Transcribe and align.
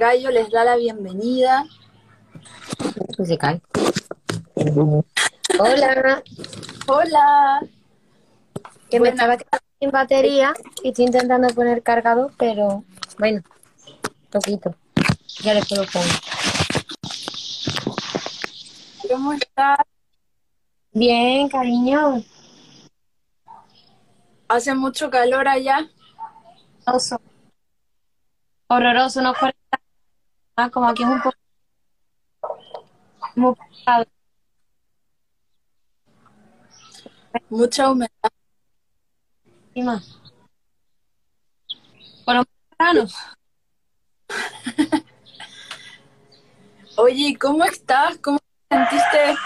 gallo 0.00 0.30
les 0.30 0.50
da 0.50 0.64
la 0.64 0.76
bienvenida. 0.76 1.66
Cae. 3.38 3.60
Hola. 5.58 6.22
Hola. 6.86 7.60
Que 8.88 8.98
me 8.98 9.10
estaba 9.10 9.36
quedando 9.36 9.66
sin 9.78 9.90
batería 9.90 10.54
y 10.82 10.88
estoy 10.88 11.04
intentando 11.04 11.48
poner 11.48 11.82
cargador, 11.82 12.32
pero 12.38 12.82
bueno, 13.18 13.42
poquito. 14.30 14.74
Ya 15.42 15.52
le 15.52 15.62
puedo 15.64 15.84
poner. 15.92 16.08
¿Cómo 19.06 19.34
estás? 19.34 19.78
Bien, 20.92 21.46
cariño. 21.50 22.22
¿Hace 24.48 24.74
mucho 24.74 25.10
calor 25.10 25.46
allá? 25.46 25.88
Horroroso. 26.86 27.20
Horroroso, 28.66 29.20
no 29.20 29.32
es 29.32 29.38
Ah, 29.42 29.59
como 30.68 30.88
aquí 30.88 31.02
es 31.02 31.08
un 31.08 31.22
poco 31.22 31.36
muy 33.36 33.54
pesado. 33.54 34.04
Mucha 37.48 37.90
humedad. 37.90 38.10
¿Y 39.74 39.82
más? 39.82 40.20
Por 42.24 42.34
lo 42.34 42.44
menos. 42.78 43.14
Oye, 46.96 47.36
¿cómo 47.40 47.64
estás? 47.64 48.18
¿Cómo 48.18 48.38
te 48.68 48.76
sentiste 48.76 49.36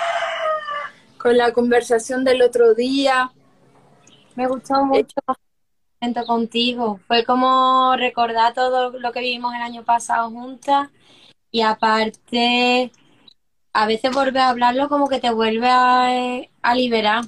con 1.18 1.36
la 1.36 1.52
conversación 1.52 2.24
del 2.24 2.42
otro 2.42 2.74
día? 2.74 3.30
Me 4.34 4.46
gustó 4.48 4.84
mucho 4.84 5.14
el 5.28 5.34
momento 6.00 6.26
contigo. 6.26 7.00
Fue 7.06 7.24
como 7.24 7.94
recordar 7.96 8.54
todo 8.54 8.90
lo 8.98 9.12
que 9.12 9.20
vivimos 9.20 9.54
el 9.54 9.62
año 9.62 9.84
pasado 9.84 10.30
juntas 10.30 10.90
y 11.50 11.62
aparte, 11.62 12.90
a 13.72 13.86
veces 13.86 14.12
volver 14.12 14.38
a 14.38 14.48
hablarlo 14.50 14.88
como 14.88 15.08
que 15.08 15.20
te 15.20 15.30
vuelve 15.30 15.68
a, 15.68 16.40
a 16.62 16.74
liberar. 16.74 17.24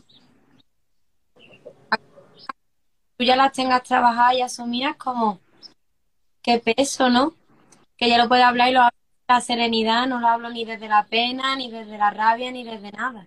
Tú 3.16 3.24
ya 3.24 3.36
las 3.36 3.52
tengas 3.52 3.82
trabajadas 3.82 4.34
y 4.34 4.42
asumidas 4.42 4.96
como 4.96 5.40
qué 6.42 6.58
peso, 6.58 7.08
¿no? 7.08 7.34
Que 7.96 8.08
ya 8.10 8.18
lo 8.18 8.28
puedes 8.28 8.44
hablar 8.44 8.68
y 8.68 8.72
lo 8.72 8.80
hablo 8.82 8.96
la 9.28 9.40
serenidad, 9.40 10.06
no 10.06 10.20
lo 10.20 10.28
hablo 10.28 10.50
ni 10.50 10.64
desde 10.64 10.86
la 10.86 11.04
pena, 11.06 11.56
ni 11.56 11.68
desde 11.68 11.98
la 11.98 12.10
rabia, 12.10 12.52
ni 12.52 12.62
desde 12.62 12.92
nada. 12.92 13.26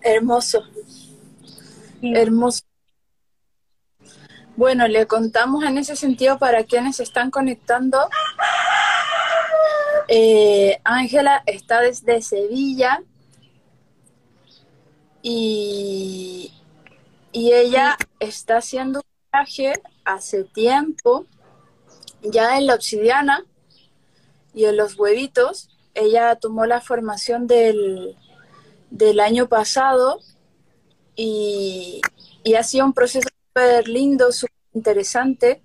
Hermoso, 0.00 0.62
Sí. 2.00 2.12
hermoso. 2.14 2.62
Bueno, 4.56 4.86
le 4.86 5.06
contamos 5.06 5.64
en 5.64 5.78
ese 5.78 5.96
sentido 5.96 6.38
para 6.38 6.62
quienes 6.62 7.00
están 7.00 7.30
conectando. 7.32 8.08
Eh, 10.06 10.80
Ángela 10.84 11.42
está 11.46 11.80
desde 11.80 12.22
Sevilla 12.22 13.02
y, 15.22 16.52
y 17.32 17.52
ella 17.52 17.96
está 18.20 18.58
haciendo 18.58 19.00
un 19.00 19.30
viaje 19.32 19.72
hace 20.04 20.44
tiempo, 20.44 21.26
ya 22.22 22.56
en 22.56 22.66
la 22.66 22.76
obsidiana 22.76 23.44
y 24.54 24.66
en 24.66 24.76
los 24.76 24.96
huevitos. 24.96 25.68
Ella 25.94 26.36
tomó 26.36 26.64
la 26.66 26.80
formación 26.80 27.48
del, 27.48 28.16
del 28.90 29.18
año 29.18 29.48
pasado 29.48 30.20
y, 31.16 32.02
y 32.44 32.54
ha 32.54 32.62
sido 32.62 32.84
un 32.84 32.92
proceso 32.92 33.28
súper 33.54 33.86
lindo, 33.86 34.32
súper 34.32 34.56
interesante 34.72 35.62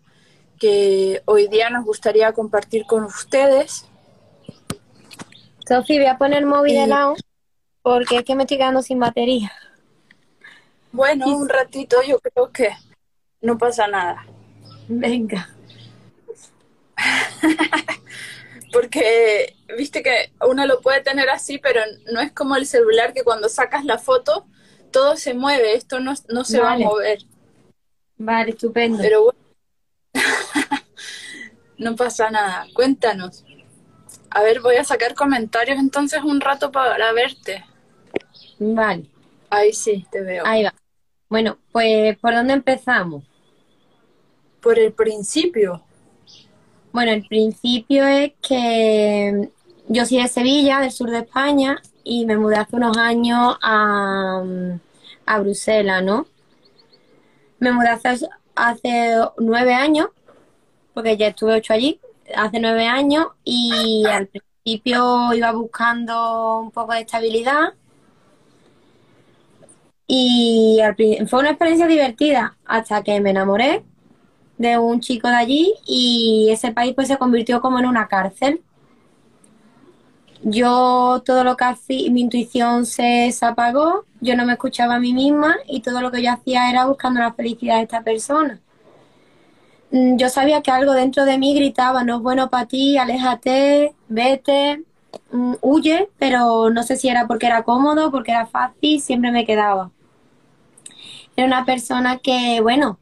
que 0.59 1.23
hoy 1.26 1.48
día 1.48 1.72
nos 1.72 1.86
gustaría 1.86 2.32
compartir 2.34 2.86
con 2.86 3.04
ustedes. 3.04 3.86
Sofi, 5.68 5.98
voy 5.98 6.05
a 6.05 6.17
poner 6.20 6.39
el 6.39 6.45
móvil 6.45 6.76
de 6.76 6.86
lado 6.86 7.16
porque 7.82 8.17
es 8.17 8.23
que 8.26 8.36
me 8.36 8.44
estoy 8.44 8.58
quedando 8.58 8.83
sin 8.83 8.99
batería. 8.99 9.52
Bueno, 10.92 11.36
un 11.36 11.49
ratito 11.49 11.98
yo 12.08 12.20
creo 12.20 12.52
que 12.52 12.70
no 13.42 13.58
pasa 13.58 13.88
nada, 13.88 14.23
Venga. 14.88 15.49
porque 18.73 19.55
viste 19.78 20.04
que 20.04 20.32
uno 20.48 20.67
lo 20.67 20.82
puede 20.82 21.02
tener 21.02 21.30
así, 21.30 21.58
pero 21.58 21.82
no 22.11 22.20
es 22.20 22.32
como 22.33 22.55
el 22.55 22.67
celular 22.67 23.14
que 23.14 23.23
cuando 23.23 23.49
sacas 23.49 23.83
la 23.86 23.98
foto 23.98 24.45
todo 24.92 25.16
se 25.17 25.33
mueve, 25.33 25.76
esto 25.76 25.99
no, 25.99 26.14
no 26.30 26.44
se 26.44 26.60
Vale. 26.60 26.83
va 26.83 26.89
a 26.89 26.92
mover, 26.92 27.20
Vale, 28.19 28.52
estupendo. 28.52 28.99
pero 29.02 29.23
bueno, 29.23 29.39
no 31.77 31.95
pasa 31.95 32.30
nada, 32.30 32.67
cuéntanos. 32.73 33.43
A 34.31 34.43
ver, 34.43 34.59
voy 34.61 34.75
a 34.75 34.83
sacar 34.83 35.15
comentarios 35.15 35.80
entonces 35.80 36.21
un 36.23 36.39
rato 36.39 36.71
para 36.71 37.11
verte. 37.13 37.65
Vale, 38.59 39.09
Ahí 39.49 39.73
sí, 39.73 40.05
te 40.11 40.21
veo. 40.21 40.43
ahí 40.45 40.63
va. 40.63 40.73
Bueno, 41.30 41.57
pues 41.71 42.17
¿por 42.19 42.33
dónde 42.35 42.53
empezamos? 42.53 43.23
Por 44.61 44.77
el 44.77 44.91
principio. 44.93 45.83
Bueno, 46.91 47.11
el 47.11 47.25
principio 47.27 48.05
es 48.05 48.33
que 48.41 49.49
yo 49.87 50.05
soy 50.05 50.21
de 50.21 50.27
Sevilla, 50.27 50.80
del 50.81 50.91
sur 50.91 51.09
de 51.09 51.19
España, 51.19 51.81
y 52.03 52.25
me 52.25 52.37
mudé 52.37 52.57
hace 52.57 52.75
unos 52.75 52.97
años 52.97 53.57
a, 53.61 54.43
a 55.25 55.39
Bruselas, 55.39 56.03
¿no? 56.03 56.27
Me 57.59 57.71
mudé 57.71 57.89
hace, 57.89 58.27
hace 58.55 59.15
nueve 59.37 59.73
años, 59.73 60.08
porque 60.93 61.17
ya 61.17 61.27
estuve 61.27 61.55
ocho 61.55 61.73
allí, 61.73 61.99
hace 62.36 62.59
nueve 62.59 62.87
años, 62.87 63.27
y 63.43 64.05
al 64.05 64.27
principio 64.27 65.33
iba 65.33 65.52
buscando 65.52 66.59
un 66.59 66.71
poco 66.71 66.93
de 66.93 67.02
estabilidad. 67.02 67.73
Y 70.08 70.80
al 70.81 70.95
fue 71.27 71.39
una 71.39 71.52
experiencia 71.52 71.86
divertida 71.86 72.58
hasta 72.65 73.03
que 73.03 73.19
me 73.21 73.30
enamoré 73.30 73.83
de 74.58 74.77
un 74.77 74.99
chico 74.99 75.27
de 75.27 75.36
allí 75.36 75.73
y 75.86 76.49
ese 76.52 76.71
país 76.71 76.93
pues 76.95 77.08
se 77.08 77.17
convirtió 77.17 77.61
como 77.61 77.80
en 77.80 77.86
una 77.86 78.08
cárcel. 78.08 78.61
Yo 80.44 81.22
todo 81.26 81.44
lo 81.44 81.58
que 81.58 81.66
hacía, 81.66 82.11
mi 82.11 82.22
intuición 82.22 82.86
se, 82.86 83.33
apagó, 83.42 84.05
yo 84.22 84.36
no 84.36 84.45
me 84.45 84.54
escuchaba 84.54 84.95
a 84.95 85.00
mí 85.00 85.14
misma 85.14 85.58
y 85.67 85.82
todo 85.82 86.02
lo 86.02 86.11
que 86.11 86.23
yo 86.23 86.32
hacía 86.32 86.70
era 86.70 86.86
buscando 86.86 87.20
la 87.20 87.33
felicidad 87.33 87.77
de 87.77 87.83
esta 87.83 88.04
persona. 88.04 88.61
Mm, 89.92 90.17
Yo 90.17 90.30
sabía 90.30 90.61
que 90.61 90.72
algo 90.72 90.94
dentro 90.94 91.26
de 91.26 91.38
mí 91.38 91.55
gritaba, 91.55 92.04
no 92.04 92.17
es 92.17 92.22
bueno 92.22 92.49
para 92.49 92.67
ti, 92.67 92.98
aléjate, 92.98 93.95
vete, 94.08 94.83
mm, 95.32 95.55
huye, 95.61 96.10
pero 96.20 96.70
no 96.70 96.83
sé 96.83 96.95
si 96.98 97.10
era 97.10 97.28
porque 97.28 97.48
era 97.48 97.64
cómodo, 97.64 98.11
porque 98.11 98.32
era 98.32 98.45
fácil, 98.48 99.02
siempre 99.02 99.32
me 99.32 99.45
quedaba. 99.45 99.92
Era 101.36 101.48
una 101.48 101.66
persona 101.66 102.17
que, 102.20 102.60
bueno, 102.61 102.99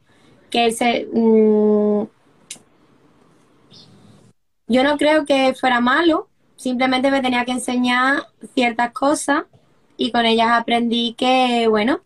que 0.50 0.72
se... 0.72 1.08
mm, 1.14 2.03
yo 4.68 4.84
no 4.84 4.97
creo 4.97 5.26
que 5.26 5.53
fuera 5.56 5.80
malo, 5.80 6.28
simplemente 6.57 7.12
me 7.12 7.22
tenía 7.22 7.45
que 7.45 7.51
enseñar 7.51 8.28
ciertas 8.53 8.91
cosas 8.91 9.44
y 9.95 10.12
con 10.12 10.25
ellas 10.25 10.50
aprendí 10.51 11.13
que, 11.13 11.68
bueno, 11.69 12.01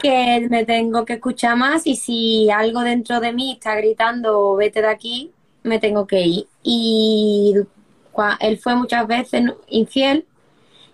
que 0.00 0.46
me 0.50 0.64
tengo 0.64 1.04
que 1.04 1.14
escuchar 1.14 1.56
más 1.56 1.86
y 1.86 1.96
si 1.96 2.50
algo 2.50 2.80
dentro 2.82 3.20
de 3.20 3.32
mí 3.32 3.52
está 3.52 3.74
gritando 3.76 4.54
vete 4.54 4.82
de 4.82 4.88
aquí, 4.88 5.32
me 5.62 5.78
tengo 5.78 6.06
que 6.06 6.20
ir. 6.22 6.46
Y 6.62 7.54
él 8.40 8.58
fue 8.58 8.74
muchas 8.76 9.06
veces 9.06 9.42
infiel 9.68 10.26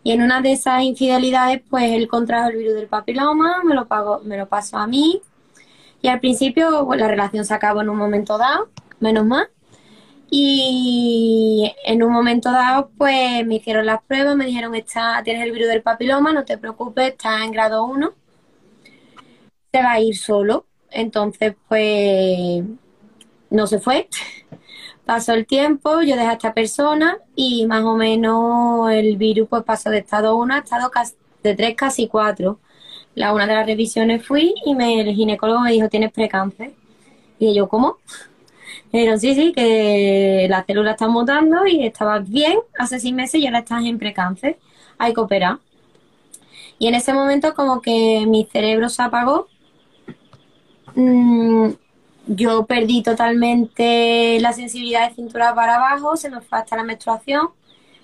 y 0.05 0.13
en 0.13 0.23
una 0.23 0.41
de 0.41 0.53
esas 0.53 0.83
infidelidades 0.83 1.63
pues 1.69 1.91
él 1.93 2.09
contrajo 2.09 2.51
el 2.51 2.57
virus 2.57 2.75
del 2.75 2.89
papiloma, 2.89 3.63
me 3.65 3.75
lo 3.75 3.87
pagó, 3.87 4.21
me 4.25 4.37
lo 4.37 4.49
pasó 4.49 4.79
a 4.79 4.87
mí 4.87 5.21
y 6.01 6.09
al 6.09 6.21
principio 6.21 6.89
la 6.97 7.07
relación 7.07 7.45
se 7.45 7.55
acabó 7.55 7.81
en 7.83 7.89
un 7.89 7.97
momento 7.97 8.39
dado, 8.39 8.69
menos 8.99 9.25
mal. 9.25 9.49
Y 10.35 11.71
en 11.85 12.03
un 12.03 12.11
momento 12.11 12.51
dado, 12.51 12.91
pues 12.97 13.47
me 13.47 13.57
hicieron 13.57 13.85
las 13.85 14.03
pruebas, 14.03 14.35
me 14.35 14.47
dijeron, 14.47 14.75
está, 14.75 15.21
tienes 15.23 15.43
el 15.43 15.53
virus 15.53 15.69
del 15.69 15.83
papiloma, 15.83 16.33
no 16.33 16.43
te 16.47 16.57
preocupes, 16.57 17.11
estás 17.11 17.43
en 17.43 17.53
grado 17.53 17.85
1, 17.85 18.15
se 19.71 19.83
va 19.83 19.93
a 19.93 20.01
ir 20.01 20.17
solo. 20.17 20.65
Entonces, 20.91 21.55
pues 21.69 22.65
no 23.51 23.67
se 23.67 23.79
fue. 23.79 24.09
Pasó 25.05 25.35
el 25.35 25.47
tiempo, 25.47 26.01
yo 26.01 26.17
dejé 26.17 26.29
a 26.29 26.33
esta 26.33 26.55
persona 26.55 27.19
y 27.37 27.67
más 27.67 27.85
o 27.85 27.95
menos 27.95 28.91
el 28.91 29.19
virus 29.19 29.49
pues 29.51 29.65
pasó 29.65 29.91
de 29.91 29.99
estado 29.99 30.37
1 30.37 30.55
a 30.55 30.59
estado 30.59 30.91
de 31.43 31.55
3, 31.55 31.75
casi 31.77 32.09
4. 32.09 32.59
La 33.17 33.35
una 33.35 33.47
de 33.47 33.55
las 33.55 33.67
revisiones 33.67 34.27
fui 34.27 34.55
y 34.65 34.75
me, 34.75 35.01
el 35.01 35.15
ginecólogo 35.15 35.61
me 35.61 35.73
dijo, 35.73 35.91
tienes 35.91 36.13
precáncer. 36.13 36.73
Y 37.39 37.53
yo, 37.55 37.69
¿cómo? 37.69 37.99
Me 38.93 39.01
dijeron, 39.01 39.19
sí, 39.21 39.35
sí, 39.35 39.53
que 39.53 40.47
las 40.51 40.67
células 40.67 40.93
están 40.93 41.13
mutando 41.13 41.67
y 41.67 41.87
estabas 41.87 42.29
bien 42.29 42.59
hace 42.79 43.01
seis 43.01 43.15
meses 43.15 43.41
y 43.41 43.47
ahora 43.47 43.61
estás 43.61 43.85
en 43.85 43.99
precáncer. 43.99 44.59
Hay 44.99 45.15
que 45.15 45.21
operar. 45.21 45.59
Y 46.79 46.89
en 46.89 46.95
ese 46.95 47.15
momento 47.15 47.55
como 47.55 47.81
que 47.81 48.25
mi 48.27 48.45
cerebro 48.53 48.89
se 48.89 49.03
apagó. 49.03 49.49
Mm, 50.95 51.71
yo 52.27 52.67
perdí 52.67 53.03
totalmente 53.03 54.39
la 54.41 54.53
sensibilidad 54.53 55.09
de 55.09 55.15
cintura 55.15 55.55
para 55.55 55.77
abajo, 55.77 56.17
se 56.17 56.31
me 56.31 56.41
fue 56.41 56.59
hasta 56.59 56.77
la 56.77 56.85
menstruación, 56.85 57.49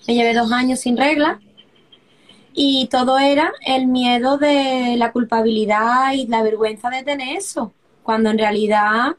me 0.07 0.15
llevé 0.15 0.33
dos 0.33 0.51
años 0.51 0.79
sin 0.79 0.97
regla 0.97 1.39
y 2.53 2.87
todo 2.87 3.19
era 3.19 3.51
el 3.65 3.87
miedo 3.87 4.37
de 4.37 4.95
la 4.97 5.11
culpabilidad 5.11 6.13
y 6.13 6.27
la 6.27 6.43
vergüenza 6.43 6.89
de 6.89 7.03
tener 7.03 7.37
eso, 7.37 7.73
cuando 8.03 8.29
en 8.31 8.37
realidad 8.37 9.15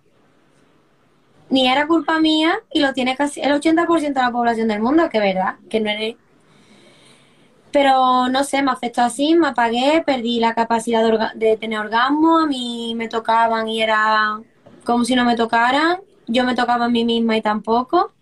ni 1.50 1.68
era 1.68 1.86
culpa 1.86 2.20
mía 2.20 2.60
y 2.72 2.80
lo 2.80 2.92
tiene 2.92 3.16
casi 3.16 3.40
el 3.40 3.52
80% 3.52 4.14
de 4.14 4.26
la 4.26 4.30
población 4.30 4.68
del 4.68 4.80
mundo, 4.80 5.08
que 5.10 5.18
es 5.18 5.34
verdad, 5.34 5.56
que 5.68 5.80
no 5.80 5.90
eres... 5.90 6.16
Pero 7.72 8.28
no 8.28 8.42
sé, 8.42 8.62
me 8.62 8.72
afectó 8.72 9.02
así, 9.02 9.34
me 9.34 9.48
apagué, 9.48 10.02
perdí 10.04 10.40
la 10.40 10.54
capacidad 10.54 11.04
de, 11.34 11.56
tener 11.56 11.78
orgasmo, 11.78 12.38
a 12.38 12.46
mí 12.46 12.94
me 12.96 13.08
tocaban 13.08 13.68
y 13.68 13.80
era 13.80 14.40
como 14.84 15.04
si 15.04 15.14
no 15.14 15.24
me 15.24 15.36
tocaran, 15.36 16.00
yo 16.26 16.44
me 16.44 16.56
tocaba 16.56 16.86
a 16.86 16.88
mí 16.88 17.04
misma 17.04 17.36
y 17.36 17.42
tampoco. 17.42 18.12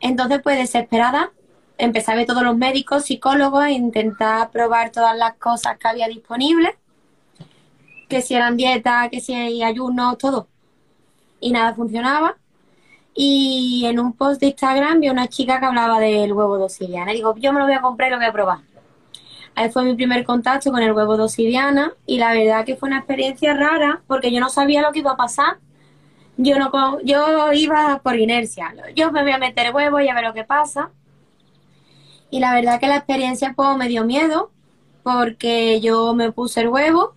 Entonces, 0.00 0.40
pues 0.42 0.58
desesperada, 0.58 1.32
empecé 1.78 2.12
a 2.12 2.14
ver 2.14 2.26
todos 2.26 2.42
los 2.42 2.56
médicos, 2.56 3.06
psicólogos, 3.06 3.64
e 3.66 3.72
intentar 3.72 4.50
probar 4.50 4.90
todas 4.90 5.16
las 5.16 5.34
cosas 5.36 5.78
que 5.78 5.88
había 5.88 6.08
disponibles, 6.08 6.74
que 8.08 8.20
si 8.20 8.34
eran 8.34 8.56
dietas, 8.56 9.08
que 9.10 9.20
si 9.20 9.32
hay 9.34 9.62
ayunos, 9.62 10.18
todo. 10.18 10.46
Y 11.40 11.50
nada 11.50 11.74
funcionaba. 11.74 12.36
Y 13.14 13.84
en 13.86 13.98
un 13.98 14.12
post 14.12 14.40
de 14.40 14.48
Instagram 14.48 15.00
vi 15.00 15.08
una 15.08 15.28
chica 15.28 15.58
que 15.58 15.66
hablaba 15.66 15.98
del 15.98 16.32
huevo 16.32 16.58
de 16.58 16.68
Y 16.80 17.14
digo, 17.14 17.34
yo 17.36 17.52
me 17.52 17.60
lo 17.60 17.66
voy 17.66 17.74
a 17.74 17.80
comprar 17.80 18.10
y 18.10 18.12
lo 18.12 18.18
voy 18.18 18.26
a 18.26 18.32
probar. 18.32 18.58
Ahí 19.54 19.70
fue 19.70 19.82
mi 19.84 19.94
primer 19.94 20.24
contacto 20.24 20.70
con 20.70 20.82
el 20.82 20.92
huevo 20.92 21.16
de 21.16 21.90
y 22.06 22.18
la 22.18 22.32
verdad 22.32 22.64
que 22.64 22.76
fue 22.76 22.88
una 22.88 22.98
experiencia 22.98 23.54
rara 23.54 24.02
porque 24.06 24.30
yo 24.30 24.38
no 24.38 24.50
sabía 24.50 24.82
lo 24.82 24.92
que 24.92 25.00
iba 25.00 25.12
a 25.12 25.16
pasar 25.16 25.58
yo 26.38 26.56
no 26.58 27.00
yo 27.02 27.52
iba 27.52 28.00
por 28.02 28.16
inercia. 28.16 28.72
Yo 28.94 29.12
me 29.12 29.22
voy 29.22 29.32
a 29.32 29.38
meter 29.38 29.74
huevo 29.74 30.00
y 30.00 30.08
a 30.08 30.14
ver 30.14 30.24
lo 30.24 30.32
que 30.32 30.44
pasa. 30.44 30.90
Y 32.30 32.40
la 32.40 32.54
verdad 32.54 32.80
que 32.80 32.86
la 32.86 32.96
experiencia 32.96 33.54
pues, 33.56 33.76
me 33.76 33.88
dio 33.88 34.04
miedo 34.04 34.52
porque 35.02 35.80
yo 35.80 36.14
me 36.14 36.30
puse 36.32 36.60
el 36.60 36.68
huevo 36.68 37.14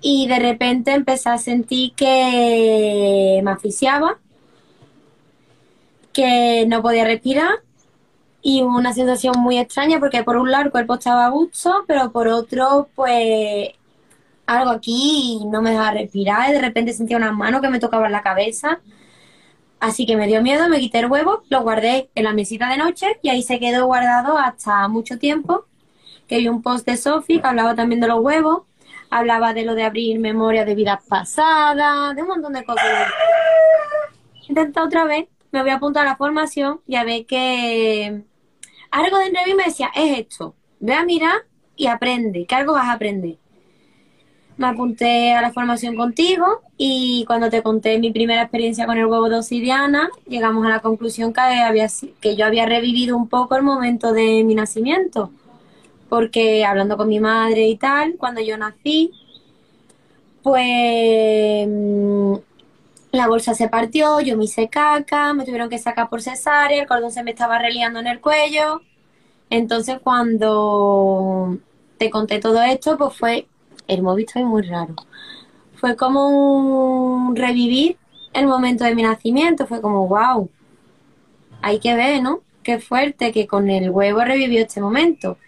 y 0.00 0.26
de 0.28 0.38
repente 0.38 0.92
empecé 0.92 1.28
a 1.28 1.38
sentir 1.38 1.94
que 1.94 3.40
me 3.42 3.50
asfixiaba, 3.50 4.18
que 6.12 6.64
no 6.66 6.82
podía 6.82 7.04
respirar 7.04 7.62
y 8.42 8.62
una 8.62 8.92
sensación 8.94 9.34
muy 9.38 9.58
extraña 9.58 10.00
porque 10.00 10.24
por 10.24 10.36
un 10.36 10.50
lado 10.50 10.64
el 10.64 10.70
cuerpo 10.70 10.94
estaba 10.94 11.26
a 11.26 11.30
gusto, 11.30 11.84
pero 11.86 12.10
por 12.12 12.28
otro 12.28 12.88
pues 12.94 13.70
algo 14.46 14.70
aquí 14.70 15.40
no 15.46 15.62
me 15.62 15.70
dejaba 15.70 15.92
respirar 15.92 16.50
y 16.50 16.54
de 16.54 16.60
repente 16.60 16.92
sentía 16.92 17.16
unas 17.16 17.34
manos 17.34 17.60
que 17.60 17.68
me 17.68 17.78
tocaban 17.78 18.12
la 18.12 18.22
cabeza. 18.22 18.80
Así 19.80 20.06
que 20.06 20.16
me 20.16 20.26
dio 20.26 20.42
miedo, 20.42 20.68
me 20.68 20.78
quité 20.80 20.98
el 21.00 21.06
huevo, 21.06 21.42
lo 21.48 21.62
guardé 21.62 22.10
en 22.14 22.24
la 22.24 22.34
mesita 22.34 22.68
de 22.68 22.76
noche 22.76 23.18
y 23.22 23.30
ahí 23.30 23.42
se 23.42 23.58
quedó 23.58 23.86
guardado 23.86 24.36
hasta 24.38 24.88
mucho 24.88 25.18
tiempo. 25.18 25.64
Que 26.28 26.38
vi 26.38 26.48
un 26.48 26.62
post 26.62 26.86
de 26.86 26.96
Sophie 26.96 27.40
que 27.40 27.46
hablaba 27.46 27.74
también 27.74 28.00
de 28.00 28.08
los 28.08 28.20
huevos, 28.20 28.62
hablaba 29.10 29.52
de 29.52 29.64
lo 29.64 29.74
de 29.74 29.84
abrir 29.84 30.18
memoria 30.18 30.64
de 30.64 30.74
vidas 30.74 31.00
pasadas, 31.08 32.14
de 32.14 32.22
un 32.22 32.28
montón 32.28 32.52
de 32.52 32.64
cosas. 32.64 33.08
Intenta 34.48 34.84
otra 34.84 35.04
vez, 35.04 35.28
me 35.52 35.60
voy 35.62 35.70
a 35.70 35.76
apuntar 35.76 36.06
a 36.06 36.10
la 36.10 36.16
formación 36.16 36.80
y 36.86 36.96
a 36.96 37.04
ver 37.04 37.26
que 37.26 38.22
algo 38.90 39.18
dentro 39.18 39.42
de 39.42 39.50
mí 39.50 39.54
me 39.54 39.64
decía, 39.64 39.90
es 39.94 40.18
esto, 40.18 40.54
ve 40.78 40.94
a 40.94 41.04
mirar 41.04 41.42
y 41.76 41.86
aprende, 41.86 42.46
que 42.46 42.54
algo 42.54 42.72
vas 42.72 42.86
a 42.86 42.92
aprender 42.92 43.36
me 44.60 44.66
apunté 44.66 45.32
a 45.32 45.40
la 45.40 45.52
formación 45.52 45.96
contigo 45.96 46.60
y 46.76 47.24
cuando 47.26 47.48
te 47.48 47.62
conté 47.62 47.98
mi 47.98 48.12
primera 48.12 48.42
experiencia 48.42 48.84
con 48.84 48.98
el 48.98 49.06
huevo 49.06 49.30
de 49.30 49.38
obsidiana, 49.38 50.10
llegamos 50.28 50.66
a 50.66 50.68
la 50.68 50.80
conclusión 50.80 51.32
que, 51.32 51.40
había, 51.40 51.86
que 52.20 52.36
yo 52.36 52.44
había 52.44 52.66
revivido 52.66 53.16
un 53.16 53.26
poco 53.26 53.56
el 53.56 53.62
momento 53.62 54.12
de 54.12 54.44
mi 54.44 54.54
nacimiento. 54.54 55.30
Porque 56.10 56.64
hablando 56.66 56.98
con 56.98 57.08
mi 57.08 57.20
madre 57.20 57.66
y 57.68 57.76
tal, 57.76 58.16
cuando 58.18 58.42
yo 58.42 58.58
nací, 58.58 59.12
pues 60.42 61.66
mm, 61.68 62.34
la 63.12 63.28
bolsa 63.28 63.54
se 63.54 63.68
partió, 63.68 64.20
yo 64.20 64.36
me 64.36 64.44
hice 64.44 64.68
caca, 64.68 65.32
me 65.32 65.44
tuvieron 65.44 65.70
que 65.70 65.78
sacar 65.78 66.10
por 66.10 66.22
cesárea, 66.22 66.82
el 66.82 66.88
cordón 66.88 67.12
se 67.12 67.22
me 67.22 67.30
estaba 67.30 67.58
reliando 67.58 68.00
en 68.00 68.06
el 68.08 68.20
cuello. 68.20 68.82
Entonces 69.50 69.98
cuando 70.02 71.58
te 71.98 72.10
conté 72.10 72.40
todo 72.40 72.62
esto, 72.62 72.98
pues 72.98 73.16
fue 73.16 73.46
el 73.88 74.02
visto 74.16 74.38
es 74.38 74.44
muy 74.44 74.62
raro. 74.62 74.94
Fue 75.76 75.96
como 75.96 76.28
un 76.28 77.36
revivir 77.36 77.96
el 78.32 78.46
momento 78.46 78.84
de 78.84 78.94
mi 78.94 79.02
nacimiento, 79.02 79.66
fue 79.66 79.80
como, 79.80 80.06
wow, 80.06 80.48
hay 81.62 81.80
que 81.80 81.94
ver, 81.94 82.22
¿no? 82.22 82.40
Qué 82.62 82.78
fuerte 82.78 83.32
que 83.32 83.46
con 83.46 83.68
el 83.70 83.90
huevo 83.90 84.20
revivió 84.22 84.60
este 84.60 84.80
momento. 84.80 85.38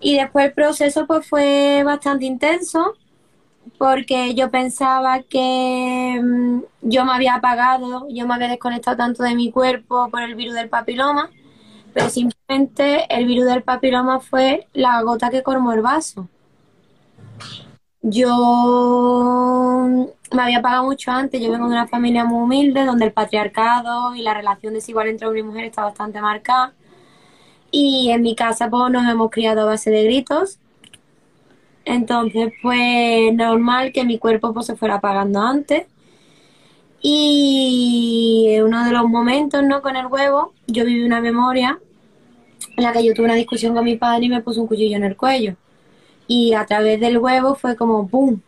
Y 0.00 0.16
después 0.16 0.46
el 0.46 0.52
proceso 0.52 1.06
pues 1.06 1.26
fue 1.28 1.82
bastante 1.84 2.24
intenso 2.24 2.94
porque 3.78 4.34
yo 4.34 4.50
pensaba 4.50 5.22
que 5.22 6.20
mm, 6.22 6.60
yo 6.82 7.04
me 7.04 7.12
había 7.12 7.34
apagado, 7.36 8.06
yo 8.10 8.26
me 8.26 8.34
había 8.34 8.48
desconectado 8.48 8.96
tanto 8.96 9.22
de 9.22 9.34
mi 9.34 9.50
cuerpo 9.50 10.08
por 10.10 10.22
el 10.22 10.34
virus 10.34 10.54
del 10.54 10.68
papiloma, 10.68 11.30
pero 11.94 12.08
simplemente 12.10 13.06
el 13.14 13.26
virus 13.26 13.46
del 13.46 13.62
papiloma 13.62 14.20
fue 14.20 14.66
la 14.72 15.02
gota 15.02 15.30
que 15.30 15.42
colmó 15.42 15.72
el 15.72 15.82
vaso. 15.82 16.28
Yo 18.02 18.26
me 20.32 20.42
había 20.42 20.62
pagado 20.62 20.84
mucho 20.84 21.10
antes, 21.10 21.40
yo 21.40 21.50
vengo 21.50 21.66
de 21.66 21.72
una 21.72 21.86
familia 21.88 22.24
muy 22.24 22.42
humilde 22.44 22.84
donde 22.84 23.06
el 23.06 23.12
patriarcado 23.12 24.14
y 24.14 24.22
la 24.22 24.32
relación 24.34 24.72
desigual 24.74 25.08
entre 25.08 25.26
hombre 25.26 25.40
y 25.40 25.44
mujer 25.44 25.64
está 25.64 25.84
bastante 25.84 26.20
marcada. 26.20 26.72
Y 27.70 28.10
en 28.10 28.22
mi 28.22 28.34
casa 28.34 28.68
pues 28.70 28.90
nos 28.90 29.08
hemos 29.08 29.30
criado 29.30 29.62
a 29.62 29.64
base 29.64 29.90
de 29.90 30.04
gritos. 30.04 30.58
Entonces 31.84 32.52
pues 32.62 33.34
normal 33.34 33.92
que 33.92 34.04
mi 34.04 34.18
cuerpo 34.18 34.52
pues 34.54 34.66
se 34.66 34.76
fuera 34.76 34.96
apagando 34.96 35.40
antes. 35.40 35.86
Y 37.02 38.46
en 38.50 38.64
uno 38.64 38.84
de 38.84 38.92
los 38.92 39.08
momentos, 39.08 39.62
¿no? 39.64 39.80
Con 39.82 39.96
el 39.96 40.06
huevo, 40.06 40.52
yo 40.66 40.84
viví 40.84 41.02
una 41.02 41.20
memoria 41.20 41.78
en 42.76 42.84
la 42.84 42.92
que 42.92 43.04
yo 43.04 43.14
tuve 43.14 43.26
una 43.26 43.34
discusión 43.34 43.74
con 43.74 43.84
mi 43.84 43.96
padre 43.96 44.26
y 44.26 44.28
me 44.28 44.42
puso 44.42 44.60
un 44.60 44.66
cuchillo 44.66 44.96
en 44.96 45.04
el 45.04 45.16
cuello 45.16 45.56
y 46.30 46.54
a 46.54 46.64
través 46.64 47.00
del 47.00 47.18
huevo 47.18 47.56
fue 47.56 47.74
como 47.74 48.04
¡boom! 48.04 48.40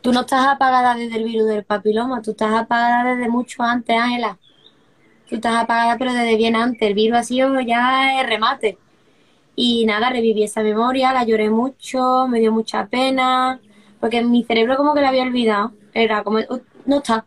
Tú 0.00 0.12
no 0.12 0.22
estás 0.22 0.44
apagada 0.48 0.96
desde 0.96 1.18
el 1.18 1.22
virus 1.22 1.46
del 1.46 1.62
papiloma, 1.62 2.20
tú 2.20 2.32
estás 2.32 2.52
apagada 2.52 3.14
desde 3.14 3.28
mucho 3.30 3.62
antes, 3.62 3.96
Ángela. 3.96 4.38
Tú 5.28 5.36
estás 5.36 5.56
apagada 5.56 5.98
pero 5.98 6.12
desde 6.12 6.36
bien 6.36 6.56
antes, 6.56 6.82
el 6.88 6.94
virus 6.94 7.18
ha 7.18 7.22
sido 7.22 7.60
ya 7.60 8.20
el 8.20 8.26
remate. 8.26 8.78
Y 9.54 9.84
nada, 9.86 10.10
reviví 10.10 10.42
esa 10.44 10.62
memoria, 10.62 11.12
la 11.12 11.24
lloré 11.24 11.50
mucho, 11.50 12.26
me 12.28 12.40
dio 12.40 12.52
mucha 12.52 12.86
pena, 12.86 13.60
porque 14.00 14.22
mi 14.22 14.44
cerebro 14.44 14.76
como 14.76 14.94
que 14.94 15.00
la 15.00 15.08
había 15.08 15.24
olvidado, 15.24 15.72
era 15.92 16.22
como, 16.22 16.38
no 16.86 16.98
está. 16.98 17.26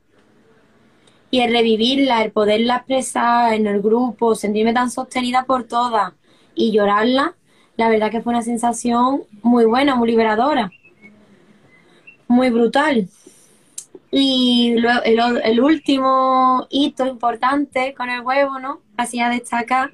Y 1.30 1.42
el 1.42 1.52
revivirla, 1.52 2.24
el 2.24 2.32
poderla 2.32 2.78
expresar 2.78 3.54
en 3.54 3.68
el 3.68 3.82
grupo, 3.82 4.36
sentirme 4.36 4.74
tan 4.74 4.90
sostenida 4.90 5.44
por 5.44 5.66
todas 5.66 6.14
y 6.56 6.72
llorarla, 6.72 7.36
la 7.78 7.90
verdad 7.90 8.12
que 8.12 8.22
fue 8.22 8.32
una 8.32 8.42
sensación 8.42 9.24
muy 9.42 9.66
buena, 9.66 9.96
muy 9.96 10.10
liberadora, 10.10 10.72
muy 12.28 12.50
brutal. 12.50 13.10
Y 14.12 14.76
luego 14.78 15.02
el, 15.04 15.62
último 15.62 16.68
hito 16.70 17.06
importante 17.06 17.94
con 17.94 18.10
el 18.10 18.22
huevo, 18.22 18.60
¿no? 18.60 18.82
Así 18.98 19.20
a 19.22 19.30
destacar, 19.30 19.92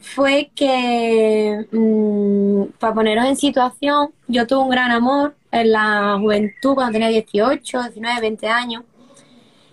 fue 0.00 0.50
que, 0.54 1.66
mm, 1.72 2.78
para 2.78 2.94
poneros 2.94 3.24
en 3.26 3.36
situación, 3.36 4.12
yo 4.28 4.46
tuve 4.46 4.60
un 4.60 4.70
gran 4.70 4.90
amor 4.90 5.36
en 5.52 5.72
la 5.72 6.16
juventud 6.20 6.74
cuando 6.74 6.92
tenía 6.92 7.08
18, 7.08 7.82
19, 7.82 8.20
20 8.20 8.48
años. 8.48 8.84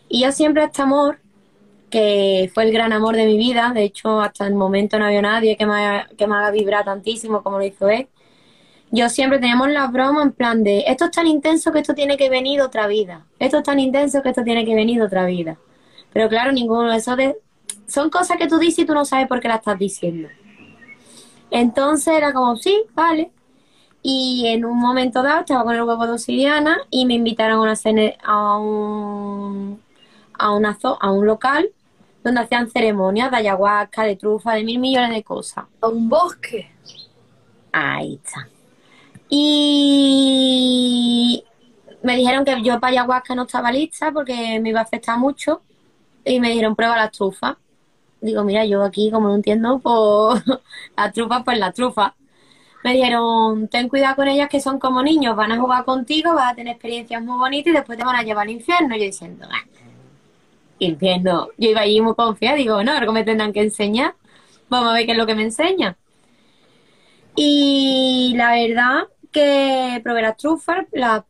Y 0.08 0.22
yo 0.24 0.32
siempre 0.32 0.64
este 0.64 0.82
amor 0.82 1.20
que 1.90 2.50
fue 2.54 2.64
el 2.64 2.72
gran 2.72 2.94
amor 2.94 3.16
de 3.16 3.26
mi 3.26 3.38
vida. 3.38 3.72
De 3.74 3.84
hecho, 3.84 4.22
hasta 4.22 4.48
el 4.48 4.56
momento 4.56 4.98
no 4.98 5.06
había 5.06 5.22
nadie 5.22 5.58
que 5.58 5.66
me, 5.66 6.06
que 6.18 6.28
me 6.28 6.36
haga 6.36 6.52
vibrar 6.52 6.86
tantísimo 6.86 7.44
como 7.44 7.60
lo 7.60 7.66
hizo 7.66 7.90
él. 7.90 8.08
Yo 8.92 9.08
siempre 9.08 9.40
teníamos 9.40 9.70
la 9.70 9.88
broma 9.88 10.22
en 10.22 10.34
plan 10.34 10.64
de, 10.64 10.84
esto 10.86 11.06
es 11.06 11.12
tan 11.12 11.26
intenso 11.26 11.72
que 11.72 11.80
esto 11.80 11.94
tiene 11.94 12.18
que 12.18 12.30
venir 12.30 12.62
otra 12.62 12.88
vida. 12.88 13.26
Esto 13.40 13.60
es 13.60 13.64
tan 13.64 13.80
intenso 13.80 14.22
que 14.22 14.30
esto 14.30 14.44
tiene 14.44 14.66
que 14.66 14.76
venir 14.76 15.02
otra 15.02 15.26
vida. 15.26 15.58
Pero 16.12 16.28
claro, 16.28 16.52
ninguno 16.52 16.90
de 16.90 16.98
esos 16.98 17.16
de... 17.16 17.38
Son 17.88 18.10
cosas 18.10 18.38
que 18.38 18.48
tú 18.48 18.58
dices 18.58 18.80
y 18.80 18.86
tú 18.86 18.94
no 18.94 19.06
sabes 19.06 19.28
por 19.28 19.40
qué 19.40 19.48
las 19.48 19.60
estás 19.60 19.80
diciendo. 19.80 20.28
Entonces 21.52 22.14
era 22.16 22.34
como, 22.34 22.58
sí, 22.58 22.84
vale. 22.94 23.32
Y 24.04 24.48
en 24.48 24.66
un 24.66 24.78
momento 24.78 25.24
dado 25.24 25.42
estaba 25.42 25.64
con 25.64 25.76
el 25.76 25.84
huevo 25.84 26.06
de 26.06 26.14
obsidiana 26.14 26.78
y 26.90 27.06
me 27.06 27.14
invitaron 27.14 27.60
a, 27.60 27.62
una 27.62 27.76
cena, 27.76 28.14
a 28.24 28.58
un 28.58 29.82
a, 30.38 30.52
una 30.52 30.78
a 30.82 31.12
un 31.12 31.26
local 31.26 31.70
donde 32.24 32.42
hacían 32.42 32.70
ceremonias 32.70 33.32
de 33.32 33.38
ayahuasca, 33.38 34.04
de 34.04 34.16
trufa, 34.16 34.54
de 34.54 34.64
mil 34.64 34.80
millones 34.80 35.12
de 35.12 35.24
cosas. 35.24 35.66
A 35.82 35.88
un 35.88 36.10
bosque. 36.10 36.72
Ahí 37.72 38.20
está. 38.24 38.48
Y 39.34 39.42
me 42.04 42.18
dijeron 42.18 42.44
que 42.44 42.62
yo 42.62 42.82
para 42.82 42.92
ayahuasca 42.92 43.34
no 43.34 43.44
estaba 43.44 43.72
lista 43.72 44.12
porque 44.12 44.60
me 44.60 44.70
iba 44.70 44.82
a 44.82 44.84
afectar 44.84 45.18
mucho 45.18 45.62
y 46.26 46.42
me 46.42 46.50
dijeron 46.50 46.76
prueba 46.76 46.98
las 46.98 47.12
trufas. 47.12 47.56
Digo, 48.20 48.44
mira, 48.44 48.66
yo 48.66 48.84
aquí 48.84 49.10
como 49.10 49.30
no 49.30 49.36
entiendo, 49.36 49.80
pues 49.80 50.44
las 50.98 51.14
trufas, 51.14 51.44
pues 51.46 51.58
la 51.58 51.72
trufa. 51.72 52.14
Me 52.84 52.94
dijeron, 52.94 53.70
ten 53.70 53.88
cuidado 53.88 54.18
con 54.18 54.28
ellas 54.28 54.50
que 54.50 54.60
son 54.60 54.80
como 54.80 55.02
niños, 55.02 55.36
van 55.36 55.54
a 55.54 55.60
jugar 55.60 55.86
contigo, 55.86 56.34
vas 56.34 56.52
a 56.52 56.56
tener 56.56 56.74
experiencias 56.74 57.24
muy 57.24 57.38
bonitas 57.38 57.72
y 57.72 57.76
después 57.76 57.98
te 57.98 58.04
van 58.04 58.18
a 58.18 58.24
llevar 58.24 58.48
al 58.48 58.52
infierno. 58.52 58.98
Yo 58.98 59.04
diciendo, 59.04 59.48
ah, 59.50 59.64
infierno. 60.80 61.48
Yo 61.58 61.70
iba 61.70 61.82
allí 61.82 62.02
muy 62.02 62.16
confiada, 62.16 62.58
digo, 62.58 62.84
no, 62.84 62.92
algo 62.92 63.14
me 63.14 63.24
tendrán 63.24 63.54
que 63.54 63.62
enseñar. 63.62 64.16
Vamos 64.70 64.90
a 64.90 64.94
ver 64.94 65.06
qué 65.06 65.14
es 65.14 65.18
lo 65.18 65.26
que 65.26 65.36
me 65.36 65.44
enseña. 65.44 65.96
Y 67.36 68.34
la 68.36 68.52
verdad 68.52 69.08
que 69.32 70.00
probé 70.04 70.22
las 70.22 70.38
trufas, 70.38 70.86
la, 70.92 71.26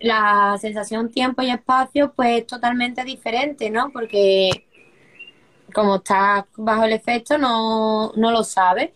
la 0.00 0.56
sensación 0.60 1.10
tiempo 1.10 1.42
y 1.42 1.50
espacio 1.50 2.12
pues 2.14 2.40
es 2.40 2.46
totalmente 2.46 3.04
diferente, 3.04 3.70
¿no? 3.70 3.90
Porque 3.92 4.66
como 5.72 5.96
estás 5.96 6.44
bajo 6.56 6.84
el 6.84 6.92
efecto 6.92 7.38
no, 7.38 8.12
no 8.16 8.30
lo 8.30 8.44
sabes. 8.44 8.90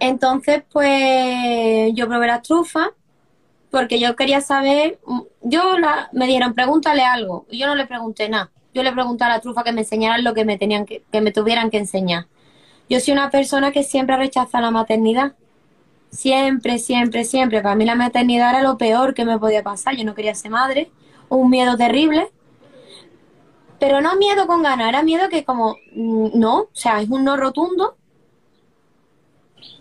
Entonces, 0.00 0.62
pues 0.72 1.92
yo 1.94 2.06
probé 2.08 2.28
las 2.28 2.42
trufas 2.42 2.88
porque 3.70 4.00
yo 4.00 4.16
quería 4.16 4.40
saber, 4.40 4.98
yo 5.42 5.78
la, 5.78 6.08
me 6.12 6.26
dieron 6.26 6.54
pregúntale 6.54 7.02
algo, 7.04 7.46
y 7.50 7.58
yo 7.58 7.66
no 7.66 7.74
le 7.74 7.86
pregunté 7.86 8.28
nada. 8.28 8.50
Yo 8.74 8.82
le 8.82 8.92
pregunté 8.92 9.24
a 9.24 9.28
la 9.28 9.40
trufa 9.40 9.64
que 9.64 9.72
me 9.72 9.80
enseñaran 9.82 10.24
lo 10.24 10.34
que 10.34 10.44
me 10.44 10.58
tenían 10.58 10.86
que, 10.86 11.02
que 11.10 11.20
me 11.20 11.32
tuvieran 11.32 11.70
que 11.70 11.78
enseñar. 11.78 12.26
Yo 12.88 13.00
soy 13.00 13.12
una 13.12 13.30
persona 13.30 13.72
que 13.72 13.82
siempre 13.82 14.16
rechaza 14.16 14.60
la 14.60 14.70
maternidad. 14.70 15.34
Siempre, 16.10 16.78
siempre, 16.78 17.24
siempre. 17.24 17.62
Para 17.62 17.74
mí 17.74 17.84
la 17.84 17.94
maternidad 17.94 18.50
era 18.50 18.62
lo 18.62 18.78
peor 18.78 19.14
que 19.14 19.24
me 19.24 19.38
podía 19.38 19.62
pasar. 19.62 19.96
Yo 19.96 20.04
no 20.04 20.14
quería 20.14 20.34
ser 20.34 20.50
madre. 20.50 20.90
Un 21.28 21.50
miedo 21.50 21.76
terrible. 21.76 22.30
Pero 23.78 24.00
no 24.00 24.16
miedo 24.16 24.46
con 24.46 24.62
ganas, 24.62 24.88
era 24.88 25.02
miedo 25.02 25.28
que 25.28 25.44
como, 25.44 25.76
mm, 25.92 26.30
no, 26.34 26.62
o 26.62 26.68
sea, 26.72 27.00
es 27.00 27.08
un 27.08 27.24
no 27.24 27.36
rotundo. 27.36 27.96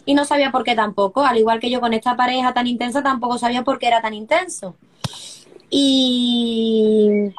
Y 0.06 0.14
no 0.14 0.24
sabía 0.26 0.52
por 0.52 0.64
qué 0.64 0.76
tampoco. 0.76 1.24
Al 1.24 1.38
igual 1.38 1.60
que 1.60 1.70
yo 1.70 1.82
con 1.82 1.94
esta 1.94 2.16
pareja 2.16 2.54
tan 2.54 2.68
intensa, 2.68 3.04
tampoco 3.04 3.38
sabía 3.38 3.64
por 3.64 3.80
qué 3.80 3.88
era 3.88 4.02
tan 4.02 4.14
intenso. 4.14 4.76
Y 5.70 7.34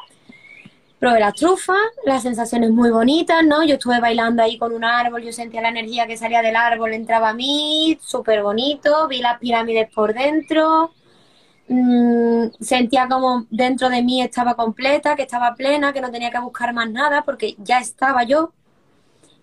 probé 0.99 1.19
las 1.21 1.33
trufas, 1.33 1.77
las 2.05 2.23
sensaciones 2.23 2.71
muy 2.71 2.89
bonitas, 2.91 3.43
¿no? 3.45 3.63
Yo 3.63 3.75
estuve 3.75 3.99
bailando 4.01 4.43
ahí 4.43 4.57
con 4.57 4.73
un 4.73 4.83
árbol, 4.83 5.23
yo 5.23 5.31
sentía 5.31 5.61
la 5.61 5.69
energía 5.69 6.05
que 6.07 6.17
salía 6.17 6.41
del 6.41 6.57
árbol, 6.57 6.93
entraba 6.93 7.29
a 7.29 7.33
mí, 7.33 7.97
súper 8.01 8.43
bonito, 8.43 9.07
vi 9.07 9.19
las 9.19 9.39
pirámides 9.39 9.89
por 9.93 10.13
dentro, 10.13 10.91
mmm, 11.69 12.47
sentía 12.59 13.07
como 13.07 13.45
dentro 13.49 13.89
de 13.89 14.03
mí 14.03 14.21
estaba 14.21 14.55
completa, 14.55 15.15
que 15.15 15.23
estaba 15.23 15.55
plena, 15.55 15.93
que 15.93 16.01
no 16.01 16.11
tenía 16.11 16.31
que 16.31 16.39
buscar 16.39 16.73
más 16.73 16.89
nada 16.91 17.23
porque 17.23 17.55
ya 17.59 17.79
estaba 17.79 18.23
yo. 18.23 18.53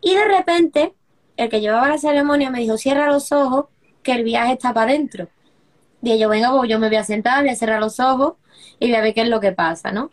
Y 0.02 0.14
de 0.14 0.24
repente, 0.26 0.94
el 1.36 1.48
que 1.48 1.60
llevaba 1.60 1.88
la 1.88 1.98
ceremonia 1.98 2.50
me 2.50 2.60
dijo, 2.60 2.76
cierra 2.76 3.06
los 3.06 3.32
ojos, 3.32 3.66
que 4.02 4.12
el 4.12 4.24
viaje 4.24 4.52
está 4.52 4.74
para 4.74 4.90
adentro. 4.90 5.28
Dije 6.02 6.18
yo, 6.18 6.28
venga, 6.28 6.50
pues 6.52 6.70
yo 6.70 6.78
me 6.78 6.88
voy 6.88 6.96
a 6.96 7.04
sentar, 7.04 7.40
voy 7.42 7.50
a 7.50 7.56
cerrar 7.56 7.80
los 7.80 7.98
ojos 7.98 8.34
y 8.78 8.88
voy 8.88 8.96
a 8.96 9.00
ver 9.00 9.14
qué 9.14 9.22
es 9.22 9.28
lo 9.28 9.40
que 9.40 9.52
pasa, 9.52 9.90
¿no? 9.90 10.10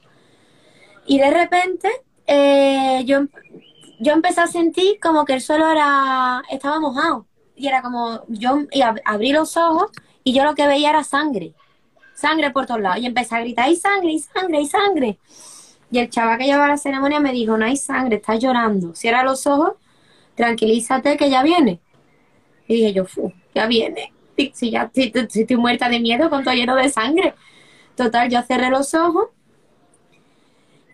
Y 1.05 1.19
de 1.19 1.31
repente 1.31 1.89
eh, 2.27 3.03
yo, 3.05 3.21
yo 3.99 4.13
empecé 4.13 4.41
a 4.41 4.47
sentir 4.47 4.99
como 4.99 5.25
que 5.25 5.33
el 5.33 5.41
suelo 5.41 5.69
era, 5.69 6.43
estaba 6.49 6.79
mojado. 6.79 7.25
Y 7.55 7.67
era 7.67 7.81
como, 7.81 8.23
yo 8.27 8.63
abrí 9.05 9.31
los 9.31 9.57
ojos 9.57 9.91
y 10.23 10.33
yo 10.33 10.43
lo 10.43 10.55
que 10.55 10.67
veía 10.67 10.89
era 10.89 11.03
sangre. 11.03 11.53
Sangre 12.15 12.51
por 12.51 12.65
todos 12.65 12.81
lados. 12.81 12.99
Y 12.99 13.05
empecé 13.05 13.35
a 13.35 13.41
gritar, 13.41 13.65
hay 13.65 13.75
sangre, 13.75 14.09
hay 14.09 14.19
sangre, 14.19 14.57
hay 14.57 14.65
sangre. 14.67 15.17
Y 15.91 15.99
el 15.99 16.09
chaval 16.09 16.39
que 16.39 16.45
llevaba 16.45 16.69
la 16.69 16.77
ceremonia 16.77 17.19
me 17.19 17.31
dijo, 17.31 17.57
no 17.57 17.65
hay 17.65 17.77
sangre, 17.77 18.15
estás 18.15 18.39
llorando. 18.39 18.95
Cierra 18.95 19.23
los 19.23 19.45
ojos, 19.45 19.73
tranquilízate 20.35 21.17
que 21.17 21.29
ya 21.29 21.43
viene. 21.43 21.79
Y 22.67 22.75
dije 22.75 22.93
yo, 22.93 23.05
Fu, 23.05 23.31
ya 23.53 23.67
viene. 23.67 24.11
Si 24.53 24.71
ya 24.71 24.89
si, 24.91 25.13
si 25.29 25.41
estoy 25.41 25.57
muerta 25.57 25.89
de 25.89 25.99
miedo 25.99 26.31
con 26.31 26.43
todo 26.43 26.55
lleno 26.55 26.75
de 26.75 26.89
sangre. 26.89 27.35
Total, 27.95 28.29
yo 28.29 28.41
cerré 28.41 28.71
los 28.71 28.95
ojos 28.95 29.27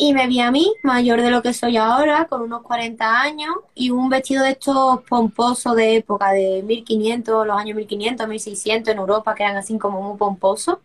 y 0.01 0.13
me 0.13 0.27
vi 0.27 0.39
a 0.39 0.49
mí, 0.49 0.73
mayor 0.81 1.21
de 1.21 1.29
lo 1.29 1.41
que 1.41 1.53
soy 1.53 1.75
ahora, 1.75 2.25
con 2.29 2.41
unos 2.41 2.61
40 2.61 3.21
años 3.21 3.53
y 3.75 3.89
un 3.89 4.07
vestido 4.07 4.45
de 4.45 4.51
estos 4.51 5.01
pomposos 5.01 5.75
de 5.75 5.97
época, 5.97 6.31
de 6.31 6.63
1500, 6.63 7.45
los 7.45 7.57
años 7.57 7.75
1500, 7.75 8.25
1600 8.25 8.93
en 8.93 8.97
Europa, 8.97 9.35
que 9.35 9.43
eran 9.43 9.57
así 9.57 9.77
como 9.77 10.01
muy 10.01 10.17
pomposos. 10.17 10.77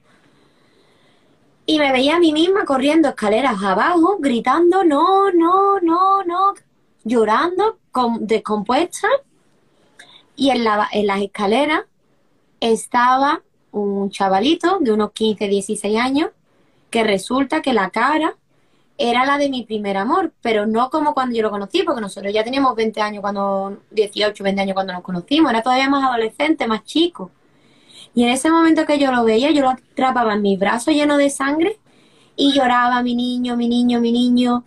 Y 1.64 1.78
me 1.78 1.92
veía 1.92 2.16
a 2.16 2.18
mí 2.18 2.32
misma 2.32 2.64
corriendo 2.64 3.08
escaleras 3.08 3.62
abajo, 3.62 4.16
gritando, 4.18 4.82
no, 4.82 5.30
no, 5.30 5.78
no, 5.80 6.24
no, 6.24 6.54
llorando, 7.04 7.78
descompuesta. 8.18 9.06
Y 10.34 10.50
en, 10.50 10.64
la, 10.64 10.88
en 10.90 11.06
las 11.06 11.22
escaleras 11.22 11.84
estaba 12.58 13.42
un 13.70 14.10
chavalito 14.10 14.78
de 14.80 14.90
unos 14.90 15.12
15, 15.12 15.46
16 15.46 16.00
años, 16.00 16.30
que 16.90 17.04
resulta 17.04 17.62
que 17.62 17.72
la 17.72 17.90
cara 17.90 18.34
era 18.96 19.24
la 19.24 19.38
de 19.38 19.48
mi 19.48 19.64
primer 19.64 19.96
amor, 19.96 20.32
pero 20.40 20.66
no 20.66 20.88
como 20.90 21.14
cuando 21.14 21.36
yo 21.36 21.42
lo 21.42 21.50
conocí, 21.50 21.82
porque 21.82 22.00
nosotros 22.00 22.32
ya 22.32 22.44
teníamos 22.44 22.76
20 22.76 23.00
años 23.00 23.20
cuando, 23.22 23.78
18, 23.90 24.44
20 24.44 24.62
años 24.62 24.74
cuando 24.74 24.92
nos 24.92 25.02
conocimos, 25.02 25.50
era 25.50 25.62
todavía 25.62 25.88
más 25.90 26.04
adolescente, 26.04 26.66
más 26.66 26.84
chico. 26.84 27.30
Y 28.14 28.22
en 28.22 28.30
ese 28.30 28.50
momento 28.50 28.86
que 28.86 28.98
yo 28.98 29.10
lo 29.10 29.24
veía, 29.24 29.50
yo 29.50 29.62
lo 29.62 29.70
atrapaba 29.70 30.34
en 30.34 30.42
mis 30.42 30.58
brazos 30.58 30.94
llenos 30.94 31.18
de 31.18 31.30
sangre 31.30 31.78
y 32.36 32.52
lloraba, 32.52 33.02
mi 33.02 33.16
niño, 33.16 33.56
mi 33.56 33.68
niño, 33.68 34.00
mi 34.00 34.12
niño. 34.12 34.64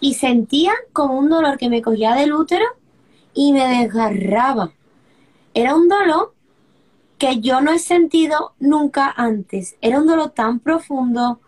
Y 0.00 0.14
sentía 0.14 0.72
como 0.92 1.18
un 1.18 1.28
dolor 1.28 1.58
que 1.58 1.68
me 1.68 1.82
cogía 1.82 2.14
del 2.14 2.32
útero 2.32 2.64
y 3.34 3.52
me 3.52 3.66
desgarraba. 3.68 4.72
Era 5.52 5.74
un 5.74 5.88
dolor 5.88 6.34
que 7.18 7.40
yo 7.40 7.60
no 7.60 7.72
he 7.72 7.78
sentido 7.78 8.54
nunca 8.58 9.12
antes. 9.14 9.76
Era 9.82 9.98
un 9.98 10.06
dolor 10.06 10.30
tan 10.30 10.60
profundo, 10.60 11.40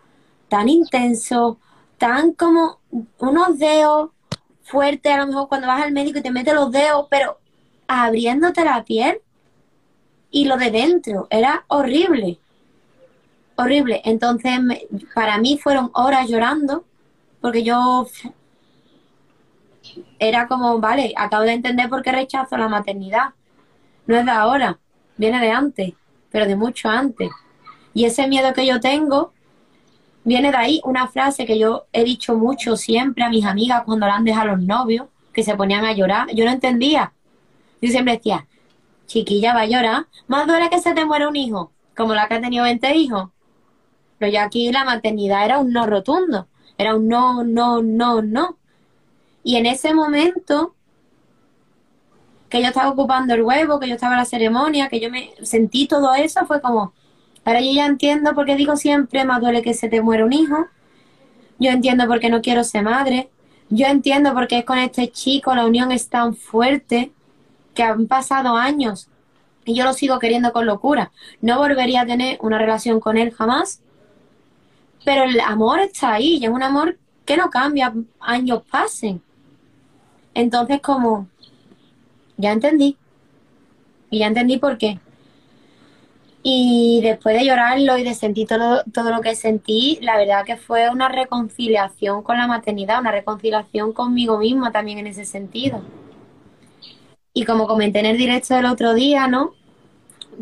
tan 0.49 0.69
intenso, 0.69 1.57
tan 2.01 2.33
como 2.33 2.79
unos 3.19 3.59
dedos 3.59 4.09
fuertes, 4.63 5.13
a 5.13 5.17
lo 5.17 5.27
mejor 5.27 5.47
cuando 5.47 5.67
vas 5.67 5.83
al 5.83 5.91
médico 5.91 6.17
y 6.17 6.23
te 6.23 6.31
mete 6.31 6.51
los 6.51 6.71
dedos, 6.71 7.05
pero 7.11 7.37
abriéndote 7.87 8.65
la 8.65 8.83
piel 8.83 9.21
y 10.31 10.45
lo 10.45 10.57
de 10.57 10.71
dentro, 10.71 11.27
era 11.29 11.63
horrible, 11.67 12.39
horrible. 13.55 14.01
Entonces, 14.03 14.59
para 15.13 15.37
mí 15.37 15.59
fueron 15.61 15.91
horas 15.93 16.27
llorando, 16.27 16.85
porque 17.39 17.61
yo 17.61 18.07
era 20.17 20.47
como, 20.47 20.79
vale, 20.79 21.13
acabo 21.15 21.43
de 21.43 21.53
entender 21.53 21.87
por 21.87 22.01
qué 22.01 22.11
rechazo 22.11 22.57
la 22.57 22.67
maternidad. 22.67 23.35
No 24.07 24.17
es 24.17 24.25
de 24.25 24.31
ahora, 24.31 24.79
viene 25.17 25.39
de 25.39 25.51
antes, 25.51 25.93
pero 26.31 26.47
de 26.47 26.55
mucho 26.55 26.89
antes. 26.89 27.29
Y 27.93 28.05
ese 28.05 28.27
miedo 28.27 28.55
que 28.55 28.65
yo 28.65 28.79
tengo 28.79 29.33
Viene 30.23 30.51
de 30.51 30.57
ahí 30.57 30.81
una 30.83 31.07
frase 31.07 31.45
que 31.45 31.57
yo 31.57 31.85
he 31.93 32.03
dicho 32.03 32.35
mucho 32.35 32.75
siempre 32.77 33.23
a 33.23 33.29
mis 33.29 33.45
amigas 33.45 33.83
cuando 33.85 34.05
la 34.05 34.15
han 34.15 34.23
dejado 34.23 34.49
los 34.49 34.61
novios, 34.61 35.07
que 35.33 35.43
se 35.43 35.55
ponían 35.55 35.85
a 35.85 35.93
llorar. 35.93 36.27
Yo 36.33 36.45
no 36.45 36.51
entendía. 36.51 37.13
Yo 37.81 37.89
siempre 37.89 38.17
decía, 38.17 38.47
chiquilla 39.07 39.53
va 39.53 39.61
a 39.61 39.65
llorar, 39.65 40.07
más 40.27 40.45
duele 40.47 40.69
que 40.69 40.79
se 40.79 40.93
te 40.93 41.05
muera 41.05 41.27
un 41.27 41.35
hijo, 41.35 41.71
como 41.95 42.13
la 42.13 42.27
que 42.27 42.35
ha 42.35 42.41
tenido 42.41 42.63
20 42.63 42.95
hijos. 42.95 43.29
Pero 44.19 44.31
yo 44.31 44.41
aquí 44.41 44.71
la 44.71 44.85
maternidad 44.85 45.43
era 45.45 45.57
un 45.57 45.73
no 45.73 45.87
rotundo, 45.87 46.47
era 46.77 46.95
un 46.95 47.07
no, 47.07 47.43
no, 47.43 47.81
no, 47.81 48.21
no. 48.21 48.57
Y 49.43 49.55
en 49.55 49.65
ese 49.65 49.93
momento 49.93 50.75
que 52.49 52.61
yo 52.61 52.67
estaba 52.67 52.89
ocupando 52.89 53.33
el 53.33 53.41
huevo, 53.41 53.79
que 53.79 53.87
yo 53.87 53.95
estaba 53.95 54.13
en 54.13 54.19
la 54.19 54.25
ceremonia, 54.25 54.89
que 54.89 54.99
yo 54.99 55.09
me 55.09 55.33
sentí 55.41 55.87
todo 55.87 56.13
eso, 56.13 56.45
fue 56.45 56.61
como, 56.61 56.93
Ahora 57.45 57.61
yo 57.61 57.71
ya 57.71 57.85
entiendo 57.85 58.33
por 58.33 58.45
qué 58.45 58.55
digo 58.55 58.75
siempre, 58.75 59.25
más 59.25 59.41
duele 59.41 59.61
que 59.61 59.73
se 59.73 59.89
te 59.89 60.01
muera 60.01 60.25
un 60.25 60.33
hijo. 60.33 60.67
Yo 61.59 61.71
entiendo 61.71 62.07
por 62.07 62.19
qué 62.19 62.29
no 62.29 62.41
quiero 62.41 62.63
ser 62.63 62.83
madre. 62.83 63.29
Yo 63.69 63.87
entiendo 63.87 64.33
por 64.33 64.47
qué 64.47 64.65
con 64.65 64.77
este 64.77 65.11
chico 65.11 65.55
la 65.55 65.65
unión 65.65 65.91
es 65.91 66.09
tan 66.09 66.35
fuerte 66.35 67.11
que 67.73 67.83
han 67.83 68.07
pasado 68.07 68.55
años 68.57 69.07
y 69.65 69.75
yo 69.75 69.83
lo 69.83 69.93
sigo 69.93 70.19
queriendo 70.19 70.51
con 70.51 70.65
locura. 70.65 71.11
No 71.41 71.57
volvería 71.57 72.01
a 72.01 72.05
tener 72.05 72.37
una 72.41 72.57
relación 72.57 72.99
con 72.99 73.17
él 73.17 73.31
jamás, 73.31 73.81
pero 75.05 75.23
el 75.23 75.39
amor 75.39 75.79
está 75.79 76.13
ahí 76.13 76.37
y 76.37 76.45
es 76.45 76.51
un 76.51 76.63
amor 76.63 76.97
que 77.25 77.37
no 77.37 77.49
cambia, 77.49 77.93
años 78.19 78.63
pasen. 78.69 79.21
Entonces 80.33 80.81
como, 80.81 81.27
ya 82.37 82.51
entendí. 82.51 82.97
Y 84.09 84.19
ya 84.19 84.27
entendí 84.27 84.57
por 84.57 84.77
qué. 84.77 84.99
Y 86.43 87.01
después 87.03 87.37
de 87.37 87.45
llorarlo 87.45 87.97
y 87.97 88.03
de 88.03 88.15
sentir 88.15 88.47
todo, 88.47 88.83
todo 88.93 89.11
lo 89.11 89.21
que 89.21 89.35
sentí, 89.35 89.99
la 90.01 90.17
verdad 90.17 90.45
que 90.45 90.57
fue 90.57 90.89
una 90.89 91.07
reconciliación 91.09 92.23
con 92.23 92.37
la 92.37 92.47
maternidad, 92.47 92.99
una 92.99 93.11
reconciliación 93.11 93.93
conmigo 93.93 94.37
misma 94.39 94.71
también 94.71 94.99
en 94.99 95.07
ese 95.07 95.25
sentido. 95.25 95.81
Y 97.33 97.45
como 97.45 97.67
comenté 97.67 97.99
en 97.99 98.07
el 98.07 98.17
directo 98.17 98.55
del 98.55 98.65
otro 98.65 98.93
día, 98.93 99.27
¿no? 99.27 99.53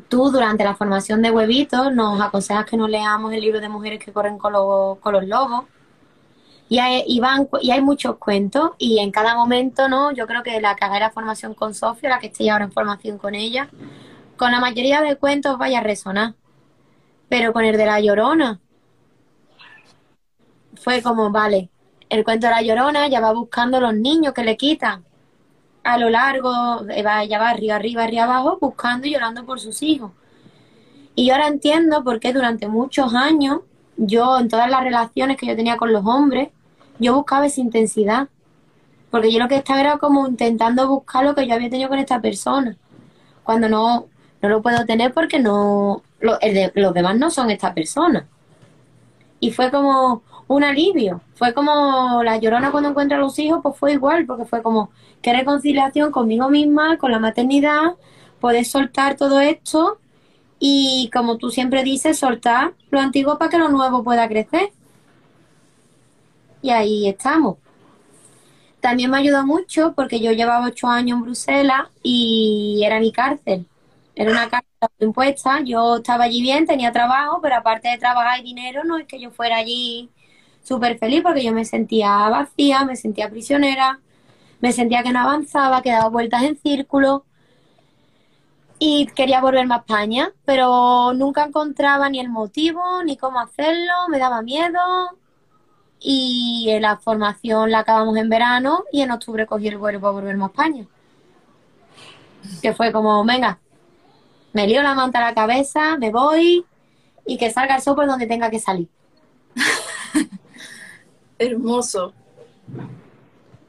tú 0.07 0.29
durante 0.31 0.63
la 0.63 0.75
formación 0.75 1.21
de 1.21 1.31
huevitos 1.31 1.93
nos 1.93 2.21
aconsejas 2.21 2.65
que 2.65 2.77
no 2.77 2.87
leamos 2.87 3.33
el 3.33 3.41
libro 3.41 3.59
de 3.59 3.69
mujeres 3.69 4.03
que 4.03 4.13
corren 4.13 4.37
con 4.37 4.53
los, 4.53 4.99
con 4.99 5.13
los 5.13 5.25
lobos. 5.25 5.65
Y 6.69 6.77
hay, 6.79 7.03
y, 7.07 7.19
y 7.61 7.71
hay 7.71 7.81
muchos 7.81 8.17
cuentos 8.17 8.71
y 8.77 8.99
en 8.99 9.11
cada 9.11 9.35
momento, 9.35 9.89
¿no? 9.89 10.11
Yo 10.11 10.27
creo 10.27 10.43
que 10.43 10.61
la 10.61 10.75
que 10.75 10.85
haga 10.85 10.99
la 10.99 11.11
formación 11.11 11.55
con 11.55 11.73
Sofía, 11.73 12.09
la 12.09 12.19
que 12.19 12.27
esté 12.27 12.49
ahora 12.49 12.65
en 12.65 12.71
formación 12.71 13.17
con 13.17 13.33
ella, 13.33 13.69
con 14.39 14.51
la 14.51 14.61
mayoría 14.61 15.01
de 15.01 15.17
cuentos 15.17 15.57
vaya 15.57 15.79
a 15.79 15.83
resonar. 15.83 16.33
Pero 17.27 17.53
con 17.53 17.65
el 17.65 17.77
de 17.77 17.85
la 17.85 17.99
llorona, 17.99 18.59
fue 20.75 21.03
como, 21.03 21.29
vale, 21.29 21.69
el 22.09 22.23
cuento 22.23 22.47
de 22.47 22.53
la 22.53 22.61
llorona 22.61 23.07
ya 23.07 23.19
va 23.19 23.33
buscando 23.33 23.79
los 23.79 23.93
niños 23.93 24.33
que 24.33 24.43
le 24.43 24.57
quitan 24.57 25.03
a 25.83 25.97
lo 25.97 26.09
largo, 26.09 26.85
ella 26.89 27.39
va 27.39 27.49
arriba, 27.49 27.75
arriba, 27.75 28.03
arriba, 28.03 28.23
abajo, 28.23 28.57
buscando 28.59 29.07
y 29.07 29.11
llorando 29.11 29.45
por 29.45 29.59
sus 29.59 29.81
hijos. 29.81 30.11
Y 31.15 31.27
yo 31.27 31.33
ahora 31.33 31.47
entiendo 31.47 32.03
por 32.03 32.19
qué 32.19 32.31
durante 32.31 32.67
muchos 32.67 33.13
años, 33.13 33.61
yo 33.97 34.39
en 34.39 34.47
todas 34.47 34.69
las 34.69 34.83
relaciones 34.83 35.37
que 35.37 35.47
yo 35.47 35.55
tenía 35.55 35.77
con 35.77 35.91
los 35.91 36.05
hombres, 36.05 36.49
yo 36.99 37.13
buscaba 37.15 37.47
esa 37.47 37.61
intensidad. 37.61 38.29
Porque 39.09 39.31
yo 39.31 39.39
lo 39.39 39.47
que 39.47 39.55
estaba 39.55 39.79
era 39.79 39.97
como 39.97 40.27
intentando 40.27 40.87
buscar 40.87 41.25
lo 41.25 41.33
que 41.35 41.47
yo 41.47 41.55
había 41.55 41.69
tenido 41.69 41.89
con 41.89 41.99
esta 41.99 42.21
persona. 42.21 42.77
Cuando 43.43 43.67
no, 43.67 44.05
no 44.41 44.49
lo 44.49 44.61
puedo 44.61 44.85
tener 44.85 45.13
porque 45.13 45.39
no, 45.39 46.01
los 46.19 46.93
demás 46.93 47.17
no 47.17 47.31
son 47.31 47.51
esta 47.51 47.73
persona. 47.73 48.27
Y 49.39 49.51
fue 49.51 49.71
como, 49.71 50.23
un 50.49 50.63
alivio. 50.63 51.21
Fue 51.35 51.53
como 51.53 52.21
la 52.23 52.37
llorona 52.37 52.71
cuando 52.71 52.89
encuentra 52.89 53.17
a 53.17 53.21
los 53.21 53.39
hijos, 53.39 53.61
pues 53.63 53.77
fue 53.77 53.93
igual, 53.93 54.25
porque 54.25 54.45
fue 54.45 54.61
como 54.61 54.91
qué 55.21 55.31
reconciliación 55.31 56.11
conmigo 56.11 56.49
misma, 56.49 56.97
con 56.97 57.11
la 57.11 57.19
maternidad, 57.19 57.95
poder 58.41 58.65
soltar 58.65 59.15
todo 59.15 59.39
esto 59.39 59.99
y 60.59 61.09
como 61.13 61.37
tú 61.37 61.51
siempre 61.51 61.83
dices, 61.83 62.19
soltar 62.19 62.73
lo 62.89 62.99
antiguo 62.99 63.37
para 63.37 63.51
que 63.51 63.59
lo 63.59 63.69
nuevo 63.69 64.03
pueda 64.03 64.27
crecer. 64.27 64.71
Y 66.61 66.71
ahí 66.71 67.07
estamos. 67.07 67.57
También 68.81 69.11
me 69.11 69.17
ayudó 69.17 69.45
mucho 69.45 69.93
porque 69.95 70.19
yo 70.19 70.31
llevaba 70.31 70.65
ocho 70.65 70.87
años 70.87 71.17
en 71.17 71.23
Bruselas 71.25 71.83
y 72.01 72.81
era 72.83 72.99
mi 72.99 73.11
cárcel. 73.11 73.67
Era 74.19 74.31
una 74.31 74.49
cárcel 74.49 74.89
impuesta. 74.99 75.61
Yo 75.63 75.95
estaba 75.95 76.25
allí 76.25 76.41
bien, 76.41 76.67
tenía 76.67 76.91
trabajo, 76.91 77.39
pero 77.41 77.55
aparte 77.55 77.87
de 77.87 77.97
trabajar 77.97 78.41
y 78.41 78.43
dinero, 78.43 78.83
no 78.83 78.97
es 78.97 79.07
que 79.07 79.17
yo 79.17 79.31
fuera 79.31 79.55
allí 79.55 80.09
súper 80.61 80.97
feliz 80.99 81.21
porque 81.23 81.41
yo 81.41 81.53
me 81.53 81.63
sentía 81.63 82.27
vacía, 82.27 82.83
me 82.83 82.97
sentía 82.97 83.29
prisionera, 83.29 84.01
me 84.59 84.73
sentía 84.73 85.03
que 85.03 85.13
no 85.13 85.21
avanzaba, 85.21 85.81
que 85.81 85.91
daba 85.91 86.09
vueltas 86.09 86.43
en 86.43 86.57
círculo 86.57 87.23
y 88.77 89.05
quería 89.15 89.39
volverme 89.39 89.75
a 89.75 89.77
España, 89.77 90.33
pero 90.43 91.13
nunca 91.13 91.45
encontraba 91.45 92.09
ni 92.09 92.19
el 92.19 92.27
motivo 92.27 92.81
ni 93.05 93.15
cómo 93.15 93.39
hacerlo, 93.39 93.93
me 94.09 94.19
daba 94.19 94.41
miedo 94.41 94.81
y 96.01 96.77
la 96.81 96.97
formación 96.97 97.71
la 97.71 97.79
acabamos 97.79 98.17
en 98.17 98.27
verano 98.27 98.83
y 98.91 99.01
en 99.01 99.11
octubre 99.11 99.45
cogí 99.45 99.69
el 99.69 99.77
vuelo 99.77 100.01
para 100.01 100.11
volverme 100.11 100.43
a 100.43 100.47
España. 100.47 100.85
Que 102.61 102.73
fue 102.73 102.91
como, 102.91 103.23
venga, 103.23 103.59
me 104.53 104.67
lío 104.67 104.81
la 104.81 104.95
manta 104.95 105.19
a 105.19 105.29
la 105.29 105.35
cabeza, 105.35 105.97
me 105.97 106.11
voy 106.11 106.65
y 107.25 107.37
que 107.37 107.51
salga 107.51 107.75
el 107.75 107.81
sol 107.81 107.95
por 107.95 108.07
donde 108.07 108.27
tenga 108.27 108.49
que 108.49 108.59
salir. 108.59 108.87
Hermoso. 111.39 112.13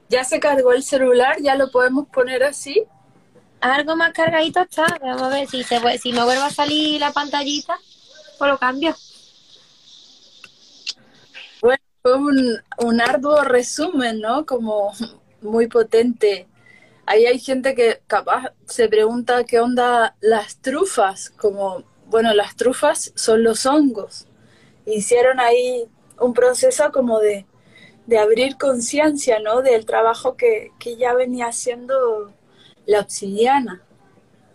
Ya 0.09 0.25
se 0.25 0.41
cargó 0.41 0.73
el 0.73 0.83
celular, 0.83 1.37
ya 1.41 1.55
lo 1.55 1.71
podemos 1.71 2.09
poner 2.09 2.43
así. 2.43 2.85
Algo 3.61 3.95
más 3.97 4.13
cargadito 4.13 4.61
está. 4.61 4.87
Vamos 5.01 5.23
a 5.23 5.29
ver 5.29 5.49
si, 5.49 5.63
se, 5.63 5.79
si 5.99 6.13
me 6.13 6.25
vuelve 6.25 6.43
a 6.43 6.51
salir 6.51 7.01
la 7.01 7.13
pantallita, 7.13 7.79
pues 8.39 8.51
lo 8.51 8.59
cambio. 8.59 8.97
Bueno, 11.61 11.83
fue 12.03 12.15
un, 12.15 12.59
un 12.79 13.01
arduo 13.01 13.43
resumen, 13.43 14.21
¿no? 14.21 14.47
Como 14.47 14.93
muy 15.43 15.69
potente. 15.69 16.49
Ahí 17.07 17.27
hay 17.27 17.39
gente 17.39 17.75
que 17.75 18.03
capaz 18.07 18.53
se 18.67 18.89
pregunta 18.89 19.45
qué 19.45 19.61
onda 19.61 20.17
las 20.21 20.61
trufas, 20.61 21.31
como, 21.31 21.85
bueno, 22.07 22.33
las 22.35 22.57
trufas 22.57 23.13
son 23.17 23.43
los 23.43 23.67
hongos. 23.67 24.29
Hicieron 24.87 25.41
ahí 25.41 25.87
un 26.19 26.35
proceso 26.35 26.93
como 26.93 27.19
de 27.19 27.47
de 28.11 28.19
abrir 28.19 28.57
conciencia, 28.59 29.39
¿no? 29.39 29.63
Del 29.63 29.87
trabajo 29.87 30.37
que, 30.37 30.73
ya 30.99 31.15
venía 31.15 31.47
haciendo 31.47 32.33
la 32.85 32.99
obsidiana. 32.99 33.83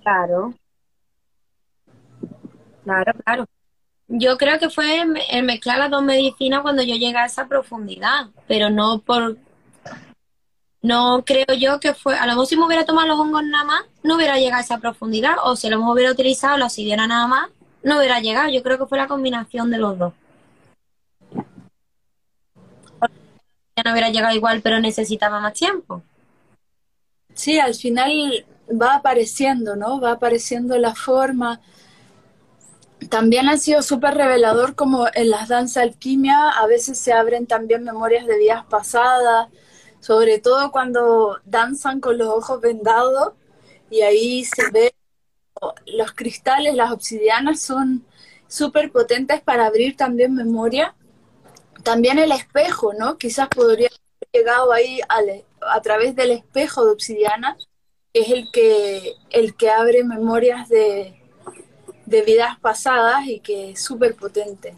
Claro. 0.02 0.54
Claro, 2.84 3.14
claro. 3.24 3.46
Yo 4.10 4.38
creo 4.38 4.60
que 4.60 4.70
fue 4.70 5.02
el 5.32 5.44
mezclar 5.44 5.80
las 5.80 5.90
dos 5.90 6.04
medicinas 6.04 6.64
cuando 6.64 6.84
yo 6.84 6.96
llegué 6.96 7.18
a 7.18 7.26
esa 7.26 7.48
profundidad, 7.48 8.28
pero 8.46 8.70
no 8.70 9.00
por... 9.00 9.38
No 10.86 11.24
creo 11.26 11.48
yo 11.58 11.80
que 11.80 11.96
fue... 11.96 12.16
A 12.16 12.28
lo 12.28 12.34
mejor 12.34 12.46
si 12.46 12.56
me 12.56 12.64
hubiera 12.64 12.86
tomado 12.86 13.08
los 13.08 13.20
hongos 13.20 13.44
nada 13.44 13.64
más, 13.64 13.86
no 14.04 14.18
hubiera 14.18 14.38
llegado 14.38 14.62
a 14.62 14.64
esa 14.64 14.78
profundidad, 14.78 15.38
o 15.44 15.56
si 15.56 15.68
lo 15.68 15.80
mejor 15.80 15.96
hubiera 15.96 16.12
utilizado 16.12 16.58
la 16.58 16.66
obsidiana 16.66 17.08
nada 17.08 17.26
más, 17.26 17.50
no 17.82 17.98
hubiera 17.98 18.20
llegado. 18.20 18.52
Yo 18.52 18.62
creo 18.62 18.78
que 18.78 18.86
fue 18.86 19.00
la 19.00 19.08
combinación 19.08 19.72
de 19.72 19.80
los 19.80 19.98
dos. 19.98 20.14
ya 23.76 23.84
no 23.84 23.94
hubiera 23.94 24.12
llegado 24.12 24.36
igual, 24.36 24.62
pero 24.62 24.80
necesitaba 24.80 25.40
más 25.40 25.54
tiempo. 25.54 26.04
Sí, 27.34 27.58
al 27.58 27.74
final 27.74 28.46
va 28.70 28.94
apareciendo, 28.94 29.76
¿no? 29.76 30.00
Va 30.00 30.12
apareciendo 30.12 30.78
la 30.78 30.94
forma. 30.94 31.62
También 33.10 33.50
ha 33.50 33.58
sido 33.58 33.82
súper 33.82 34.14
revelador 34.14 34.76
como 34.76 35.08
en 35.16 35.32
las 35.32 35.48
danzas 35.48 35.82
alquimia 35.82 36.50
a 36.50 36.68
veces 36.68 37.00
se 37.00 37.12
abren 37.12 37.48
también 37.48 37.84
memorias 37.84 38.28
de 38.28 38.38
vidas 38.38 38.66
pasadas, 38.66 39.50
sobre 40.06 40.40
todo 40.40 40.72
cuando 40.72 41.40
danzan 41.46 42.00
con 42.00 42.18
los 42.18 42.28
ojos 42.28 42.62
vendados 42.62 43.34
y 43.90 44.02
ahí 44.02 44.46
se 44.46 44.70
ve 44.72 44.94
los 45.88 46.12
cristales, 46.12 46.76
las 46.76 46.92
obsidianas 46.92 47.62
son 47.62 48.06
súper 48.48 48.92
potentes 48.92 49.42
para 49.42 49.66
abrir 49.66 49.96
también 49.96 50.36
memoria 50.36 50.94
también 51.86 52.20
el 52.20 52.32
espejo, 52.32 52.94
¿no? 52.94 53.18
Quizás 53.18 53.48
podría 53.48 53.88
haber 53.88 54.30
llegado 54.34 54.74
ahí 54.74 55.00
a, 55.62 55.82
través 55.82 56.16
del 56.16 56.32
espejo 56.32 56.84
de 56.84 56.92
obsidiana, 56.92 57.56
que 58.12 58.22
es 58.22 58.30
el 58.30 58.52
que, 58.52 59.14
el 59.30 59.56
que 59.56 59.70
abre 59.70 60.04
memorias 60.04 60.68
de, 60.68 61.22
vidas 62.06 62.60
pasadas 62.60 63.28
y 63.28 63.40
que 63.40 63.72
es 63.72 63.82
súper 63.82 64.16
potente. 64.16 64.76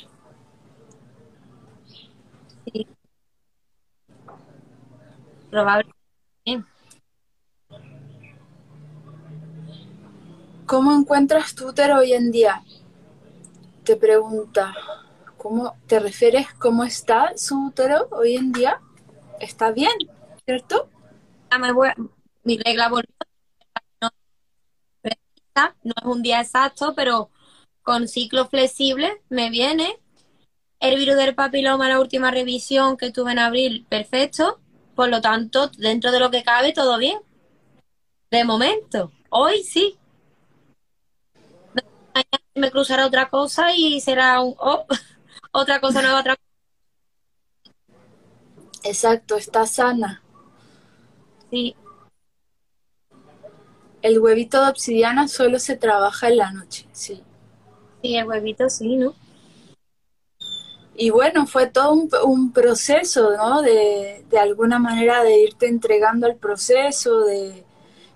Probablemente. 5.58 6.70
¿Cómo 10.68 10.94
encuentras 10.94 11.60
útero 11.60 11.98
hoy 11.98 12.14
en 12.14 12.32
día? 12.32 12.62
Te 13.84 13.96
pregunta. 13.96 14.76
¿Cómo 15.36 15.76
te 15.88 16.00
refieres? 16.00 16.54
¿Cómo 16.60 16.84
está 16.84 17.36
su 17.38 17.70
útero 17.70 18.08
hoy 18.12 18.36
en 18.36 18.52
día? 18.52 18.80
¿Está 19.40 19.72
bien? 19.72 19.94
¿Cierto? 20.46 20.92
mi 22.44 22.60
regla 22.60 22.90
volvió. 22.90 23.16
No 25.84 25.94
es 25.98 26.06
un 26.06 26.22
día 26.22 26.40
exacto, 26.40 26.94
pero 26.96 27.32
con 27.82 28.08
ciclo 28.08 28.48
flexible 28.48 29.24
me 29.30 29.50
viene. 29.50 29.98
El 30.80 31.00
virus 31.00 31.16
del 31.16 31.34
papiloma, 31.34 31.90
la 31.90 32.00
última 32.00 32.30
revisión 32.30 32.96
que 32.96 33.12
tuve 33.12 33.32
en 33.32 33.40
abril, 33.40 33.88
perfecto. 33.90 34.60
Por 34.98 35.10
lo 35.10 35.22
tanto, 35.22 35.68
dentro 35.78 36.12
de 36.12 36.20
lo 36.20 36.32
que 36.32 36.44
cabe, 36.44 36.74
todo 36.74 36.98
bien. 36.98 37.20
De 38.32 38.44
momento, 38.44 39.12
hoy 39.30 39.62
sí. 39.62 39.96
Me 42.56 42.72
cruzará 42.72 43.06
otra 43.06 43.30
cosa 43.30 43.76
y 43.76 44.02
será 44.02 44.42
un... 44.42 44.56
Oh 44.58 44.88
otra 45.52 45.80
cosa 45.80 46.02
nueva, 46.02 46.22
otra 46.22 46.36
Exacto, 48.84 49.38
está 49.38 49.68
sana. 49.68 50.24
Sí. 51.52 51.76
El 54.02 54.20
huevito 54.20 54.64
de 54.64 54.72
obsidiana 54.72 55.28
solo 55.28 55.60
se 55.60 55.78
trabaja 55.78 56.30
en 56.30 56.38
la 56.38 56.52
noche, 56.52 56.88
sí. 56.92 57.22
Sí, 58.02 58.16
el 58.16 58.28
huevito 58.28 58.68
sí, 58.68 58.96
¿no? 58.96 59.14
Y 61.00 61.12
bueno, 61.12 61.46
fue 61.46 61.68
todo 61.68 61.94
un, 62.26 62.52
proceso, 62.52 63.38
¿no? 63.38 63.62
De, 63.62 64.26
de, 64.30 64.40
alguna 64.40 64.80
manera 64.80 65.24
de 65.24 65.42
irte 65.44 65.68
entregando 65.68 66.26
al 66.26 66.38
proceso, 66.38 67.20
de, 67.26 67.64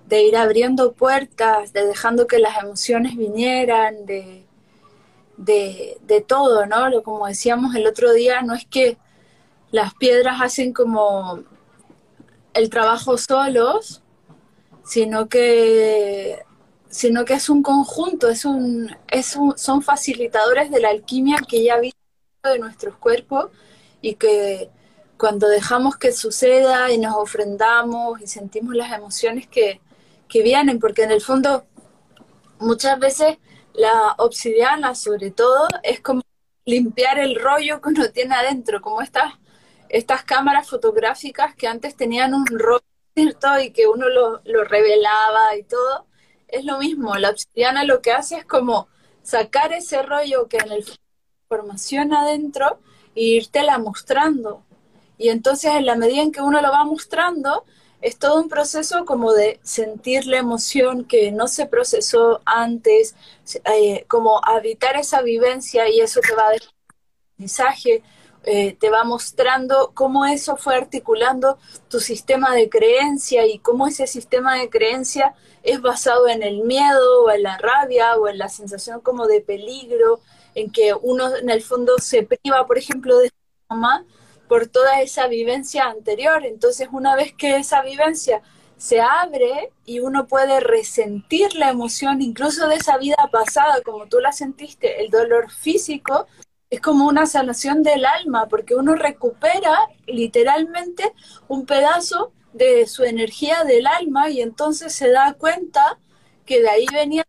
de 0.07 0.23
ir 0.23 0.35
abriendo 0.35 0.93
puertas, 0.93 1.73
de 1.73 1.85
dejando 1.85 2.25
que 2.25 2.39
las 2.39 2.57
emociones 2.57 3.15
vinieran, 3.15 4.07
de, 4.07 4.45
de, 5.37 6.25
todo, 6.27 6.65
¿no? 6.65 6.89
Lo, 6.89 7.03
como 7.03 7.27
decíamos 7.27 7.75
el 7.75 7.85
otro 7.87 8.13
día, 8.13 8.41
no 8.41 8.55
es 8.55 8.65
que 8.65 8.97
las 9.71 9.93
piedras 9.95 10.41
hacen 10.41 10.73
como 10.73 11.43
el 12.53 12.69
trabajo 12.69 13.17
solos, 13.17 14.01
sino 14.83 15.29
que 15.29 16.39
sino 16.89 17.23
que 17.25 17.35
es 17.35 17.47
un 17.49 17.63
conjunto, 17.63 18.27
es 18.27 18.43
un, 18.43 18.93
es 19.07 19.37
son 19.55 19.81
facilitadores 19.81 20.71
de 20.71 20.81
la 20.81 20.89
alquimia 20.89 21.37
que 21.47 21.63
ya 21.63 21.79
visto 21.79 22.00
de 22.49 22.59
nuestros 22.59 22.95
cuerpos 22.97 23.51
y 24.01 24.15
que 24.15 24.69
cuando 25.17 25.47
dejamos 25.47 25.97
que 25.97 26.11
suceda 26.11 26.91
y 26.91 26.97
nos 26.97 27.15
ofrendamos 27.15 28.19
y 28.19 28.27
sentimos 28.27 28.75
las 28.75 28.91
emociones 28.91 29.47
que, 29.47 29.79
que 30.27 30.41
vienen, 30.41 30.79
porque 30.79 31.03
en 31.03 31.11
el 31.11 31.21
fondo 31.21 31.65
muchas 32.59 32.97
veces 32.99 33.37
la 33.73 34.15
obsidiana 34.17 34.95
sobre 34.95 35.29
todo 35.29 35.67
es 35.83 36.01
como 36.01 36.23
limpiar 36.65 37.19
el 37.19 37.35
rollo 37.39 37.79
que 37.79 37.89
uno 37.89 38.09
tiene 38.09 38.33
adentro, 38.33 38.81
como 38.81 39.01
estas, 39.01 39.33
estas 39.89 40.23
cámaras 40.23 40.67
fotográficas 40.67 41.55
que 41.55 41.67
antes 41.67 41.95
tenían 41.95 42.33
un 42.33 42.47
rollo, 42.47 42.83
¿cierto? 43.15 43.59
Y 43.59 43.71
que 43.71 43.85
uno 43.87 44.09
lo, 44.09 44.41
lo 44.45 44.63
revelaba 44.63 45.55
y 45.57 45.63
todo 45.63 46.07
es 46.47 46.65
lo 46.65 46.79
mismo, 46.79 47.15
la 47.15 47.29
obsidiana 47.29 47.83
lo 47.83 48.01
que 48.01 48.11
hace 48.11 48.37
es 48.37 48.45
como 48.45 48.87
sacar 49.21 49.73
ese 49.73 50.01
rollo 50.01 50.47
que 50.47 50.57
en 50.57 50.71
el 50.71 50.83
formación 51.51 52.13
adentro 52.13 52.79
e 53.13 53.23
irtela 53.39 53.77
mostrando. 53.77 54.63
Y 55.17 55.27
entonces 55.27 55.71
en 55.73 55.85
la 55.85 55.97
medida 55.97 56.21
en 56.21 56.31
que 56.31 56.41
uno 56.41 56.61
lo 56.61 56.71
va 56.71 56.85
mostrando, 56.85 57.65
es 57.99 58.17
todo 58.17 58.41
un 58.41 58.47
proceso 58.47 59.03
como 59.05 59.33
de 59.33 59.59
sentir 59.61 60.27
la 60.27 60.37
emoción 60.37 61.03
que 61.03 61.31
no 61.33 61.49
se 61.49 61.65
procesó 61.65 62.41
antes, 62.45 63.15
eh, 63.65 64.05
como 64.07 64.39
habitar 64.45 64.95
esa 64.95 65.21
vivencia 65.21 65.89
y 65.89 65.99
eso 65.99 66.21
te 66.21 66.33
va 66.33 66.47
a 66.47 66.53
mensaje, 67.37 68.01
eh, 68.45 68.77
te 68.79 68.89
va 68.89 69.03
mostrando 69.03 69.91
cómo 69.93 70.25
eso 70.25 70.55
fue 70.55 70.75
articulando 70.75 71.59
tu 71.89 71.99
sistema 71.99 72.55
de 72.55 72.69
creencia 72.69 73.45
y 73.45 73.59
cómo 73.59 73.87
ese 73.87 74.07
sistema 74.07 74.55
de 74.55 74.69
creencia 74.69 75.35
es 75.63 75.81
basado 75.81 76.27
en 76.29 76.43
el 76.43 76.63
miedo 76.63 77.25
o 77.25 77.29
en 77.29 77.43
la 77.43 77.57
rabia 77.57 78.15
o 78.15 78.29
en 78.29 78.37
la 78.37 78.47
sensación 78.47 79.01
como 79.01 79.27
de 79.27 79.41
peligro, 79.41 80.21
en 80.55 80.71
que 80.71 80.93
uno 80.93 81.35
en 81.35 81.49
el 81.49 81.61
fondo 81.61 81.97
se 81.99 82.23
priva, 82.23 82.65
por 82.65 82.77
ejemplo, 82.77 83.17
de 83.17 83.29
su 83.29 83.35
mamá 83.69 84.05
por 84.47 84.67
toda 84.67 85.01
esa 85.01 85.27
vivencia 85.27 85.85
anterior. 85.85 86.45
Entonces, 86.45 86.89
una 86.91 87.15
vez 87.15 87.33
que 87.33 87.55
esa 87.55 87.81
vivencia 87.81 88.41
se 88.77 88.99
abre 88.99 89.71
y 89.85 89.99
uno 89.99 90.27
puede 90.27 90.59
resentir 90.59 91.55
la 91.55 91.69
emoción 91.69 92.21
incluso 92.21 92.67
de 92.67 92.75
esa 92.75 92.97
vida 92.97 93.29
pasada, 93.31 93.81
como 93.85 94.07
tú 94.07 94.19
la 94.19 94.31
sentiste, 94.31 95.03
el 95.03 95.11
dolor 95.11 95.51
físico, 95.51 96.25
es 96.71 96.81
como 96.81 97.05
una 97.05 97.27
sanación 97.27 97.83
del 97.83 98.05
alma, 98.05 98.47
porque 98.47 98.75
uno 98.75 98.95
recupera 98.95 99.77
literalmente 100.07 101.13
un 101.47 101.65
pedazo 101.65 102.31
de 102.53 102.87
su 102.87 103.03
energía 103.03 103.63
del 103.63 103.85
alma 103.87 104.29
y 104.29 104.41
entonces 104.41 104.93
se 104.93 105.11
da 105.11 105.33
cuenta 105.33 105.99
que 106.45 106.61
de 106.61 106.69
ahí 106.69 106.85
venía 106.91 107.23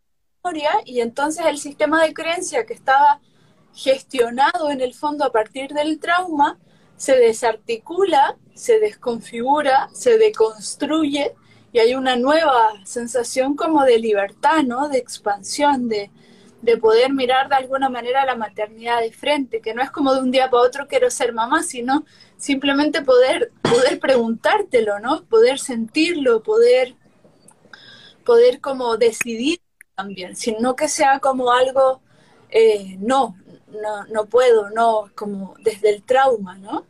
y 0.85 1.01
entonces 1.01 1.47
el 1.47 1.57
sistema 1.59 2.03
de 2.03 2.13
creencia 2.13 2.67
que 2.67 2.75
estaba 2.75 3.21
gestionado 3.75 4.71
en 4.71 4.81
el 4.81 4.93
fondo 4.93 5.25
a 5.25 5.31
partir 5.31 5.73
del 5.73 6.01
trauma 6.01 6.59
se 6.97 7.17
desarticula, 7.17 8.37
se 8.55 8.81
desconfigura, 8.81 9.89
se 9.93 10.19
deconstruye 10.19 11.33
y 11.73 11.79
hay 11.79 11.95
una 11.95 12.17
nueva 12.17 12.73
sensación 12.85 13.55
como 13.55 13.85
de 13.85 13.99
libertad, 14.01 14.65
¿no? 14.65 14.89
De 14.89 14.99
expansión, 14.99 15.89
de, 15.89 16.11
de 16.61 16.77
poder 16.77 17.13
mirar 17.13 17.49
de 17.49 17.55
alguna 17.55 17.89
manera 17.89 18.27
la 18.27 18.35
maternidad 18.35 19.01
de 19.01 19.13
frente, 19.13 19.61
que 19.61 19.75
no 19.75 19.83
es 19.83 19.93
como 19.93 20.13
de 20.13 20.23
un 20.23 20.33
día 20.33 20.51
para 20.51 20.65
otro 20.65 20.89
quiero 20.89 21.09
ser 21.11 21.33
mamá, 21.33 21.63
sino 21.63 22.05
simplemente 22.37 23.03
poder, 23.03 23.53
poder 23.63 24.01
preguntártelo, 24.01 24.99
¿no? 24.99 25.25
Poder 25.25 25.61
sentirlo, 25.61 26.43
poder, 26.43 26.97
poder 28.25 28.61
como 28.61 28.97
decidir 28.97 29.61
también, 30.03 30.35
sino 30.35 30.75
que 30.75 30.89
sea 30.89 31.21
como 31.21 31.53
algo, 31.53 32.01
eh, 32.51 32.97
no, 32.99 33.37
no, 33.69 34.05
no 34.07 34.27
puedo, 34.27 34.71
no, 34.71 35.11
como 35.15 35.55
desde 35.61 35.91
el 35.91 36.03
trauma, 36.03 36.57
¿no? 36.59 36.85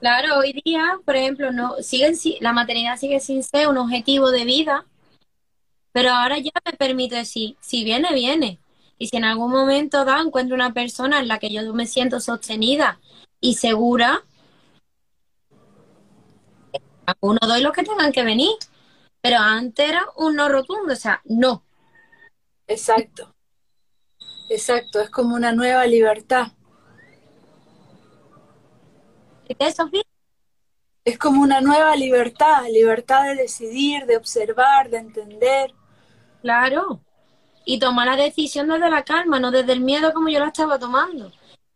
Claro, 0.00 0.38
hoy 0.38 0.58
día, 0.64 0.98
por 1.04 1.16
ejemplo, 1.16 1.52
no 1.52 1.76
siguen 1.82 2.14
la 2.40 2.52
maternidad 2.52 2.96
sigue 2.96 3.20
sin 3.20 3.42
ser 3.42 3.68
un 3.68 3.76
objetivo 3.78 4.30
de 4.30 4.44
vida, 4.44 4.86
pero 5.92 6.10
ahora 6.10 6.38
ya 6.38 6.52
me 6.64 6.72
permito 6.72 7.16
decir, 7.16 7.56
si 7.60 7.84
viene, 7.84 8.14
viene. 8.14 8.60
Y 8.98 9.08
si 9.08 9.16
en 9.16 9.24
algún 9.24 9.50
momento 9.50 10.04
da, 10.04 10.20
encuentro 10.20 10.54
una 10.54 10.72
persona 10.72 11.20
en 11.20 11.28
la 11.28 11.38
que 11.38 11.50
yo 11.50 11.72
me 11.74 11.86
siento 11.86 12.20
sostenida 12.20 12.98
y 13.40 13.54
segura, 13.54 14.22
a 17.06 17.14
uno 17.20 17.38
doy 17.46 17.60
los 17.62 17.72
que 17.72 17.84
tengan 17.84 18.12
que 18.12 18.24
venir. 18.24 18.54
Pero 19.20 19.38
antes 19.38 19.88
era 19.88 20.06
un 20.16 20.36
no 20.36 20.48
rotundo, 20.48 20.92
o 20.92 20.96
sea, 20.96 21.20
no. 21.24 21.64
Exacto. 22.68 23.34
Exacto, 24.48 25.00
es 25.00 25.10
como 25.10 25.34
una 25.34 25.52
nueva 25.52 25.84
libertad. 25.86 26.52
¿Qué 29.46 29.72
Sofía? 29.72 30.02
Es 31.04 31.18
como 31.18 31.42
una 31.42 31.60
nueva 31.60 31.96
libertad, 31.96 32.66
libertad 32.70 33.24
de 33.24 33.34
decidir, 33.34 34.06
de 34.06 34.16
observar, 34.16 34.90
de 34.90 34.98
entender. 34.98 35.74
Claro 36.42 37.00
y 37.70 37.78
tomar 37.78 38.06
la 38.06 38.16
decisión 38.16 38.66
desde 38.68 38.88
la 38.88 39.04
calma, 39.04 39.38
no 39.38 39.50
desde 39.50 39.74
el 39.74 39.82
miedo 39.82 40.14
como 40.14 40.30
yo 40.30 40.40
la 40.40 40.46
estaba 40.46 40.78
tomando, 40.78 41.30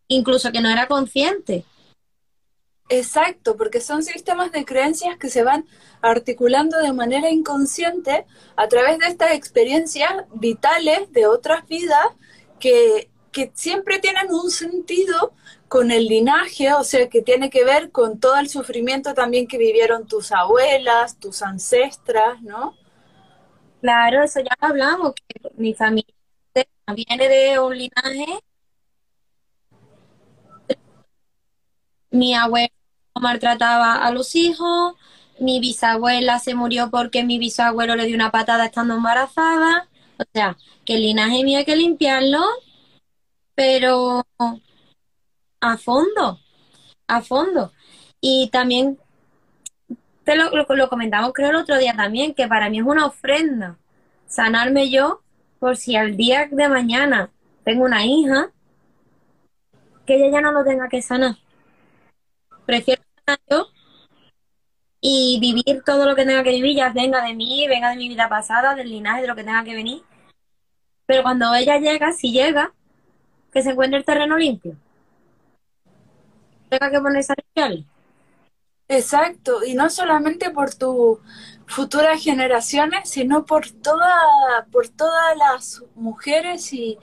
incluso 0.07 0.51
que 0.51 0.59
no 0.59 0.67
era 0.67 0.87
consciente. 0.87 1.65
Exacto, 2.95 3.57
porque 3.57 3.81
son 3.81 4.03
sistemas 4.03 4.51
de 4.51 4.65
creencias 4.65 5.17
que 5.17 5.29
se 5.29 5.41
van 5.43 5.65
articulando 6.03 6.77
de 6.77 6.93
manera 6.93 7.31
inconsciente 7.31 8.27
a 8.55 8.67
través 8.67 8.99
de 8.99 9.07
estas 9.07 9.31
experiencias 9.31 10.11
vitales 10.35 11.11
de 11.11 11.25
otras 11.25 11.67
vidas 11.67 12.05
que, 12.59 13.09
que 13.31 13.51
siempre 13.55 13.97
tienen 13.97 14.31
un 14.31 14.51
sentido 14.51 15.33
con 15.67 15.89
el 15.89 16.05
linaje, 16.05 16.71
o 16.73 16.83
sea, 16.83 17.09
que 17.09 17.23
tiene 17.23 17.49
que 17.49 17.65
ver 17.65 17.89
con 17.91 18.19
todo 18.19 18.35
el 18.37 18.47
sufrimiento 18.47 19.15
también 19.15 19.47
que 19.47 19.57
vivieron 19.57 20.05
tus 20.07 20.31
abuelas, 20.31 21.17
tus 21.17 21.41
ancestras, 21.41 22.43
¿no? 22.43 22.75
Claro, 23.81 24.23
eso 24.23 24.39
ya 24.39 24.55
hablamos, 24.59 25.13
que 25.15 25.49
mi 25.55 25.73
familia 25.73 26.13
viene 26.95 27.27
de 27.27 27.59
un 27.59 27.75
linaje. 27.75 28.39
Mi 32.11 32.35
abuela 32.35 32.82
maltrataba 33.19 33.95
a 33.95 34.11
los 34.11 34.35
hijos, 34.35 34.95
mi 35.39 35.59
bisabuela 35.59 36.39
se 36.39 36.55
murió 36.55 36.89
porque 36.89 37.23
mi 37.23 37.39
bisabuelo 37.39 37.95
le 37.95 38.05
dio 38.05 38.15
una 38.15 38.31
patada 38.31 38.65
estando 38.65 38.95
embarazada. 38.95 39.87
O 40.17 40.23
sea, 40.33 40.57
que 40.85 40.95
el 40.95 41.01
linaje 41.01 41.43
mío 41.43 41.59
hay 41.59 41.65
que 41.65 41.75
limpiarlo, 41.75 42.41
pero 43.55 44.23
a 45.61 45.77
fondo, 45.77 46.39
a 47.07 47.21
fondo. 47.21 47.71
Y 48.21 48.49
también 48.51 48.99
te 50.23 50.35
lo, 50.35 50.49
lo, 50.51 50.89
comentamos 50.89 51.33
creo 51.33 51.49
el 51.49 51.55
otro 51.55 51.77
día 51.77 51.95
también, 51.95 52.33
que 52.33 52.47
para 52.47 52.69
mí 52.69 52.79
es 52.79 52.85
una 52.85 53.05
ofrenda 53.05 53.77
sanarme 54.27 54.89
yo 54.89 55.21
por 55.59 55.77
si 55.77 55.95
al 55.95 56.17
día 56.17 56.47
de 56.51 56.69
mañana 56.69 57.29
tengo 57.63 57.85
una 57.85 58.05
hija, 58.05 58.51
que 60.05 60.15
ella 60.15 60.31
ya 60.31 60.41
no 60.41 60.51
lo 60.51 60.63
tenga 60.63 60.89
que 60.89 61.01
sanar. 61.01 61.37
Prefiero 62.65 63.01
sanar 63.25 63.39
yo 63.49 63.67
y 65.01 65.37
vivir 65.39 65.83
todo 65.85 66.05
lo 66.05 66.15
que 66.15 66.25
tenga 66.25 66.43
que 66.43 66.51
vivir, 66.51 66.77
ya 66.77 66.89
venga 66.89 67.21
de 67.25 67.33
mí, 67.33 67.67
venga 67.67 67.89
de 67.89 67.97
mi 67.97 68.07
vida 68.07 68.29
pasada, 68.29 68.73
del 68.73 68.89
linaje, 68.89 69.21
de 69.21 69.27
lo 69.27 69.35
que 69.35 69.43
tenga 69.43 69.63
que 69.63 69.75
venir. 69.75 70.01
Pero 71.05 71.23
cuando 71.23 71.53
ella 71.53 71.77
llega, 71.77 72.13
si 72.13 72.31
llega, 72.31 72.73
que 73.51 73.61
se 73.61 73.71
encuentre 73.71 73.99
el 73.99 74.05
terreno 74.05 74.37
limpio. 74.37 74.75
Tenga 76.69 76.89
que 76.89 76.99
ponerse 77.01 77.33
a 77.33 77.35
limpiarle. 77.35 77.85
Exacto, 78.87 79.63
y 79.63 79.73
no 79.73 79.89
solamente 79.89 80.51
por 80.51 80.73
tus 80.73 81.19
futuras 81.67 82.21
generaciones, 82.21 83.09
sino 83.09 83.45
por 83.45 83.69
toda, 83.69 84.67
por 84.71 84.89
todas 84.89 85.37
las 85.37 85.83
mujeres 85.95 86.73
y 86.73 86.97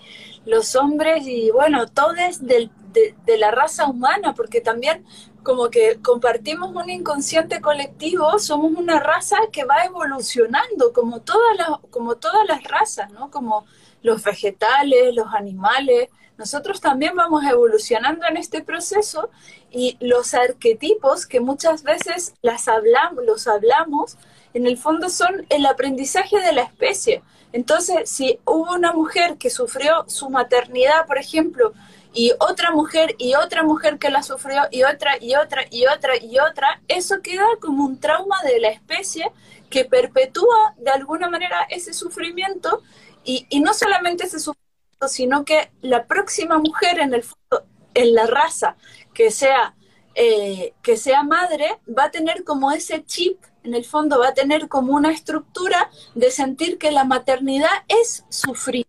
los 0.44 0.77
hombres 0.77 1.27
y 1.27 1.51
bueno, 1.51 1.87
todos 1.87 2.14
de, 2.40 2.70
de, 2.92 3.38
la 3.38 3.51
raza 3.51 3.87
humana, 3.87 4.35
porque 4.35 4.61
también 4.61 5.05
como 5.42 5.70
que 5.70 6.00
compartimos 6.03 6.74
un 6.74 6.90
inconsciente 6.90 7.61
colectivo, 7.61 8.38
somos 8.38 8.72
una 8.72 9.00
raza 9.00 9.37
que 9.53 9.64
va 9.64 9.85
evolucionando, 9.85 10.92
como 10.92 11.20
todas 11.20 11.57
las, 11.57 11.68
como 11.90 12.16
todas 12.16 12.46
las 12.46 12.64
razas, 12.64 13.11
¿no? 13.12 13.31
Como 13.31 13.64
los 14.03 14.22
vegetales, 14.22 15.14
los 15.14 15.33
animales, 15.35 16.09
nosotros 16.40 16.81
también 16.81 17.14
vamos 17.14 17.44
evolucionando 17.44 18.26
en 18.26 18.38
este 18.38 18.62
proceso 18.62 19.29
y 19.70 19.98
los 20.00 20.33
arquetipos 20.33 21.26
que 21.26 21.38
muchas 21.38 21.83
veces 21.83 22.33
las 22.40 22.66
hablamos, 22.66 23.24
los 23.26 23.46
hablamos, 23.46 24.16
en 24.55 24.66
el 24.66 24.79
fondo 24.79 25.11
son 25.11 25.44
el 25.50 25.66
aprendizaje 25.66 26.40
de 26.40 26.53
la 26.53 26.62
especie. 26.62 27.22
Entonces, 27.53 28.09
si 28.09 28.38
hubo 28.46 28.72
una 28.72 28.92
mujer 28.92 29.37
que 29.37 29.50
sufrió 29.50 30.05
su 30.07 30.31
maternidad, 30.31 31.07
por 31.07 31.18
ejemplo, 31.18 31.74
y 32.12 32.33
otra 32.40 32.70
mujer 32.73 33.14
y 33.18 33.35
otra 33.35 33.62
mujer 33.62 33.99
que 33.99 34.11
la 34.11 34.23
sufrió 34.23 34.62
y 34.70 34.83
otra 34.83 35.16
y 35.20 35.35
otra 35.37 35.64
y 35.70 35.87
otra 35.87 36.16
y 36.16 36.38
otra, 36.38 36.83
eso 36.88 37.20
queda 37.23 37.46
como 37.61 37.85
un 37.85 38.01
trauma 38.01 38.37
de 38.44 38.61
la 38.61 38.68
especie 38.68 39.31
que 39.70 39.85
perpetúa 39.85 40.75
de 40.79 40.90
alguna 40.90 41.29
manera 41.31 41.66
ese 41.70 41.92
sufrimiento 41.92 42.83
Y, 43.25 43.46
y 43.51 43.61
no 43.61 43.75
solamente 43.75 44.25
ese 44.25 44.38
sufrimiento, 44.40 45.09
sino 45.09 45.44
que 45.44 45.70
la 45.83 46.07
próxima 46.07 46.59
mujer 46.59 47.01
en 47.01 47.12
el 47.14 47.23
fondo, 47.23 47.66
en 47.94 48.14
la 48.14 48.27
raza 48.27 48.77
que 49.14 49.31
sea, 49.31 49.75
eh, 50.14 50.75
que 50.83 50.96
sea 50.96 51.23
madre, 51.23 51.79
va 51.87 52.05
a 52.05 52.11
tener 52.11 52.44
como 52.44 52.73
ese 52.73 53.05
chip, 53.05 53.38
en 53.62 53.75
el 53.75 53.85
fondo 53.85 54.18
va 54.18 54.29
a 54.29 54.35
tener 54.35 54.68
como 54.68 54.94
una 54.94 55.12
estructura 55.12 55.90
de 56.14 56.31
sentir 56.31 56.79
que 56.79 56.90
la 56.90 57.05
maternidad 57.05 57.85
es 57.88 58.25
sufrir. 58.31 58.87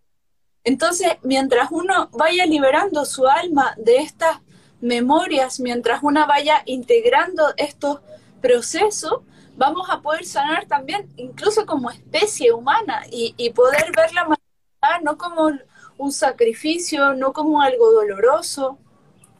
Entonces, 0.64 1.08
mientras 1.22 1.70
uno 1.70 2.08
vaya 2.12 2.46
liberando 2.46 3.04
su 3.04 3.26
alma 3.26 3.74
de 3.76 3.96
estas 3.96 4.40
memorias, 4.80 5.60
mientras 5.60 6.02
una 6.02 6.26
vaya 6.26 6.62
integrando 6.66 7.52
estos 7.56 8.00
procesos, 8.40 9.22
vamos 9.56 9.88
a 9.90 10.00
poder 10.00 10.24
sanar 10.24 10.66
también, 10.66 11.08
incluso 11.16 11.66
como 11.66 11.90
especie 11.90 12.52
humana, 12.52 13.02
y, 13.10 13.50
poder 13.50 13.92
ver 13.94 14.12
la 14.12 14.24
maternidad 14.24 15.02
no 15.02 15.16
como 15.18 15.50
un 15.98 16.12
sacrificio, 16.12 17.14
no 17.14 17.32
como 17.32 17.60
algo 17.60 17.92
doloroso, 17.92 18.78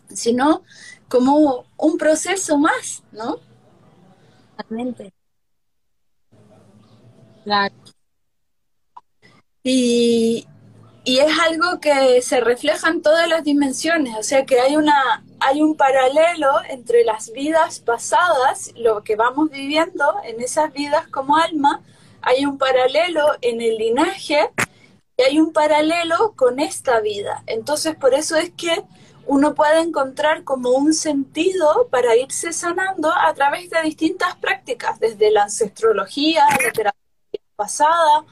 sino 0.09 0.63
como 1.09 1.67
un 1.77 1.99
proceso 1.99 2.59
más, 2.59 3.03
¿no? 3.13 3.39
Totalmente. 4.57 5.13
Claro. 7.45 7.75
Y, 9.65 10.47
y 11.05 11.19
es 11.19 11.33
algo 11.41 11.81
que 11.81 12.23
se 12.23 12.41
refleja 12.41 12.89
en 12.89 13.03
todas 13.03 13.29
las 13.29 13.45
dimensiones, 13.45 14.17
o 14.17 14.23
sea 14.23 14.45
que 14.47 14.61
hay 14.61 14.77
una 14.77 15.25
hay 15.45 15.61
un 15.61 15.77
paralelo 15.77 16.53
entre 16.69 17.05
las 17.05 17.33
vidas 17.33 17.81
pasadas, 17.81 18.73
lo 18.77 19.03
que 19.03 19.17
vamos 19.17 19.51
viviendo 19.51 20.05
en 20.25 20.41
esas 20.41 20.73
vidas 20.73 21.09
como 21.09 21.37
alma, 21.37 21.83
hay 22.23 22.47
un 22.47 22.59
paralelo 22.59 23.27
en 23.41 23.61
el 23.61 23.77
linaje 23.77 24.51
y 25.17 25.23
hay 25.23 25.41
un 25.41 25.53
paralelo 25.53 26.35
con 26.37 26.61
esta 26.61 27.01
vida. 27.01 27.43
Entonces, 27.47 27.97
por 27.97 28.15
eso 28.15 28.37
es 28.37 28.51
que 28.51 28.85
uno 29.27 29.55
puede 29.55 29.81
encontrar 29.81 30.45
como 30.45 30.71
un 30.71 30.95
sentido 30.95 31.89
para 31.91 32.17
irse 32.17 32.53
sanando 32.53 33.11
a 33.11 33.35
través 33.35 33.69
de 33.71 33.83
distintas 33.83 34.37
prácticas, 34.37 35.01
desde 35.01 35.33
la 35.33 35.45
ancestrología, 35.45 36.45
la 36.51 36.71
terapia 36.73 37.41
pasada, 37.57 38.25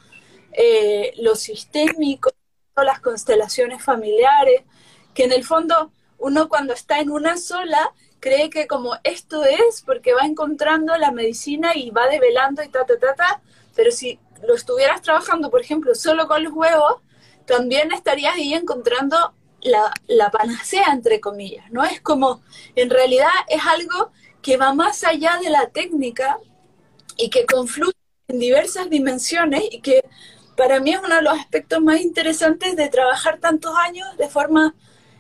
eh, 0.53 1.13
lo 1.19 1.35
sistémico, 1.35 2.31
las 2.77 3.01
constelaciones 3.01 3.83
familiares, 3.83 4.63
que 5.15 5.25
en 5.25 5.33
el 5.33 5.45
fondo 5.45 5.93
uno 6.19 6.49
cuando 6.49 6.73
está 6.73 7.01
en 7.01 7.11
una 7.11 7.37
sola 7.37 7.93
cree 8.21 8.51
que 8.51 8.67
como 8.67 8.97
esto 9.03 9.45
es 9.45 9.83
porque 9.85 10.13
va 10.13 10.23
encontrando 10.23 10.97
la 10.97 11.11
medicina 11.11 11.75
y 11.75 11.91
va 11.91 12.09
develando 12.09 12.63
y 12.63 12.69
ta, 12.69 12.85
ta, 12.85 12.99
ta, 12.99 13.15
ta, 13.15 13.41
pero 13.75 13.91
si 13.91 14.19
lo 14.47 14.55
estuvieras 14.55 15.03
trabajando, 15.03 15.51
por 15.51 15.61
ejemplo, 15.61 15.95
solo 15.95 16.29
con 16.29 16.45
los 16.45 16.53
huevos, 16.53 16.97
también 17.47 17.93
estarías 17.93 18.35
ahí 18.35 18.55
encontrando 18.55 19.35
la, 19.63 19.93
la 20.07 20.31
panacea, 20.31 20.87
entre 20.93 21.21
comillas, 21.21 21.71
¿no? 21.71 21.85
Es 21.85 22.01
como, 22.01 22.43
en 22.77 22.91
realidad 22.91 23.31
es 23.49 23.63
algo 23.67 24.13
que 24.43 24.57
va 24.57 24.73
más 24.73 25.05
allá 25.05 25.39
de 25.43 25.51
la 25.51 25.69
técnica 25.69 26.39
y 27.17 27.29
que 27.29 27.45
confluye 27.45 27.93
en 28.29 28.39
diversas 28.39 28.89
dimensiones 28.89 29.65
y 29.71 29.81
que 29.81 30.05
para 30.61 30.79
mí 30.79 30.93
es 30.93 31.01
uno 31.03 31.15
de 31.15 31.23
los 31.23 31.39
aspectos 31.39 31.81
más 31.81 32.03
interesantes 32.03 32.77
de 32.77 32.91
trabajar 32.91 33.39
tantos 33.39 33.75
años 33.79 34.07
de 34.19 34.29
forma 34.29 34.75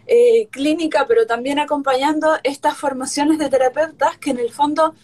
eh, 0.06 0.48
clínica, 0.50 1.06
pero 1.08 1.26
también 1.26 1.58
acompañando 1.58 2.38
estas 2.42 2.76
formaciones 2.76 3.38
de 3.38 3.48
terapeutas 3.48 4.18
que 4.18 4.32
en 4.32 4.38
el 4.38 4.50
fondo 4.50 4.94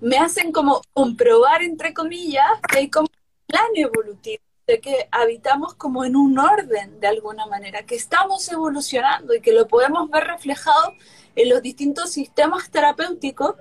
me 0.00 0.16
hacen 0.16 0.50
como 0.50 0.80
comprobar, 0.94 1.62
entre 1.62 1.92
comillas, 1.92 2.46
que 2.70 2.78
hay 2.78 2.88
como 2.88 3.06
un 3.06 3.46
plan 3.46 3.66
evolutivo, 3.74 4.42
de 4.66 4.80
que 4.80 5.08
habitamos 5.10 5.74
como 5.74 6.06
en 6.06 6.16
un 6.16 6.38
orden 6.38 6.98
de 6.98 7.08
alguna 7.08 7.44
manera, 7.44 7.82
que 7.82 7.96
estamos 7.96 8.50
evolucionando 8.50 9.34
y 9.34 9.42
que 9.42 9.52
lo 9.52 9.68
podemos 9.68 10.08
ver 10.08 10.24
reflejado 10.24 10.94
en 11.36 11.50
los 11.50 11.60
distintos 11.60 12.12
sistemas 12.12 12.70
terapéuticos. 12.70 13.56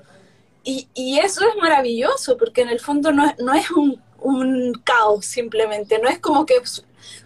Y, 0.64 0.88
eso 1.20 1.42
es 1.46 1.58
maravilloso, 1.58 2.38
porque 2.38 2.62
en 2.62 2.70
el 2.70 2.80
fondo 2.80 3.12
no, 3.12 3.34
no 3.40 3.54
es 3.54 3.70
un 3.72 4.02
un 4.22 4.74
caos 4.84 5.26
simplemente, 5.26 6.00
no 6.00 6.08
es 6.08 6.20
como 6.20 6.46
que 6.46 6.62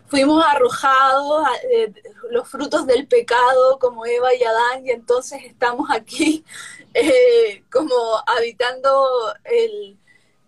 fuimos 0.07 0.43
arrojados 0.45 1.47
eh, 1.71 1.93
los 2.31 2.47
frutos 2.47 2.85
del 2.87 3.07
pecado 3.07 3.77
como 3.79 4.05
Eva 4.05 4.33
y 4.33 4.43
Adán 4.43 4.85
y 4.85 4.91
entonces 4.91 5.41
estamos 5.43 5.89
aquí 5.91 6.43
eh, 6.93 7.63
como 7.71 7.93
habitando 8.25 9.33
el, 9.43 9.97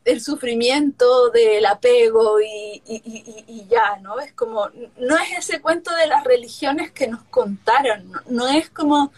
el, 0.05 0.21
sufrimiento 0.21 1.29
del 1.31 1.65
apego 1.65 2.39
y, 2.39 2.81
y, 2.85 3.67
ya, 3.67 3.97
¿no? 4.01 4.19
Es 4.19 4.31
como, 4.33 4.69
no 4.97 5.17
es 5.17 5.37
ese 5.37 5.59
cuento 5.59 5.93
de 5.95 6.07
las 6.07 6.23
religiones 6.23 6.91
que 6.91 7.07
nos 7.07 7.23
contaron, 7.23 8.13
no 8.27 8.47
es 8.47 8.69
como 8.69 9.11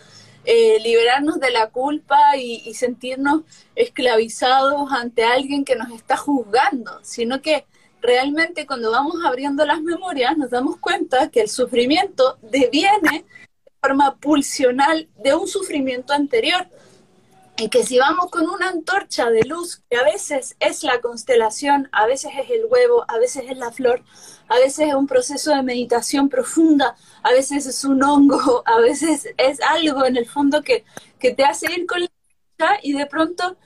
eh, 0.45 0.79
liberarnos 0.81 1.39
de 1.39 1.51
la 1.51 1.69
culpa 1.69 2.37
y, 2.37 2.73
sentirnos 2.73 3.43
esclavizados 3.75 4.91
ante 4.91 5.23
alguien 5.23 5.65
que 5.65 5.75
nos 5.75 5.91
está 5.91 6.17
juzgando, 6.17 6.99
sino 7.03 7.41
que 7.41 7.65
realmente 8.01 8.65
cuando 8.65 8.91
vamos 8.91 9.15
abriendo 9.25 9.65
las 9.65 9.81
memorias 9.81 10.37
nos 10.37 10.49
damos 10.49 10.77
cuenta 10.77 11.29
que 11.29 11.41
el 11.41 11.49
sufrimiento 11.49 12.37
deviene 12.41 13.25
de 13.65 13.71
forma 13.81 14.15
pulsional 14.15 15.09
de 15.21 15.33
un 15.33 15.47
sufrimiento 15.47 16.13
anterior. 16.13 16.67
Y 17.59 17.67
que 17.67 17.83
si 17.83 17.99
vamos 17.99 18.31
con 18.31 18.47
una 18.49 18.69
antorcha 18.69 19.29
de 19.29 19.43
luz, 19.43 19.83
que 19.89 19.97
a 19.97 20.03
veces 20.03 20.55
es 20.61 20.83
la 20.83 21.01
constelación, 21.01 21.89
a 21.91 22.07
veces 22.07 22.31
es 22.39 22.49
el 22.49 22.65
huevo, 22.69 23.03
a 23.09 23.17
veces 23.17 23.43
es 23.49 23.57
la 23.57 23.69
flor, 23.71 24.01
a 24.47 24.55
veces 24.55 24.87
es 24.87 24.93
un 24.93 25.07
proceso 25.07 25.53
de 25.53 25.61
meditación 25.61 26.29
profunda, 26.29 26.95
a 27.21 27.31
veces 27.31 27.65
es 27.65 27.83
un 27.83 28.01
hongo, 28.01 28.63
a 28.65 28.79
veces 28.79 29.27
es 29.37 29.59
algo 29.61 30.05
en 30.05 30.15
el 30.15 30.25
fondo 30.25 30.63
que, 30.63 30.85
que 31.19 31.33
te 31.33 31.43
hace 31.43 31.69
ir 31.69 31.85
con 31.85 31.99
la 31.99 32.07
y 32.81 32.93
de 32.93 33.05
pronto 33.07 33.57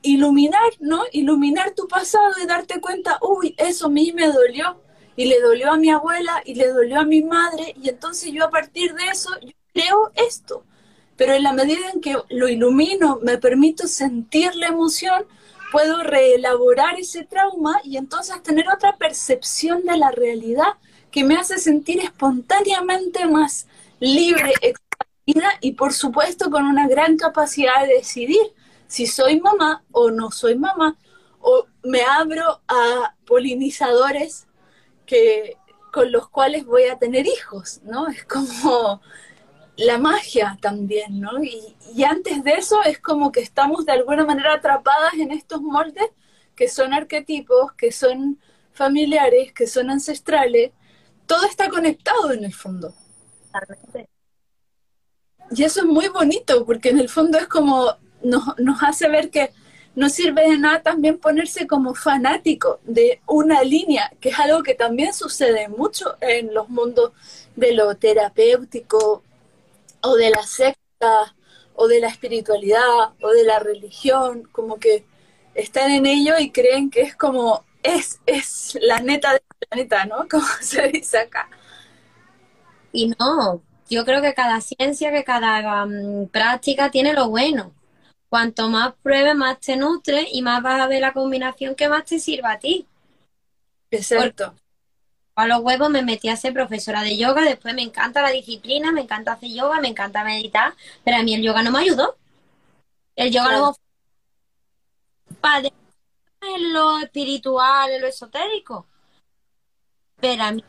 iluminar, 0.00 0.72
¿no? 0.80 1.04
Iluminar 1.12 1.72
tu 1.72 1.88
pasado 1.88 2.32
y 2.42 2.46
darte 2.46 2.80
cuenta, 2.80 3.18
uy, 3.20 3.54
eso 3.58 3.86
a 3.86 3.90
mí 3.90 4.12
me 4.14 4.28
dolió 4.28 4.80
y 5.14 5.26
le 5.26 5.40
dolió 5.40 5.72
a 5.72 5.76
mi 5.76 5.90
abuela 5.90 6.42
y 6.46 6.54
le 6.54 6.68
dolió 6.68 7.00
a 7.00 7.04
mi 7.04 7.22
madre 7.22 7.74
y 7.82 7.90
entonces 7.90 8.32
yo 8.32 8.44
a 8.46 8.50
partir 8.50 8.94
de 8.94 9.08
eso 9.08 9.30
yo 9.42 9.52
creo 9.74 10.10
esto. 10.14 10.64
Pero 11.16 11.34
en 11.34 11.42
la 11.42 11.52
medida 11.52 11.90
en 11.92 12.00
que 12.00 12.16
lo 12.30 12.48
ilumino, 12.48 13.18
me 13.22 13.38
permito 13.38 13.86
sentir 13.86 14.54
la 14.54 14.68
emoción, 14.68 15.24
puedo 15.72 16.02
reelaborar 16.02 16.98
ese 16.98 17.24
trauma 17.24 17.80
y 17.84 17.96
entonces 17.96 18.42
tener 18.42 18.68
otra 18.68 18.96
percepción 18.96 19.84
de 19.84 19.96
la 19.96 20.10
realidad 20.10 20.74
que 21.10 21.24
me 21.24 21.36
hace 21.36 21.58
sentir 21.58 22.00
espontáneamente 22.00 23.26
más 23.26 23.66
libre, 24.00 24.52
expandida 24.60 25.50
y 25.60 25.72
por 25.72 25.92
supuesto 25.92 26.50
con 26.50 26.64
una 26.66 26.86
gran 26.88 27.16
capacidad 27.16 27.82
de 27.82 27.94
decidir 27.94 28.54
si 28.86 29.06
soy 29.06 29.40
mamá 29.40 29.82
o 29.92 30.10
no 30.10 30.30
soy 30.30 30.56
mamá, 30.56 30.96
o 31.40 31.66
me 31.82 32.02
abro 32.02 32.60
a 32.68 33.14
polinizadores 33.26 34.46
que, 35.06 35.56
con 35.92 36.12
los 36.12 36.28
cuales 36.28 36.64
voy 36.64 36.84
a 36.84 36.98
tener 36.98 37.26
hijos, 37.26 37.80
¿no? 37.84 38.08
Es 38.08 38.24
como 38.24 39.00
la 39.76 39.98
magia 39.98 40.58
también, 40.60 41.20
¿no? 41.20 41.42
Y, 41.42 41.76
y, 41.94 42.04
antes 42.04 42.42
de 42.42 42.52
eso 42.52 42.82
es 42.84 42.98
como 42.98 43.30
que 43.30 43.40
estamos 43.40 43.84
de 43.84 43.92
alguna 43.92 44.24
manera 44.24 44.54
atrapadas 44.54 45.14
en 45.14 45.30
estos 45.30 45.60
moldes 45.60 46.10
que 46.54 46.68
son 46.68 46.94
arquetipos, 46.94 47.72
que 47.74 47.92
son 47.92 48.40
familiares, 48.72 49.52
que 49.52 49.66
son 49.66 49.90
ancestrales, 49.90 50.72
todo 51.26 51.44
está 51.46 51.68
conectado 51.68 52.32
en 52.32 52.44
el 52.44 52.54
fondo. 52.54 52.94
Y 55.50 55.62
eso 55.62 55.80
es 55.80 55.86
muy 55.86 56.08
bonito, 56.08 56.64
porque 56.64 56.90
en 56.90 56.98
el 56.98 57.08
fondo 57.08 57.38
es 57.38 57.46
como 57.46 57.96
nos, 58.22 58.58
nos 58.58 58.82
hace 58.82 59.08
ver 59.08 59.30
que 59.30 59.50
no 59.94 60.10
sirve 60.10 60.50
de 60.50 60.58
nada 60.58 60.82
también 60.82 61.18
ponerse 61.18 61.66
como 61.66 61.94
fanático 61.94 62.80
de 62.84 63.20
una 63.26 63.62
línea, 63.62 64.12
que 64.20 64.28
es 64.28 64.38
algo 64.38 64.62
que 64.62 64.74
también 64.74 65.14
sucede 65.14 65.68
mucho 65.68 66.16
en 66.20 66.52
los 66.52 66.68
mundos 66.68 67.12
de 67.56 67.72
lo 67.72 67.96
terapéutico 67.96 69.22
o 70.06 70.16
de 70.16 70.30
la 70.30 70.42
secta 70.42 71.34
o 71.74 71.88
de 71.88 72.00
la 72.00 72.08
espiritualidad 72.08 73.14
o 73.20 73.28
de 73.30 73.44
la 73.44 73.58
religión, 73.58 74.48
como 74.52 74.78
que 74.78 75.04
están 75.54 75.90
en 75.90 76.06
ello 76.06 76.38
y 76.38 76.50
creen 76.50 76.90
que 76.90 77.02
es 77.02 77.16
como 77.16 77.64
es, 77.82 78.20
es 78.26 78.78
la 78.80 79.00
neta 79.00 79.32
del 79.32 79.42
planeta, 79.68 80.04
¿no? 80.06 80.26
Como 80.30 80.46
se 80.60 80.88
dice 80.88 81.18
acá. 81.18 81.48
Y 82.92 83.12
no, 83.18 83.62
yo 83.88 84.04
creo 84.04 84.22
que 84.22 84.34
cada 84.34 84.60
ciencia, 84.60 85.12
que 85.12 85.24
cada 85.24 85.84
um, 85.84 86.28
práctica 86.28 86.90
tiene 86.90 87.12
lo 87.12 87.28
bueno. 87.28 87.72
Cuanto 88.28 88.68
más 88.68 88.94
pruebes, 89.02 89.36
más 89.36 89.60
te 89.60 89.76
nutre 89.76 90.26
y 90.32 90.42
más 90.42 90.62
vas 90.62 90.80
a 90.80 90.88
ver 90.88 91.00
la 91.00 91.12
combinación 91.12 91.74
que 91.74 91.88
más 91.88 92.04
te 92.04 92.18
sirva 92.18 92.52
a 92.52 92.58
ti. 92.58 92.86
Exacto. 93.90 94.54
A 95.36 95.46
los 95.46 95.60
huevos 95.60 95.90
me 95.90 96.02
metí 96.02 96.28
a 96.28 96.36
ser 96.36 96.54
profesora 96.54 97.02
de 97.02 97.16
yoga, 97.16 97.42
después 97.42 97.74
me 97.74 97.82
encanta 97.82 98.22
la 98.22 98.30
disciplina, 98.30 98.90
me 98.90 99.02
encanta 99.02 99.32
hacer 99.32 99.50
yoga, 99.50 99.80
me 99.80 99.88
encanta 99.88 100.24
meditar, 100.24 100.74
pero 101.04 101.18
a 101.18 101.22
mí 101.22 101.34
el 101.34 101.42
yoga 101.42 101.62
no 101.62 101.70
me 101.70 101.80
ayudó. 101.80 102.16
El 103.14 103.30
yoga 103.30 103.48
claro. 103.48 103.76
no 105.42 105.70
en 106.54 106.72
lo 106.72 106.98
espiritual, 106.98 107.90
en 107.90 108.00
lo 108.00 108.06
esotérico. 108.06 108.86
Pero 110.20 110.42
a 110.42 110.52
mí 110.52 110.64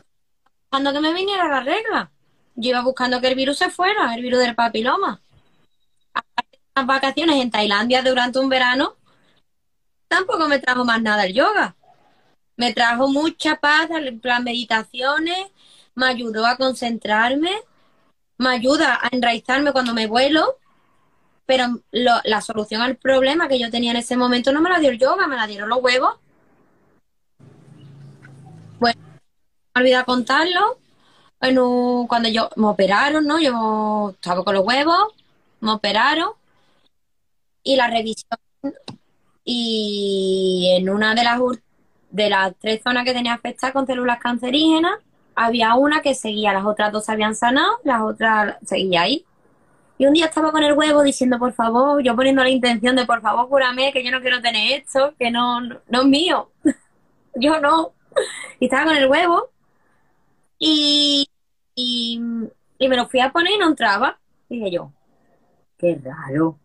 buscando 0.64 0.92
que 0.92 1.00
me 1.00 1.14
viniera 1.14 1.48
la 1.48 1.60
regla. 1.60 2.10
Yo 2.54 2.70
iba 2.70 2.82
buscando 2.82 3.20
que 3.20 3.28
el 3.28 3.36
virus 3.36 3.58
se 3.58 3.70
fuera, 3.70 4.14
el 4.14 4.22
virus 4.22 4.40
del 4.40 4.54
papiloma. 4.54 5.22
Las 6.74 6.86
vacaciones 6.86 7.36
en 7.36 7.50
Tailandia 7.50 8.02
durante 8.02 8.38
un 8.38 8.48
verano, 8.48 8.96
tampoco 10.08 10.46
me 10.46 10.58
trajo 10.58 10.84
más 10.84 11.00
nada 11.00 11.24
el 11.24 11.32
yoga. 11.32 11.74
Me 12.58 12.74
trajo 12.74 13.08
mucha 13.08 13.56
paz, 13.56 13.88
las 13.88 14.42
meditaciones, 14.42 15.38
me 15.94 16.06
ayudó 16.06 16.44
a 16.44 16.56
concentrarme, 16.56 17.52
me 18.36 18.48
ayuda 18.50 18.98
a 19.00 19.08
enraizarme 19.12 19.72
cuando 19.72 19.94
me 19.94 20.08
vuelo, 20.08 20.58
pero 21.46 21.80
la 21.92 22.40
solución 22.40 22.82
al 22.82 22.96
problema 22.96 23.48
que 23.48 23.60
yo 23.60 23.70
tenía 23.70 23.92
en 23.92 23.98
ese 23.98 24.16
momento 24.16 24.52
no 24.52 24.60
me 24.60 24.70
la 24.70 24.80
dio 24.80 24.90
el 24.90 24.98
yoga, 24.98 25.28
me 25.28 25.36
la 25.36 25.46
dieron 25.46 25.68
los 25.68 25.80
huevos. 25.80 26.16
Bueno, 28.80 29.00
me 29.74 29.80
olvidé 29.80 30.04
contarlo. 30.04 30.78
Bueno, 31.40 32.06
cuando 32.08 32.28
yo 32.28 32.50
me 32.56 32.66
operaron, 32.66 33.24
¿no? 33.24 33.40
Yo 33.40 34.10
estaba 34.14 34.44
con 34.44 34.56
los 34.56 34.66
huevos, 34.66 35.14
me 35.60 35.70
operaron 35.70 36.32
y 37.62 37.76
la 37.76 37.86
revisión 37.86 38.40
y 39.44 40.74
en 40.76 40.90
una 40.90 41.14
de 41.14 41.22
las 41.24 41.38
de 42.10 42.30
las 42.30 42.54
tres 42.58 42.80
zonas 42.82 43.04
que 43.04 43.12
tenía 43.12 43.34
afectadas 43.34 43.72
con 43.72 43.86
células 43.86 44.18
cancerígenas 44.18 44.98
había 45.38 45.74
una 45.76 46.02
que 46.02 46.14
seguía, 46.14 46.52
las 46.52 46.64
otras 46.64 46.90
dos 46.90 47.04
se 47.04 47.12
habían 47.12 47.36
sanado, 47.36 47.78
las 47.84 48.02
otras 48.02 48.56
seguía 48.64 49.02
ahí. 49.02 49.24
Y 49.96 50.06
un 50.06 50.12
día 50.12 50.26
estaba 50.26 50.50
con 50.50 50.64
el 50.64 50.72
huevo 50.72 51.02
diciendo, 51.02 51.38
por 51.38 51.52
favor, 51.52 52.02
yo 52.02 52.16
poniendo 52.16 52.42
la 52.42 52.50
intención 52.50 52.96
de, 52.96 53.06
por 53.06 53.20
favor, 53.20 53.48
cúrame, 53.48 53.92
que 53.92 54.02
yo 54.04 54.10
no 54.10 54.20
quiero 54.20 54.40
tener 54.40 54.80
esto, 54.80 55.14
que 55.18 55.30
no, 55.30 55.60
no, 55.60 56.00
es 56.00 56.04
mío. 56.06 56.50
yo 57.36 57.60
no. 57.60 57.92
Y 58.58 58.64
estaba 58.64 58.86
con 58.86 58.96
el 58.96 59.08
huevo 59.08 59.50
y, 60.58 61.28
y, 61.76 62.18
me 62.20 62.96
lo 62.96 63.08
fui 63.08 63.20
a 63.20 63.30
poner 63.30 63.52
y 63.52 63.58
no 63.58 63.68
entraba. 63.68 64.18
dije 64.48 64.72
yo, 64.72 64.92
qué 65.78 66.00
raro. 66.02 66.58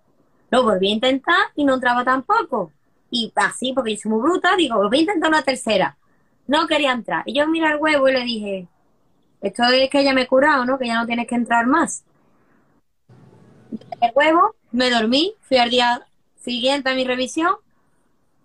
Lo 0.50 0.64
volví 0.64 0.90
a 0.90 0.94
intentar 0.94 1.46
y 1.56 1.64
no 1.64 1.76
entraba 1.76 2.04
tampoco. 2.04 2.72
Y 3.16 3.32
así, 3.36 3.74
porque 3.74 3.96
yo 3.96 4.02
soy 4.02 4.12
muy 4.12 4.22
bruta, 4.22 4.56
digo, 4.58 4.78
volví 4.78 4.98
a 4.98 5.02
intentar 5.02 5.30
una 5.30 5.44
tercera 5.44 5.96
no 6.48 6.68
quería 6.68 6.92
entrar. 6.92 7.24
Y 7.26 7.34
yo 7.34 7.48
miré 7.48 7.68
al 7.68 7.80
huevo 7.80 8.08
y 8.08 8.14
le 8.14 8.24
dije, 8.24 8.68
esto 9.42 9.64
es 9.64 9.90
que 9.90 10.04
ya 10.04 10.14
me 10.14 10.24
he 10.24 10.28
curado, 10.28 10.66
¿no? 10.66 10.78
Que 10.78 10.88
ya 10.88 10.96
no 10.96 11.06
tienes 11.06 11.28
que 11.28 11.36
entrar 11.36 11.66
más. 11.68 12.04
El 14.02 14.12
huevo, 14.14 14.56
me 14.72 14.90
dormí, 14.90 15.34
fui 15.42 15.58
al 15.58 15.70
día 15.70 16.06
siguiente 16.42 16.90
a 16.90 16.96
mi 16.96 17.06
revisión 17.06 17.56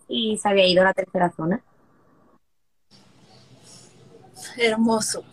y 0.09 0.39
se 0.39 0.49
había 0.49 0.67
ido 0.67 0.83
a 0.83 0.87
la 0.87 0.95
tercera 0.95 1.31
zona. 1.31 1.61
Hermoso. 4.57 5.25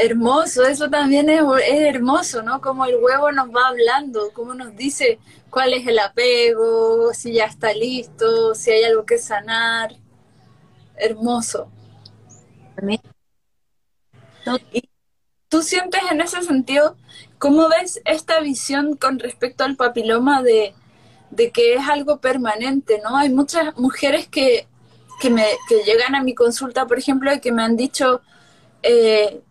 Hermoso, 0.00 0.64
eso 0.64 0.88
también 0.88 1.28
es, 1.28 1.42
es, 1.66 1.80
hermoso, 1.80 2.42
¿no? 2.42 2.60
Como 2.60 2.84
el 2.86 2.96
huevo 2.96 3.32
nos 3.32 3.48
va 3.48 3.68
hablando, 3.68 4.32
como 4.32 4.54
nos 4.54 4.76
dice 4.76 5.18
cuál 5.50 5.74
es 5.74 5.86
el 5.86 5.98
apego, 5.98 7.12
si 7.12 7.32
ya 7.32 7.46
está 7.46 7.72
listo, 7.72 8.54
si 8.54 8.70
hay 8.70 8.84
algo 8.84 9.04
que 9.04 9.18
sanar 9.18 9.96
hermoso. 10.96 11.68
¿Y 14.72 14.88
tú 15.48 15.62
sientes 15.62 16.00
en 16.10 16.20
ese 16.20 16.42
sentido, 16.42 16.96
cómo 17.38 17.68
ves 17.68 18.00
esta 18.04 18.40
visión 18.40 18.96
con 18.96 19.18
respecto 19.18 19.64
al 19.64 19.76
papiloma 19.76 20.42
de, 20.42 20.74
que 21.52 21.74
es 21.74 21.88
algo 21.88 22.20
permanente, 22.20 23.00
¿no? 23.02 23.16
Hay 23.16 23.30
muchas 23.30 23.76
mujeres 23.76 24.28
que, 24.28 24.66
me, 25.30 25.46
llegan 25.84 26.14
a 26.14 26.22
mi 26.22 26.34
consulta, 26.34 26.86
por 26.86 26.98
ejemplo, 26.98 27.32
y 27.32 27.40
que 27.40 27.52
me 27.52 27.62
han 27.62 27.76
dicho 27.76 28.20
eh, 28.82 29.42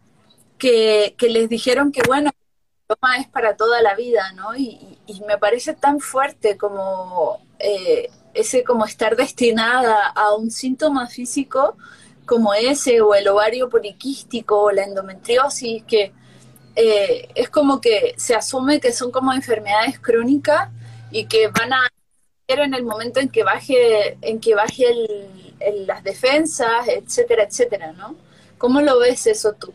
que, 0.57 1.15
les 1.21 1.49
dijeron 1.49 1.91
que, 1.91 2.01
bueno, 2.07 2.29
el 2.29 2.95
papiloma 2.95 3.17
es 3.19 3.27
para 3.27 3.55
toda 3.55 3.81
la 3.81 3.95
vida, 3.95 4.31
¿no? 4.33 4.55
Y, 4.55 4.97
me 5.27 5.37
parece 5.37 5.73
tan 5.73 5.99
fuerte 5.99 6.57
como 6.57 7.39
eh, 7.59 8.09
ese 8.33 8.63
como 8.63 8.85
estar 8.85 9.15
destinada 9.15 10.07
a 10.07 10.35
un 10.35 10.51
síntoma 10.51 11.07
físico 11.07 11.77
como 12.25 12.53
ese, 12.53 12.99
o 13.01 13.15
el 13.15 13.27
ovario 13.29 13.69
poliquístico, 13.69 14.63
o 14.63 14.71
la 14.71 14.83
endometriosis, 14.83 15.83
que 15.85 16.11
eh, 16.75 17.29
es 17.35 17.49
como 17.49 17.79
que 17.79 18.15
se 18.17 18.35
asume 18.35 18.79
que 18.79 18.91
son 18.91 19.11
como 19.11 19.33
enfermedades 19.33 19.99
crónicas 19.99 20.69
y 21.09 21.25
que 21.25 21.47
van 21.47 21.73
a 21.73 21.89
en 22.47 22.73
el 22.73 22.83
momento 22.83 23.19
en 23.19 23.29
que 23.29 23.43
baje, 23.43 24.17
en 24.21 24.39
que 24.39 24.55
baje 24.55 24.85
las 25.85 26.03
defensas, 26.03 26.87
etcétera, 26.87 27.43
etcétera, 27.43 27.91
¿no? 27.91 28.15
¿Cómo 28.57 28.81
lo 28.81 28.99
ves 28.99 29.27
eso 29.27 29.53
tú? 29.53 29.73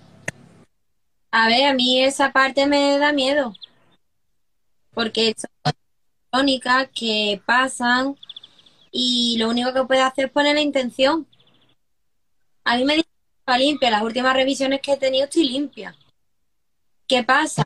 A 1.32 1.48
ver, 1.48 1.64
a 1.66 1.72
mí 1.74 2.02
esa 2.02 2.30
parte 2.30 2.66
me 2.66 2.98
da 2.98 3.12
miedo, 3.12 3.54
porque 4.92 5.34
son 5.36 5.72
crónicas 6.30 6.88
que 6.94 7.40
pasan 7.46 8.16
y 8.90 9.36
lo 9.38 9.48
único 9.48 9.72
que 9.72 9.84
puede 9.84 10.02
hacer 10.02 10.26
es 10.26 10.30
poner 10.30 10.54
la 10.54 10.60
intención. 10.60 11.26
A 12.64 12.76
mí 12.76 12.84
me 12.84 12.96
dice 12.96 13.08
que 13.46 13.58
limpia, 13.58 13.90
las 13.90 14.02
últimas 14.02 14.34
revisiones 14.34 14.80
que 14.82 14.92
he 14.92 14.96
tenido 14.98 15.24
estoy 15.24 15.48
limpia. 15.48 15.96
¿Qué 17.08 17.24
pasa? 17.24 17.64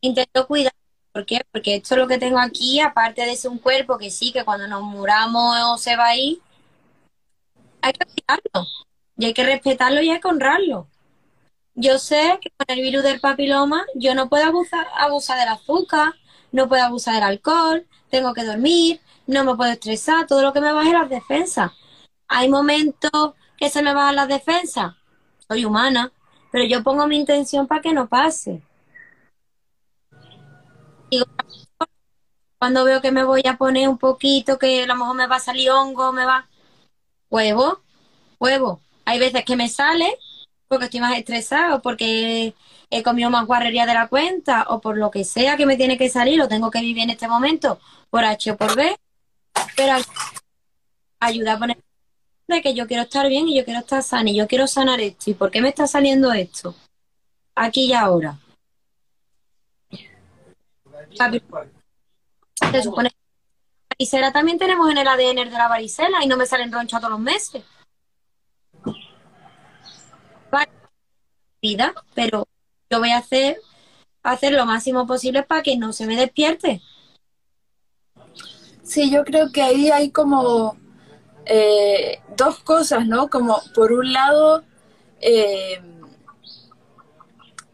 Intento 0.00 0.46
cuidar. 0.48 0.72
¿Por 1.12 1.24
qué? 1.24 1.40
Porque 1.52 1.76
esto 1.76 1.94
es 1.94 2.00
lo 2.00 2.08
que 2.08 2.18
tengo 2.18 2.40
aquí, 2.40 2.80
aparte 2.80 3.24
de 3.24 3.36
ser 3.36 3.52
un 3.52 3.58
cuerpo 3.58 3.96
que 3.96 4.10
sí, 4.10 4.32
que 4.32 4.44
cuando 4.44 4.66
nos 4.66 4.82
muramos 4.82 5.80
se 5.80 5.96
va 5.96 6.08
a 6.08 6.16
ir, 6.16 6.40
hay 7.80 7.92
que 7.92 8.06
cuidarlo. 8.06 8.68
Y 9.16 9.26
hay 9.26 9.34
que 9.34 9.44
respetarlo 9.44 10.02
y 10.02 10.10
hay 10.10 10.20
que 10.20 10.28
honrarlo. 10.28 10.88
Yo 11.74 11.98
sé 11.98 12.38
que 12.40 12.50
con 12.56 12.76
el 12.76 12.82
virus 12.82 13.02
del 13.02 13.20
papiloma 13.20 13.84
yo 13.94 14.14
no 14.14 14.28
puedo 14.28 14.44
abusar, 14.44 14.86
abusar 14.96 15.38
del 15.38 15.48
azúcar, 15.48 16.14
no 16.52 16.68
puedo 16.68 16.84
abusar 16.84 17.14
del 17.14 17.24
alcohol, 17.24 17.86
tengo 18.10 18.32
que 18.32 18.44
dormir, 18.44 19.00
no 19.26 19.44
me 19.44 19.56
puedo 19.56 19.72
estresar, 19.72 20.26
todo 20.26 20.42
lo 20.42 20.52
que 20.52 20.60
me 20.60 20.72
baje 20.72 20.92
las 20.92 21.10
defensas. 21.10 21.72
Hay 22.28 22.48
momentos 22.48 23.34
que 23.56 23.70
se 23.70 23.82
me 23.82 23.92
bajan 23.92 24.16
las 24.16 24.28
defensas, 24.28 24.94
soy 25.48 25.64
humana, 25.64 26.12
pero 26.52 26.64
yo 26.64 26.84
pongo 26.84 27.08
mi 27.08 27.18
intención 27.18 27.66
para 27.66 27.82
que 27.82 27.92
no 27.92 28.08
pase. 28.08 28.62
cuando 32.58 32.84
veo 32.84 33.02
que 33.02 33.12
me 33.12 33.24
voy 33.24 33.42
a 33.46 33.58
poner 33.58 33.88
un 33.88 33.98
poquito, 33.98 34.58
que 34.58 34.84
a 34.84 34.86
lo 34.86 34.96
mejor 34.96 35.14
me 35.16 35.26
va 35.26 35.36
a 35.36 35.40
salir 35.40 35.70
hongo, 35.70 36.12
me 36.12 36.24
va... 36.24 36.48
Huevo, 37.28 37.82
huevo. 38.40 38.80
Hay 39.04 39.18
veces 39.18 39.44
que 39.44 39.54
me 39.56 39.68
sale 39.68 40.16
porque 40.74 40.86
estoy 40.86 41.00
más 41.00 41.16
estresado, 41.16 41.80
porque 41.82 42.54
he 42.90 43.02
comido 43.02 43.30
más 43.30 43.46
guarrería 43.46 43.86
de 43.86 43.94
la 43.94 44.08
cuenta 44.08 44.66
o 44.68 44.80
por 44.80 44.96
lo 44.98 45.10
que 45.10 45.24
sea 45.24 45.56
que 45.56 45.66
me 45.66 45.76
tiene 45.76 45.96
que 45.96 46.08
salir, 46.08 46.38
lo 46.38 46.48
tengo 46.48 46.70
que 46.70 46.80
vivir 46.80 47.04
en 47.04 47.10
este 47.10 47.28
momento 47.28 47.80
por 48.10 48.24
H 48.24 48.52
o 48.52 48.56
por 48.56 48.76
B 48.76 48.96
pero 49.76 49.96
ayuda 51.20 51.54
a 51.54 51.58
poner 51.58 51.78
de 52.46 52.62
que 52.62 52.74
yo 52.74 52.86
quiero 52.86 53.04
estar 53.04 53.28
bien 53.28 53.48
y 53.48 53.56
yo 53.56 53.64
quiero 53.64 53.80
estar 53.80 54.02
sana 54.02 54.30
y 54.30 54.36
yo 54.36 54.46
quiero 54.46 54.66
sanar 54.66 55.00
esto. 55.00 55.30
¿Y 55.30 55.34
por 55.34 55.50
qué 55.50 55.62
me 55.62 55.70
está 55.70 55.86
saliendo 55.86 56.32
esto? 56.32 56.74
Aquí 57.54 57.86
y 57.86 57.92
ahora. 57.94 58.38
Se 62.70 62.82
supone 62.82 63.10
que 63.10 63.16
la 63.16 63.94
varicela 63.98 64.32
también 64.32 64.58
tenemos 64.58 64.90
en 64.90 64.98
el 64.98 65.08
ADN 65.08 65.36
de 65.36 65.50
la 65.50 65.68
varicela 65.68 66.22
y 66.22 66.26
no 66.26 66.36
me 66.36 66.46
salen 66.46 66.72
ronchas 66.72 67.00
todos 67.00 67.12
los 67.12 67.20
meses. 67.20 67.62
Vida, 71.60 71.94
pero 72.14 72.46
yo 72.90 72.98
voy 72.98 73.10
a 73.10 73.18
hacer, 73.18 73.56
hacer 74.22 74.52
lo 74.52 74.66
máximo 74.66 75.06
posible 75.06 75.42
para 75.42 75.62
que 75.62 75.76
no 75.76 75.92
se 75.92 76.06
me 76.06 76.16
despierte. 76.16 76.82
Sí, 78.82 79.10
yo 79.10 79.24
creo 79.24 79.50
que 79.50 79.62
ahí 79.62 79.90
hay 79.90 80.10
como 80.10 80.76
eh, 81.46 82.20
dos 82.36 82.58
cosas, 82.60 83.06
¿no? 83.06 83.28
Como 83.30 83.62
por 83.74 83.92
un 83.92 84.12
lado, 84.12 84.62
eh, 85.20 85.80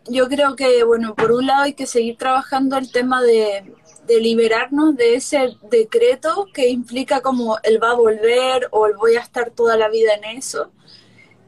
yo 0.09 0.29
creo 0.29 0.57
que, 0.57 0.85
bueno, 0.85 1.15
por 1.15 1.33
un 1.33 1.47
lado 1.47 1.65
hay 1.65 1.75
que 1.75 1.87
seguir 1.87 2.17
trabajando 2.17 2.77
el 2.77 2.91
tema 2.91 3.23
de, 3.23 3.75
de, 4.07 4.21
liberarnos 4.21 4.97
de 4.97 5.17
ese 5.17 5.57
decreto 5.71 6.47
que 6.55 6.69
implica 6.69 7.21
como 7.21 7.59
el 7.63 7.83
va 7.83 7.91
a 7.91 7.95
volver 7.95 8.69
o 8.71 8.87
el 8.87 8.97
voy 8.97 9.17
a 9.17 9.21
estar 9.21 9.51
toda 9.51 9.77
la 9.77 9.89
vida 9.89 10.15
en 10.15 10.39
eso. 10.39 10.71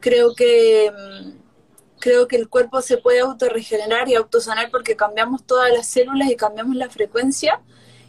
Creo 0.03 0.35
que 0.35 0.91
creo 1.99 2.27
que 2.27 2.35
el 2.35 2.49
cuerpo 2.49 2.81
se 2.81 2.97
puede 2.97 3.21
autorregenerar 3.21 4.09
y 4.09 4.15
autosanar 4.15 4.69
porque 4.69 4.97
cambiamos 4.97 5.45
todas 5.45 5.71
las 5.71 5.87
células 5.87 6.29
y 6.29 6.35
cambiamos 6.35 6.75
la 6.75 6.89
frecuencia 6.89 7.61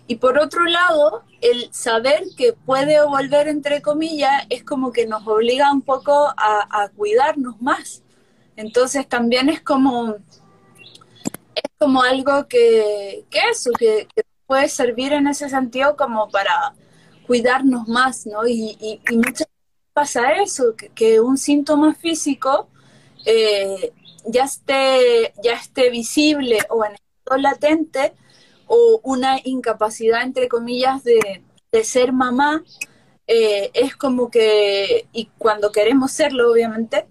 y 0.06 0.16
por 0.16 0.38
otro 0.38 0.64
lado, 0.64 1.22
el 1.40 1.72
saber 1.72 2.24
que 2.36 2.52
puede 2.52 3.02
volver, 3.06 3.48
entre 3.48 3.80
comillas, 3.80 4.44
es 4.50 4.62
como 4.62 4.92
que 4.92 5.06
nos 5.06 5.26
obliga 5.26 5.72
un 5.72 5.80
poco 5.80 6.28
a, 6.36 6.90
cuidarnos 6.94 7.60
más. 7.62 8.02
Entonces 8.56 9.08
también 9.08 9.48
es 9.48 9.62
como, 9.62 10.16
es 11.54 11.70
como 11.78 12.02
algo 12.02 12.46
que, 12.48 13.24
que 13.30 13.38
eso, 13.50 13.70
que, 13.78 14.08
puede 14.46 14.68
servir 14.68 15.14
en 15.14 15.26
ese 15.26 15.48
sentido 15.48 15.96
como 15.96 16.28
para 16.28 16.74
cuidarnos 17.26 17.88
más, 17.88 18.26
¿no? 18.26 18.46
Y, 18.46 18.76
y, 18.78 19.16
muchas 19.16 19.48
veces 19.48 19.53
pasa 19.94 20.32
eso, 20.42 20.74
que, 20.94 21.20
un 21.20 21.38
síntoma 21.38 21.94
físico 21.94 22.68
eh, 23.24 23.92
ya 24.26 24.44
esté, 24.44 25.32
ya 25.42 25.54
esté 25.54 25.90
visible 25.90 26.58
o 26.68 26.84
en 26.84 26.94
estado 26.94 27.40
latente 27.40 28.12
o 28.66 29.00
una 29.04 29.38
incapacidad, 29.44 30.22
entre 30.22 30.48
comillas, 30.48 31.04
de, 31.04 31.42
ser 31.84 32.12
mamá, 32.12 32.62
eh, 33.26 33.70
es 33.74 33.96
como 33.96 34.30
que, 34.30 35.08
y 35.12 35.26
cuando 35.38 35.72
queremos 35.72 36.12
serlo, 36.12 36.52
obviamente, 36.52 37.06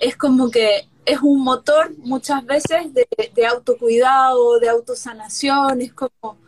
es 0.00 0.16
como 0.16 0.50
que 0.50 0.88
es 1.04 1.20
un 1.22 1.42
motor 1.44 1.94
muchas 1.98 2.44
veces 2.46 2.94
de, 2.94 3.06
de 3.34 3.46
autocuidado, 3.46 4.58
de 4.58 4.70
autosanación, 4.70 5.82
es 5.82 5.92
como, 5.92 6.38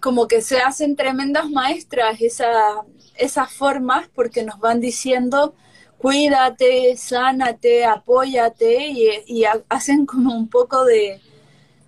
como 0.00 0.26
que 0.26 0.40
se 0.42 0.58
hacen 0.60 0.96
tremendas 0.96 1.50
maestras 1.50 2.20
esa, 2.20 2.82
esas 3.18 3.52
formas 3.52 4.08
porque 4.14 4.42
nos 4.44 4.58
van 4.58 4.80
diciendo 4.80 5.54
cuídate, 5.98 6.96
sánate, 6.96 7.84
apóyate 7.84 8.88
y, 9.26 9.44
hacen 9.68 10.06
como 10.06 10.34
un 10.34 10.48
poco 10.48 10.84
de, 10.84 11.20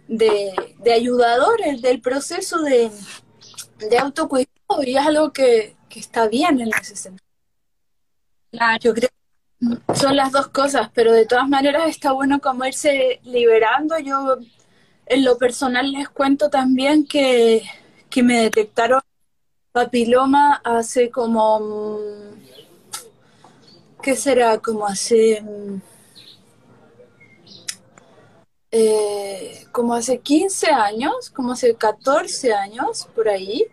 de, 0.08 0.92
ayudadores 0.92 1.82
del 1.82 2.00
proceso 2.00 2.62
de, 2.62 2.90
de, 3.78 3.98
autocuidado 3.98 4.82
y 4.82 4.96
es 4.96 5.06
algo 5.06 5.32
que, 5.32 5.76
que 5.88 6.00
está 6.00 6.26
bien 6.26 6.60
en 6.60 6.70
ese 6.80 6.96
sentido. 6.96 7.28
Yo 8.80 8.94
creo 8.94 9.10
son 9.94 10.16
las 10.16 10.32
dos 10.32 10.48
cosas, 10.48 10.90
pero 10.94 11.12
de 11.12 11.26
todas 11.26 11.48
maneras 11.48 11.88
está 11.88 12.12
bueno 12.12 12.40
como 12.40 12.64
irse 12.64 13.20
liberando. 13.24 13.98
Yo 13.98 14.38
en 15.06 15.24
lo 15.24 15.38
personal 15.38 15.90
les 15.92 16.08
cuento 16.08 16.50
también 16.50 17.06
que, 17.06 17.62
me 18.22 18.42
detectaron 18.42 19.00
papiloma 19.72 20.60
hace 20.64 21.10
como, 21.10 21.98
¿qué 24.02 24.16
será? 24.16 24.58
Como 24.58 24.86
hace, 24.86 25.42
eh, 28.70 29.66
como 29.72 29.94
hace 29.94 30.18
15 30.20 30.70
años, 30.70 31.30
como 31.30 31.52
hace 31.52 31.74
14 31.74 32.52
años, 32.52 33.08
por 33.14 33.28
ahí. 33.28 33.66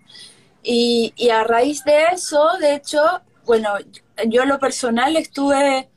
Y, 0.64 1.14
a 1.30 1.44
raíz 1.44 1.84
de 1.84 2.06
eso, 2.14 2.44
de 2.60 2.76
hecho, 2.76 3.02
bueno, 3.46 3.74
yo 4.28 4.46
lo 4.46 4.60
personal 4.60 5.16
estuve, 5.16 5.90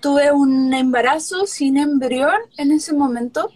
tuve 0.00 0.30
un 0.30 0.72
embarazo 0.72 1.46
sin 1.46 1.76
embrión 1.78 2.36
en 2.56 2.70
ese 2.70 2.92
momento, 2.92 3.50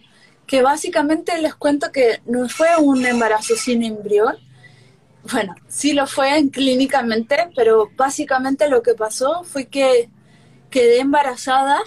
que 0.45 0.61
básicamente 0.61 1.41
les 1.41 1.55
cuento 1.55 1.91
que 1.91 2.21
no 2.25 2.49
fue 2.49 2.75
un 2.77 3.05
embarazo 3.05 3.55
sin 3.55 3.83
embrión. 3.83 4.35
Bueno, 5.23 5.53
sí 5.67 5.93
lo 5.93 6.07
fue 6.07 6.49
clínicamente, 6.51 7.49
pero 7.55 7.89
básicamente 7.95 8.69
lo 8.69 8.81
que 8.81 8.93
pasó 8.93 9.43
fue 9.43 9.67
que 9.67 10.09
quedé 10.69 10.99
embarazada 10.99 11.79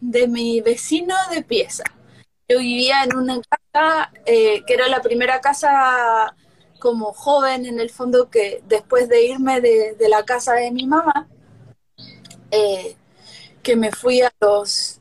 de 0.00 0.26
mi 0.26 0.60
vecino 0.60 1.14
de 1.30 1.42
pieza. 1.42 1.84
Yo 2.48 2.58
vivía 2.58 3.04
en 3.04 3.16
una 3.16 3.40
casa 3.40 4.10
eh, 4.26 4.64
que 4.66 4.74
era 4.74 4.88
la 4.88 5.00
primera 5.00 5.40
casa 5.40 6.34
como 6.80 7.12
joven 7.12 7.66
en 7.66 7.78
el 7.78 7.90
fondo 7.90 8.28
que 8.28 8.62
después 8.66 9.08
de 9.08 9.24
irme 9.24 9.60
de, 9.60 9.96
la 10.08 10.24
casa 10.24 10.54
de 10.54 10.72
mi 10.72 10.86
mamá, 10.86 11.28
eh, 12.50 12.96
que 13.62 13.76
me 13.76 13.92
fui 13.92 14.22
a 14.22 14.32
los 14.40 15.00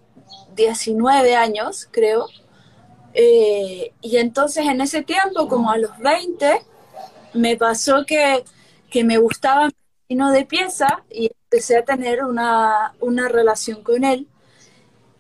19 0.56 1.36
años, 1.36 1.88
creo, 1.90 2.28
eh, 3.14 3.94
y 4.02 4.18
entonces 4.18 4.68
en 4.68 4.82
ese 4.82 5.02
tiempo, 5.02 5.48
como 5.48 5.72
a 5.72 5.78
los 5.78 5.98
20, 5.98 6.62
me 7.34 7.58
pasó 7.58 8.06
que, 8.06 8.44
que 8.90 9.04
me 9.04 9.18
gustaba 9.18 9.68
mi 9.68 9.74
vecino 10.08 10.32
de 10.32 10.46
pieza 10.46 11.04
y 11.10 11.32
empecé 11.44 11.78
a 11.78 11.86
tener 11.86 12.24
una, 12.24 12.94
una 13.00 13.28
relación 13.28 13.84
con 13.84 14.04
él. 14.04 14.28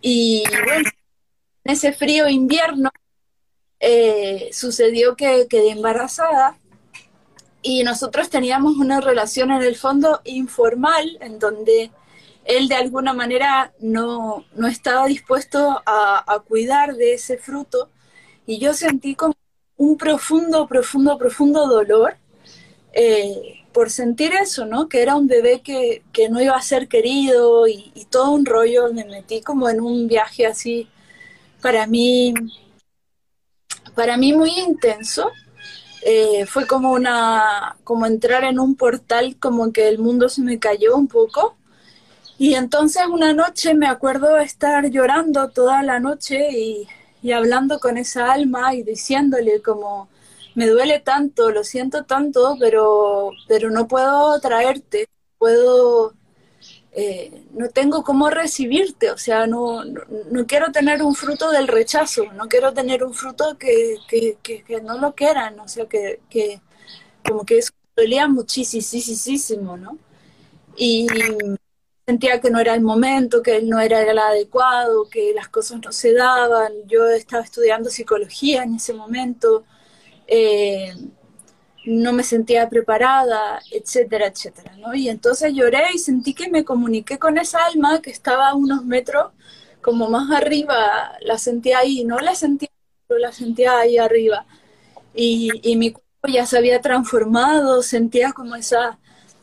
Y 0.01 0.43
en 0.51 0.85
ese 1.65 1.93
frío 1.93 2.27
invierno 2.27 2.89
eh, 3.79 4.49
sucedió 4.51 5.15
que 5.15 5.47
quedé 5.49 5.71
embarazada 5.71 6.57
y 7.61 7.83
nosotros 7.83 8.29
teníamos 8.29 8.77
una 8.77 9.01
relación 9.01 9.51
en 9.51 9.61
el 9.61 9.75
fondo 9.75 10.21
informal 10.25 11.17
en 11.21 11.39
donde 11.39 11.91
él 12.45 12.67
de 12.67 12.75
alguna 12.75 13.13
manera 13.13 13.73
no, 13.79 14.45
estaba 14.69 15.05
dispuesto 15.07 15.81
a, 15.85 16.43
cuidar 16.47 16.95
de 16.95 17.13
ese 17.13 17.37
fruto 17.37 17.89
y 18.45 18.59
yo 18.59 18.73
sentí 18.73 19.15
como 19.15 19.35
un 19.79 19.97
profundo, 19.97 20.67
profundo, 20.67 21.17
profundo 21.17 21.67
dolor 21.67 22.15
eh, 22.93 23.63
por 23.73 23.89
sentir 23.89 24.33
eso, 24.33 24.65
¿no? 24.65 24.87
Que 24.87 25.01
era 25.01 25.15
un 25.15 25.27
bebé 25.27 25.61
que, 25.61 26.03
no 26.29 26.41
iba 26.41 26.55
a 26.55 26.61
ser 26.61 26.87
querido 26.87 27.67
y, 27.67 27.91
y, 27.95 28.05
todo 28.05 28.31
un 28.31 28.45
rollo, 28.45 28.93
me 28.93 29.05
metí 29.05 29.41
como 29.41 29.69
en 29.69 29.81
un 29.81 30.07
viaje 30.07 30.45
así 30.45 30.87
para 31.61 31.87
mí 31.87 32.33
para 33.95 34.17
mí 34.17 34.33
muy 34.33 34.51
intenso. 34.51 35.31
Eh, 36.05 36.45
fue 36.45 36.65
como 36.65 36.91
una, 36.91 37.75
como 37.83 38.05
entrar 38.05 38.45
en 38.45 38.59
un 38.59 38.75
portal, 38.75 39.35
como 39.39 39.73
que 39.73 39.89
el 39.89 39.99
mundo 39.99 40.29
se 40.29 40.41
me 40.41 40.59
cayó 40.59 40.95
un 40.95 41.07
poco. 41.07 41.57
Y 42.37 42.55
entonces 42.55 43.03
una 43.07 43.33
noche 43.33 43.73
me 43.73 43.87
acuerdo 43.87 44.37
estar 44.37 44.89
llorando 44.89 45.49
toda 45.49 45.83
la 45.83 45.99
noche 45.99 46.49
y, 46.51 46.87
y 47.21 47.31
hablando 47.31 47.79
con 47.79 47.97
esa 47.97 48.31
alma 48.31 48.73
y 48.75 48.83
diciéndole 48.83 49.61
como, 49.61 50.09
me 50.55 50.67
duele 50.67 50.99
tanto, 50.99 51.51
lo 51.51 51.63
siento 51.63 52.05
tanto, 52.05 52.57
pero, 52.59 53.31
pero 53.47 53.69
no 53.69 53.87
puedo 53.87 54.39
traerte, 54.39 55.07
puedo 55.37 56.13
eh, 56.91 57.45
no 57.53 57.69
tengo 57.69 58.03
cómo 58.03 58.29
recibirte, 58.29 59.11
o 59.11 59.17
sea, 59.17 59.45
no, 59.45 59.85
no, 59.85 60.47
quiero 60.47 60.71
tener 60.71 61.03
un 61.03 61.13
fruto 61.13 61.51
del 61.51 61.67
rechazo, 61.67 62.25
no 62.33 62.47
quiero 62.47 62.73
tener 62.73 63.03
un 63.03 63.13
fruto 63.13 63.57
que, 63.59 63.97
no 64.83 64.97
lo 64.97 65.13
quieran, 65.13 65.59
o 65.59 65.67
sea, 65.67 65.85
que, 65.85 66.19
como 67.23 67.45
que 67.45 67.59
eso 67.59 67.71
dolía 67.95 68.27
muchísimo, 68.27 69.77
¿no? 69.77 69.97
Y 70.75 71.05
sentía 72.09 72.41
que 72.41 72.49
no 72.49 72.59
era 72.59 72.73
el 72.73 72.81
momento, 72.81 73.43
que 73.43 73.57
él 73.57 73.69
no 73.69 73.79
era 73.79 74.01
el 74.01 74.17
adecuado, 74.17 75.07
que 75.09 75.31
las 75.35 75.47
cosas 75.47 75.79
no 75.85 75.91
se 75.91 76.11
daban, 76.13 76.73
yo 76.87 77.07
estaba 77.07 77.43
estudiando 77.43 77.91
psicología 77.91 78.63
en 78.63 78.73
ese 78.75 78.93
momento, 78.93 79.63
eh, 80.25 80.91
no 81.85 82.11
me 82.13 82.23
sentía 82.23 82.67
preparada, 82.67 83.59
etcétera, 83.71 84.25
etcétera, 84.27 84.75
¿no? 84.77 84.95
Y 84.95 85.07
entonces 85.07 85.53
lloré 85.53 85.83
y 85.93 85.99
sentí 85.99 86.33
que 86.33 86.49
me 86.49 86.65
comuniqué 86.65 87.19
con 87.19 87.37
esa 87.37 87.59
alma 87.65 88.01
que 88.01 88.09
estaba 88.09 88.49
a 88.49 88.55
unos 88.55 88.83
metros 88.85 89.31
como 89.81 90.09
más 90.09 90.31
arriba, 90.31 91.13
la 91.21 91.37
sentía 91.37 91.77
ahí, 91.79 92.03
no 92.03 92.17
la 92.19 92.33
sentía, 92.33 92.69
pero 93.07 93.19
la 93.19 93.31
sentía 93.31 93.77
ahí 93.77 93.97
arriba. 93.99 94.47
Y, 95.13 95.51
y 95.63 95.75
mi 95.77 95.91
cuerpo 95.91 96.27
ya 96.27 96.45
se 96.47 96.57
había 96.57 96.81
transformado, 96.81 97.83
sentía 97.83 98.33
como 98.33 98.55
esa, 98.55 98.99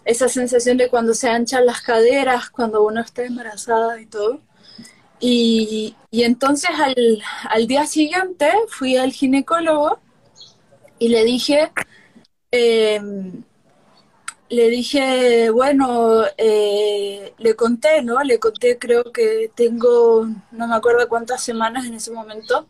esa 0.06 0.28
sensación 0.28 0.78
de 0.78 0.88
cuando 0.88 1.14
se 1.14 1.28
anchan 1.28 1.66
las 1.66 1.82
caderas, 1.82 2.50
cuando 2.50 2.84
uno 2.84 3.00
está 3.02 3.24
embarazada 3.24 4.00
y 4.00 4.06
todo. 4.06 4.40
Y, 5.20 5.96
y 6.10 6.22
entonces 6.24 6.70
al, 6.78 7.22
al 7.50 7.66
día 7.66 7.86
siguiente 7.86 8.50
fui 8.68 8.96
al 8.96 9.12
ginecólogo 9.12 9.98
y 10.98 11.08
le 11.08 11.24
dije, 11.24 11.72
eh, 12.52 13.00
le 14.48 14.68
dije, 14.68 15.50
bueno, 15.50 16.22
eh, 16.38 17.34
le 17.38 17.56
conté, 17.56 18.02
¿no? 18.02 18.22
Le 18.22 18.38
conté, 18.38 18.78
creo 18.78 19.04
que 19.12 19.50
tengo, 19.54 20.26
no 20.52 20.68
me 20.68 20.74
acuerdo 20.76 21.08
cuántas 21.08 21.42
semanas 21.42 21.86
en 21.86 21.94
ese 21.94 22.12
momento, 22.12 22.68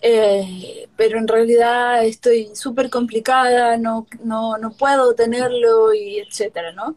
eh, 0.00 0.88
pero 0.96 1.18
en 1.18 1.28
realidad 1.28 2.04
estoy 2.04 2.50
súper 2.54 2.90
complicada, 2.90 3.76
no, 3.76 4.06
no, 4.22 4.58
no 4.58 4.72
puedo 4.72 5.14
tenerlo 5.14 5.94
y 5.94 6.18
etcétera, 6.18 6.72
¿no? 6.72 6.96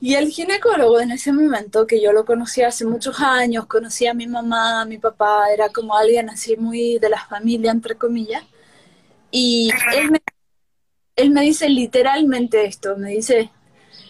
Y 0.00 0.14
el 0.14 0.30
ginecólogo 0.30 1.00
en 1.00 1.12
ese 1.12 1.32
momento, 1.32 1.86
que 1.86 2.00
yo 2.00 2.12
lo 2.12 2.24
conocía 2.24 2.68
hace 2.68 2.86
muchos 2.86 3.20
años, 3.20 3.66
conocía 3.66 4.12
a 4.12 4.14
mi 4.14 4.26
mamá, 4.26 4.80
a 4.82 4.84
mi 4.86 4.98
papá, 4.98 5.52
era 5.52 5.68
como 5.68 5.94
alguien 5.96 6.30
así 6.30 6.56
muy 6.56 6.98
de 6.98 7.10
la 7.10 7.26
familia, 7.26 7.70
entre 7.70 7.96
comillas, 7.96 8.42
y 9.30 9.70
él 9.94 10.10
me 10.10 10.20
él 11.16 11.30
me 11.30 11.42
dice 11.42 11.68
literalmente 11.68 12.64
esto, 12.64 12.96
me 12.96 13.10
dice, 13.10 13.50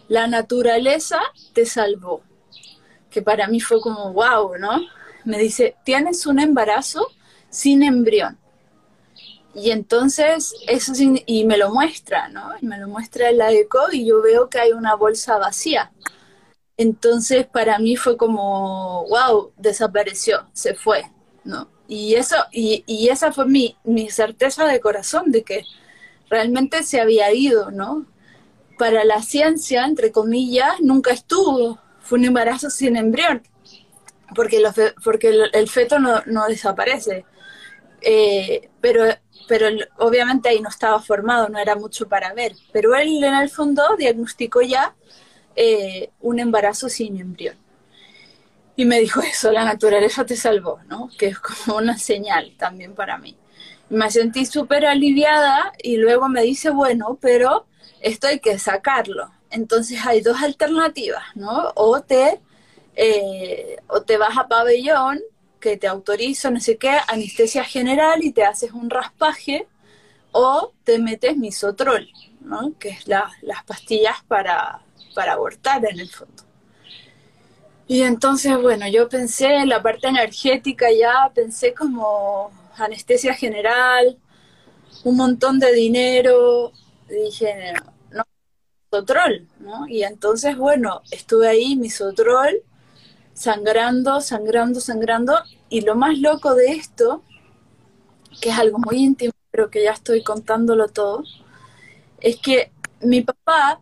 la 0.09 0.28
naturaleza 0.28 1.18
te 1.53 1.66
salvó, 1.66 2.22
que 3.11 3.20
para 3.20 3.48
mí 3.48 3.61
fue 3.61 3.80
como, 3.80 4.12
wow, 4.12 4.57
¿no? 4.59 4.80
Me 5.24 5.38
dice, 5.38 5.74
tienes 5.84 6.26
un 6.26 6.38
embarazo 6.38 7.09
sin 7.51 7.82
embrión. 7.82 8.38
Y 9.55 9.72
entonces, 9.72 10.55
eso 10.68 10.92
y 11.26 11.44
me 11.44 11.59
lo 11.59 11.70
muestra, 11.70 12.28
¿no? 12.28 12.51
Me 12.61 12.78
lo 12.78 12.88
muestra 12.88 13.32
la 13.32 13.51
eco 13.53 13.80
y 13.92 14.07
yo 14.07 14.22
veo 14.22 14.48
que 14.48 14.61
hay 14.61 14.72
una 14.72 14.94
bolsa 14.94 15.38
vacía. 15.38 15.92
Entonces, 16.76 17.46
para 17.46 17.78
mí 17.78 17.96
fue 17.96 18.16
como, 18.16 19.07
wow, 19.09 19.53
desapareció, 19.57 20.48
se 20.53 20.74
fue, 20.74 21.05
¿no? 21.44 21.68
Y 21.88 22.14
eso, 22.14 22.36
y, 22.53 22.84
y 22.86 23.09
esa 23.09 23.32
fue 23.32 23.46
mi, 23.46 23.76
mi 23.84 24.09
certeza 24.11 24.66
de 24.66 24.80
corazón 24.80 25.32
de 25.32 25.42
que 25.42 25.64
realmente 26.30 26.82
se 26.84 27.01
había 27.01 27.32
ido, 27.32 27.70
¿no? 27.70 28.07
Para 28.78 29.05
la 29.05 29.20
ciencia, 29.20 29.84
entre 29.84 30.12
comillas, 30.12 30.80
nunca 30.80 31.12
estuvo, 31.12 31.78
fue 32.01 32.18
un 32.18 32.24
embarazo 32.26 32.70
sin 32.70 32.96
embrión. 32.96 33.42
porque, 34.34 34.62
porque 35.05 35.28
el, 35.53 35.68
feto 35.68 35.98
no, 35.98 36.46
desaparece. 36.48 37.24
Eh, 38.03 38.68
pero, 38.80 39.05
pero 39.48 39.68
obviamente 39.98 40.48
ahí 40.48 40.61
no 40.61 40.68
estaba 40.68 41.01
formado, 41.01 41.48
no 41.48 41.59
era 41.59 41.76
mucho 41.76 42.09
para 42.09 42.32
ver. 42.34 42.55
Pero 42.72 42.94
él 42.94 43.22
en 43.22 43.34
el 43.34 43.51
fondo 43.51 43.82
diagnosticó 43.98 44.62
ya 44.62 44.94
eh, 45.57 46.11
un 46.20 46.38
embarazo 46.38 46.88
sin 46.88 47.18
embrión. 47.18 47.57
Y 48.76 48.84
me 48.84 49.01
dijo 49.01 49.20
eso, 49.20 49.51
la 49.53 49.64
naturaleza 49.64 50.24
te 50.24 50.36
salvó, 50.36 50.80
¿no? 50.88 51.11
Que 51.18 51.26
es 51.26 51.38
como 51.38 51.78
una 51.78 51.98
señal 51.98 52.55
también 52.57 52.94
para 52.94 53.18
mí. 53.18 53.36
Me 53.88 54.11
sentí 54.11 54.46
súper 54.46 54.86
aliviada 54.86 55.72
y 55.82 55.96
luego 55.96 56.28
me 56.28 56.42
dice, 56.42 56.70
bueno, 56.70 57.18
pero 57.20 57.66
esto 58.01 58.28
hay 58.28 58.38
que 58.40 58.59
sacarlo. 58.59 59.30
Entonces 59.51 59.98
hay 60.07 60.20
dos 60.20 60.40
alternativas, 60.42 61.24
¿no? 61.34 61.72
O 61.74 62.01
te, 62.01 62.40
eh, 62.94 63.76
o 63.88 64.03
te 64.03 64.16
vas 64.16 64.38
a 64.38 64.48
pabellón, 64.48 65.20
que 65.61 65.76
te 65.76 65.86
autorizo, 65.86 66.50
no 66.50 66.61
sé 66.61 66.76
qué, 66.76 66.96
anestesia 67.08 67.64
general 67.64 68.24
y 68.24 68.32
te 68.32 68.44
haces 68.44 68.72
un 68.72 68.90
raspaje, 68.90 69.68
o 70.32 70.72
te 70.84 70.98
metes 70.98 71.36
misotrol, 71.36 72.08
¿no? 72.40 72.74
Que 72.78 72.90
es 72.90 73.06
las 73.06 73.64
pastillas 73.66 74.22
para, 74.26 74.82
para 75.14 75.32
abortar 75.34 75.84
en 75.84 76.00
el 76.00 76.08
fondo. 76.08 76.44
Y 77.86 78.02
entonces, 78.02 78.56
bueno, 78.61 78.86
yo 78.88 79.08
pensé 79.08 79.56
en 79.56 79.68
la 79.68 79.82
parte 79.82 80.08
energética 80.08 80.86
ya, 80.92 81.30
pensé 81.34 81.74
como 81.74 82.52
anestesia 82.76 83.34
general, 83.34 84.16
un 85.04 85.16
montón 85.16 85.58
de 85.58 85.72
dinero, 85.72 86.72
dije, 87.08 87.74
no, 88.12 88.22
misotrol, 88.92 89.48
¿no? 89.58 89.88
Y 89.88 90.04
entonces, 90.04 90.56
bueno, 90.56 91.02
estuve 91.11 91.48
ahí, 91.48 91.76
misotrol, 91.76 92.62
sangrando, 93.41 94.20
sangrando, 94.20 94.80
sangrando, 94.80 95.32
y 95.70 95.80
lo 95.80 95.95
más 95.95 96.18
loco 96.18 96.55
de 96.55 96.72
esto, 96.72 97.22
que 98.38 98.51
es 98.51 98.59
algo 98.59 98.78
muy 98.78 98.99
íntimo, 98.99 99.32
pero 99.51 99.70
que 99.70 99.82
ya 99.82 99.93
estoy 99.93 100.22
contándolo 100.22 100.88
todo, 100.88 101.24
es 102.20 102.36
que 102.36 102.70
mi 103.01 103.22
papá 103.22 103.80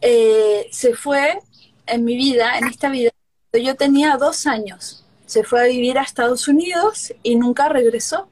eh, 0.00 0.68
se 0.70 0.94
fue 0.94 1.40
en 1.88 2.04
mi 2.04 2.16
vida, 2.16 2.56
en 2.56 2.68
esta 2.68 2.88
vida, 2.88 3.10
yo 3.52 3.74
tenía 3.74 4.16
dos 4.16 4.46
años. 4.46 5.04
Se 5.26 5.42
fue 5.42 5.60
a 5.60 5.66
vivir 5.66 5.98
a 5.98 6.02
Estados 6.02 6.46
Unidos 6.46 7.12
y 7.24 7.34
nunca 7.34 7.68
regresó 7.68 8.28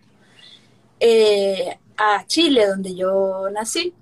eh, 1.01 1.77
a 1.97 2.25
Chile, 2.29 2.69
donde 2.69 2.95
yo 2.95 3.51
nací. 3.53 3.93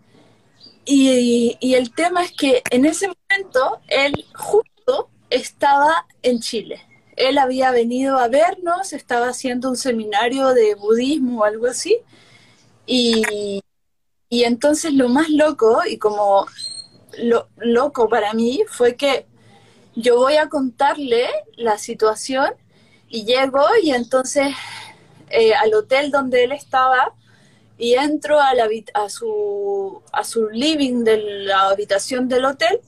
Y, 0.84 1.56
y, 1.58 1.74
el 1.74 1.94
tema 1.94 2.22
es 2.22 2.32
que 2.32 2.62
en 2.70 2.84
ese 2.84 3.08
momento 3.08 3.80
él 3.88 4.26
justo 4.34 4.73
estaba 5.34 6.06
en 6.22 6.40
Chile. 6.40 6.80
Él 7.16 7.38
había 7.38 7.70
venido 7.70 8.18
a 8.18 8.28
vernos, 8.28 8.92
estaba 8.92 9.28
haciendo 9.28 9.68
un 9.68 9.76
seminario 9.76 10.48
de 10.48 10.74
budismo 10.74 11.40
o 11.40 11.44
algo 11.44 11.66
así. 11.66 11.98
Y, 12.86 13.60
y 14.28 14.44
entonces 14.44 14.92
lo 14.92 15.08
más 15.08 15.30
loco, 15.30 15.82
y 15.86 15.98
como 15.98 16.46
lo 17.18 17.48
loco 17.56 18.08
para 18.08 18.32
mí 18.34 18.62
fue 18.68 18.96
que 18.96 19.26
yo 19.94 20.16
voy 20.16 20.36
a 20.36 20.48
contarle 20.48 21.28
la 21.56 21.78
situación 21.78 22.52
y 23.08 23.24
llego 23.24 23.62
y 23.82 23.92
entonces 23.92 24.48
eh, 25.30 25.54
al 25.54 25.72
hotel 25.74 26.10
donde 26.10 26.44
él 26.44 26.52
estaba 26.52 27.14
y 27.78 27.94
entro 27.94 28.40
a, 28.40 28.54
la, 28.54 28.68
a, 28.94 29.08
su, 29.08 30.02
a 30.12 30.24
su 30.24 30.48
living 30.48 31.04
de 31.04 31.18
la 31.44 31.68
habitación 31.68 32.28
del 32.28 32.44
hotel 32.44 32.80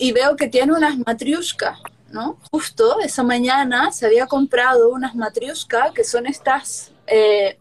y 0.00 0.12
veo 0.12 0.34
que 0.34 0.48
tiene 0.48 0.72
unas 0.72 0.96
matriuscas, 0.98 1.78
¿no? 2.10 2.38
Justo 2.50 3.00
esa 3.00 3.22
mañana 3.22 3.92
se 3.92 4.06
había 4.06 4.26
comprado 4.26 4.88
unas 4.88 5.14
matriuscas 5.14 5.92
que 5.92 6.04
son 6.04 6.26
estas, 6.26 6.90
eh, 7.06 7.58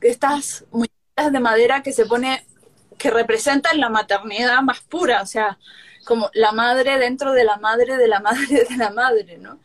estas 0.00 0.64
muñecas 0.72 1.32
de 1.32 1.38
madera 1.38 1.80
que 1.80 1.92
se 1.92 2.04
pone 2.04 2.44
que 2.98 3.10
representan 3.10 3.78
la 3.78 3.88
maternidad 3.88 4.60
más 4.62 4.80
pura, 4.80 5.22
o 5.22 5.26
sea, 5.26 5.56
como 6.04 6.30
la 6.34 6.50
madre 6.50 6.98
dentro 6.98 7.32
de 7.32 7.44
la 7.44 7.56
madre 7.58 7.96
de 7.96 8.08
la 8.08 8.18
madre 8.18 8.66
de 8.68 8.76
la 8.76 8.90
madre, 8.90 9.38
¿no? 9.38 9.60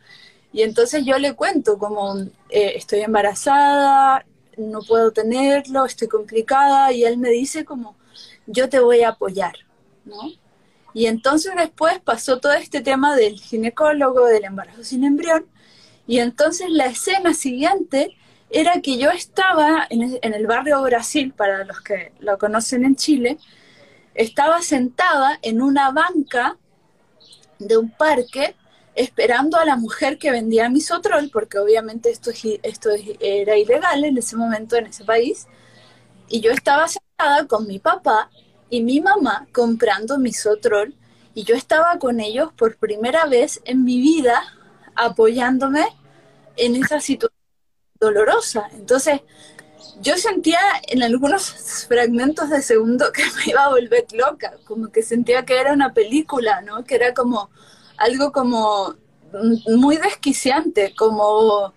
Y 0.52 0.62
entonces 0.62 1.04
yo 1.04 1.18
le 1.18 1.34
cuento 1.34 1.78
como 1.78 2.16
eh, 2.48 2.74
estoy 2.76 3.00
embarazada, 3.00 4.24
no 4.56 4.82
puedo 4.82 5.10
tenerlo, 5.10 5.84
estoy 5.84 6.06
complicada, 6.06 6.92
y 6.92 7.02
él 7.04 7.18
me 7.18 7.30
dice 7.30 7.64
como 7.64 7.96
yo 8.46 8.68
te 8.68 8.78
voy 8.78 9.02
a 9.02 9.10
apoyar, 9.10 9.56
¿no? 10.04 10.32
Y 10.98 11.06
entonces 11.06 11.52
después 11.56 12.00
pasó 12.00 12.40
todo 12.40 12.54
este 12.54 12.80
tema 12.80 13.14
del 13.14 13.38
ginecólogo, 13.38 14.26
del 14.26 14.42
embarazo 14.42 14.82
sin 14.82 15.04
embrión, 15.04 15.46
y 16.08 16.18
entonces 16.18 16.70
la 16.70 16.86
escena 16.86 17.34
siguiente 17.34 18.16
era 18.50 18.80
que 18.80 18.98
yo 18.98 19.12
estaba 19.12 19.86
en, 19.90 20.18
el 20.20 20.46
barrio 20.48 20.82
Brasil, 20.82 21.32
para 21.36 21.62
los 21.62 21.82
que 21.82 22.10
lo 22.18 22.36
conocen 22.36 22.84
en 22.84 22.96
Chile, 22.96 23.38
estaba 24.14 24.60
sentada 24.60 25.38
en 25.42 25.62
una 25.62 25.92
banca 25.92 26.56
de 27.60 27.76
un 27.76 27.92
parque 27.92 28.56
esperando 28.96 29.56
a 29.56 29.64
la 29.64 29.76
mujer 29.76 30.18
que 30.18 30.32
vendía 30.32 30.68
misotrol, 30.68 31.30
porque 31.32 31.60
obviamente 31.60 32.10
esto, 32.10 32.32
esto 32.64 32.90
era 33.20 33.56
ilegal 33.56 34.02
en 34.02 34.18
ese 34.18 34.34
momento 34.34 34.74
en 34.74 34.86
ese 34.86 35.04
país, 35.04 35.46
y 36.28 36.40
yo 36.40 36.50
estaba 36.50 36.88
sentada 36.88 37.46
con 37.46 37.68
mi 37.68 37.78
papá 37.78 38.30
y 38.70 38.82
mi 38.82 39.00
mamá 39.00 39.46
comprando 39.52 40.18
misotrol, 40.18 40.94
y 41.34 41.44
yo 41.44 41.54
estaba 41.54 41.98
con 41.98 42.20
ellos 42.20 42.52
por 42.54 42.76
primera 42.76 43.26
vez 43.26 43.60
en 43.64 43.84
mi 43.84 44.00
vida 44.00 44.42
apoyándome 44.96 45.86
en 46.56 46.76
esa 46.76 47.00
situación 47.00 47.38
dolorosa. 48.00 48.68
Entonces, 48.72 49.20
yo 50.00 50.16
sentía 50.16 50.60
en 50.88 51.02
algunos 51.02 51.86
fragmentos 51.88 52.50
de 52.50 52.62
segundo 52.62 53.12
que 53.12 53.22
me 53.36 53.50
iba 53.52 53.64
a 53.64 53.70
volver 53.70 54.06
loca, 54.12 54.56
como 54.64 54.90
que 54.90 55.02
sentía 55.02 55.44
que 55.44 55.58
era 55.58 55.72
una 55.72 55.92
película, 55.94 56.60
¿no? 56.62 56.84
Que 56.84 56.96
era 56.96 57.14
como 57.14 57.50
algo 57.96 58.32
como 58.32 58.96
muy 59.66 59.96
desquiciante, 59.96 60.94
como, 60.96 61.72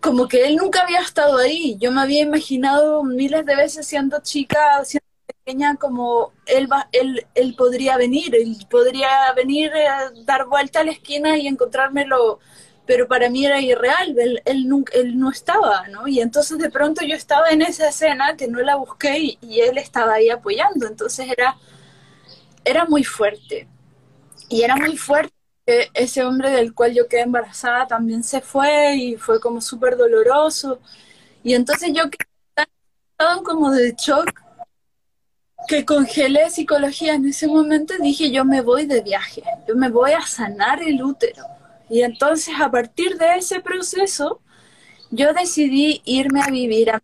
como 0.00 0.28
que 0.28 0.46
él 0.46 0.56
nunca 0.56 0.82
había 0.82 1.00
estado 1.00 1.38
ahí. 1.38 1.76
Yo 1.80 1.92
me 1.92 2.00
había 2.00 2.22
imaginado 2.22 3.04
miles 3.04 3.44
de 3.46 3.56
veces 3.56 3.86
siendo 3.86 4.20
chica, 4.22 4.84
siendo 4.84 5.07
pequeña, 5.48 5.76
como 5.76 6.32
él, 6.46 6.70
va, 6.70 6.88
él, 6.92 7.26
él 7.34 7.54
podría 7.56 7.96
venir, 7.96 8.34
él 8.34 8.56
podría 8.68 9.32
venir, 9.34 9.72
a 9.72 10.10
dar 10.24 10.46
vuelta 10.46 10.80
a 10.80 10.84
la 10.84 10.92
esquina 10.92 11.38
y 11.38 11.46
encontrármelo 11.46 12.38
pero 12.86 13.06
para 13.06 13.28
mí 13.28 13.44
era 13.44 13.60
irreal, 13.60 14.18
él, 14.18 14.42
él, 14.46 14.66
él, 14.94 15.18
no 15.18 15.30
estaba, 15.30 15.86
¿no? 15.88 16.08
Y 16.08 16.20
entonces 16.20 16.56
de 16.56 16.70
pronto 16.70 17.04
yo 17.04 17.14
estaba 17.14 17.50
en 17.50 17.60
esa 17.60 17.88
escena 17.88 18.34
que 18.34 18.48
no 18.48 18.60
la 18.60 18.76
busqué 18.76 19.36
y, 19.42 19.60
él 19.60 19.76
estaba 19.76 20.14
ahí 20.14 20.30
apoyando, 20.30 20.86
entonces 20.86 21.28
era, 21.30 21.54
era 22.64 22.86
muy 22.86 23.04
fuerte. 23.04 23.68
Y 24.48 24.62
era 24.62 24.74
muy 24.76 24.96
fuerte 24.96 25.34
ese 25.66 26.24
hombre 26.24 26.50
del 26.50 26.72
cual 26.72 26.94
yo 26.94 27.08
quedé 27.08 27.22
embarazada 27.22 27.86
también 27.86 28.24
se 28.24 28.40
fue 28.40 28.96
y 28.96 29.16
fue 29.16 29.38
como 29.38 29.60
súper 29.60 29.98
doloroso. 29.98 30.80
Y 31.42 31.52
entonces 31.54 31.90
yo 31.92 32.04
estaba 32.56 33.42
como 33.42 33.70
de 33.70 33.94
shock 33.98 34.47
que 35.68 35.84
congelé 35.84 36.50
psicología 36.50 37.14
en 37.14 37.26
ese 37.26 37.46
momento 37.46 37.94
dije 38.00 38.30
yo 38.30 38.44
me 38.44 38.62
voy 38.62 38.86
de 38.86 39.02
viaje, 39.02 39.42
yo 39.68 39.76
me 39.76 39.90
voy 39.90 40.12
a 40.12 40.22
sanar 40.22 40.82
el 40.82 41.02
útero 41.02 41.44
y 41.88 42.02
entonces 42.02 42.54
a 42.60 42.70
partir 42.70 43.16
de 43.16 43.36
ese 43.36 43.60
proceso, 43.60 44.40
yo 45.10 45.32
decidí 45.32 46.02
irme 46.04 46.42
a 46.42 46.50
vivir 46.50 46.90
a... 46.90 47.02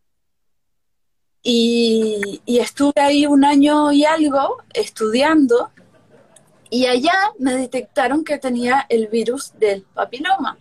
Y, 1.43 2.41
y 2.47 2.59
estuve 2.59 3.01
ahí 3.01 3.27
un 3.27 3.45
año 3.45 3.93
y 3.93 4.05
algo 4.05 4.59
estudiando 4.73 5.71
y 6.71 6.87
allá 6.87 7.15
me 7.39 7.55
detectaron 7.55 8.25
que 8.25 8.39
tenía 8.39 8.87
el 8.89 9.09
virus 9.09 9.53
del 9.59 9.83
papiloma. 9.83 10.59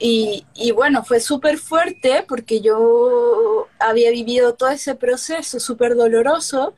Y, 0.00 0.46
y, 0.54 0.70
bueno, 0.70 1.04
fue 1.04 1.18
súper 1.18 1.58
fuerte 1.58 2.24
porque 2.28 2.60
yo 2.60 3.66
había 3.80 4.12
vivido 4.12 4.54
todo 4.54 4.70
ese 4.70 4.94
proceso 4.94 5.58
súper 5.58 5.96
doloroso 5.96 6.74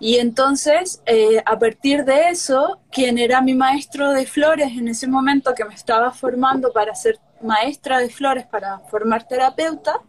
y 0.00 0.16
entonces, 0.18 1.02
eh, 1.06 1.42
a 1.44 1.58
partir 1.58 2.04
de 2.04 2.28
eso, 2.28 2.78
quien 2.92 3.18
era 3.18 3.40
mi 3.40 3.54
maestro 3.54 4.12
de 4.12 4.26
flores 4.26 4.68
en 4.72 4.86
ese 4.86 5.08
momento 5.08 5.54
que 5.54 5.64
me 5.64 5.74
estaba 5.74 6.12
formando 6.12 6.72
para 6.72 6.94
ser 6.94 7.18
maestra 7.42 7.98
de 7.98 8.08
flores, 8.08 8.46
para 8.46 8.78
formar 8.90 9.26
terapeuta, 9.26 10.00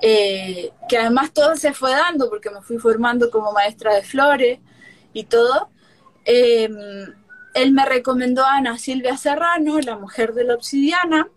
eh, 0.00 0.72
que 0.88 0.98
además 0.98 1.32
todo 1.32 1.54
se 1.54 1.72
fue 1.72 1.92
dando 1.92 2.28
porque 2.28 2.50
me 2.50 2.60
fui 2.60 2.78
formando 2.78 3.30
como 3.30 3.52
maestra 3.52 3.94
de 3.94 4.02
flores 4.02 4.58
y 5.12 5.24
todo, 5.24 5.70
em, 6.24 6.74
él 7.54 7.72
me 7.72 7.84
recomendó 7.84 8.44
a 8.44 8.56
Ana 8.56 8.78
Silvia 8.78 9.16
Serrano, 9.16 9.78
la 9.80 9.96
mujer 9.96 10.34
de 10.34 10.44
la 10.44 10.54
obsidiana, 10.54 11.28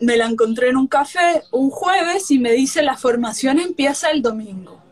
me 0.00 0.16
la 0.16 0.26
encontré 0.26 0.70
en 0.70 0.76
un 0.76 0.86
café 0.88 1.42
un 1.52 1.70
jueves 1.70 2.30
y 2.30 2.38
me 2.38 2.52
dice 2.52 2.82
la 2.82 2.96
formación 2.96 3.58
empieza 3.58 4.10
el 4.10 4.22
domingo 4.22 4.85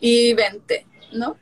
y 0.00 0.34
20, 0.34 0.86
¿no? 1.12 1.36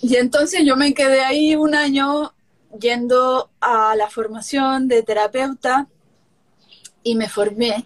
Y 0.00 0.16
entonces 0.16 0.62
yo 0.64 0.76
me 0.76 0.92
quedé 0.92 1.22
ahí 1.22 1.56
un 1.56 1.74
año 1.74 2.34
yendo 2.78 3.50
a 3.60 3.94
la 3.96 4.10
formación 4.10 4.88
de 4.88 5.02
terapeuta 5.02 5.88
y 7.02 7.14
me 7.14 7.28
formé 7.28 7.84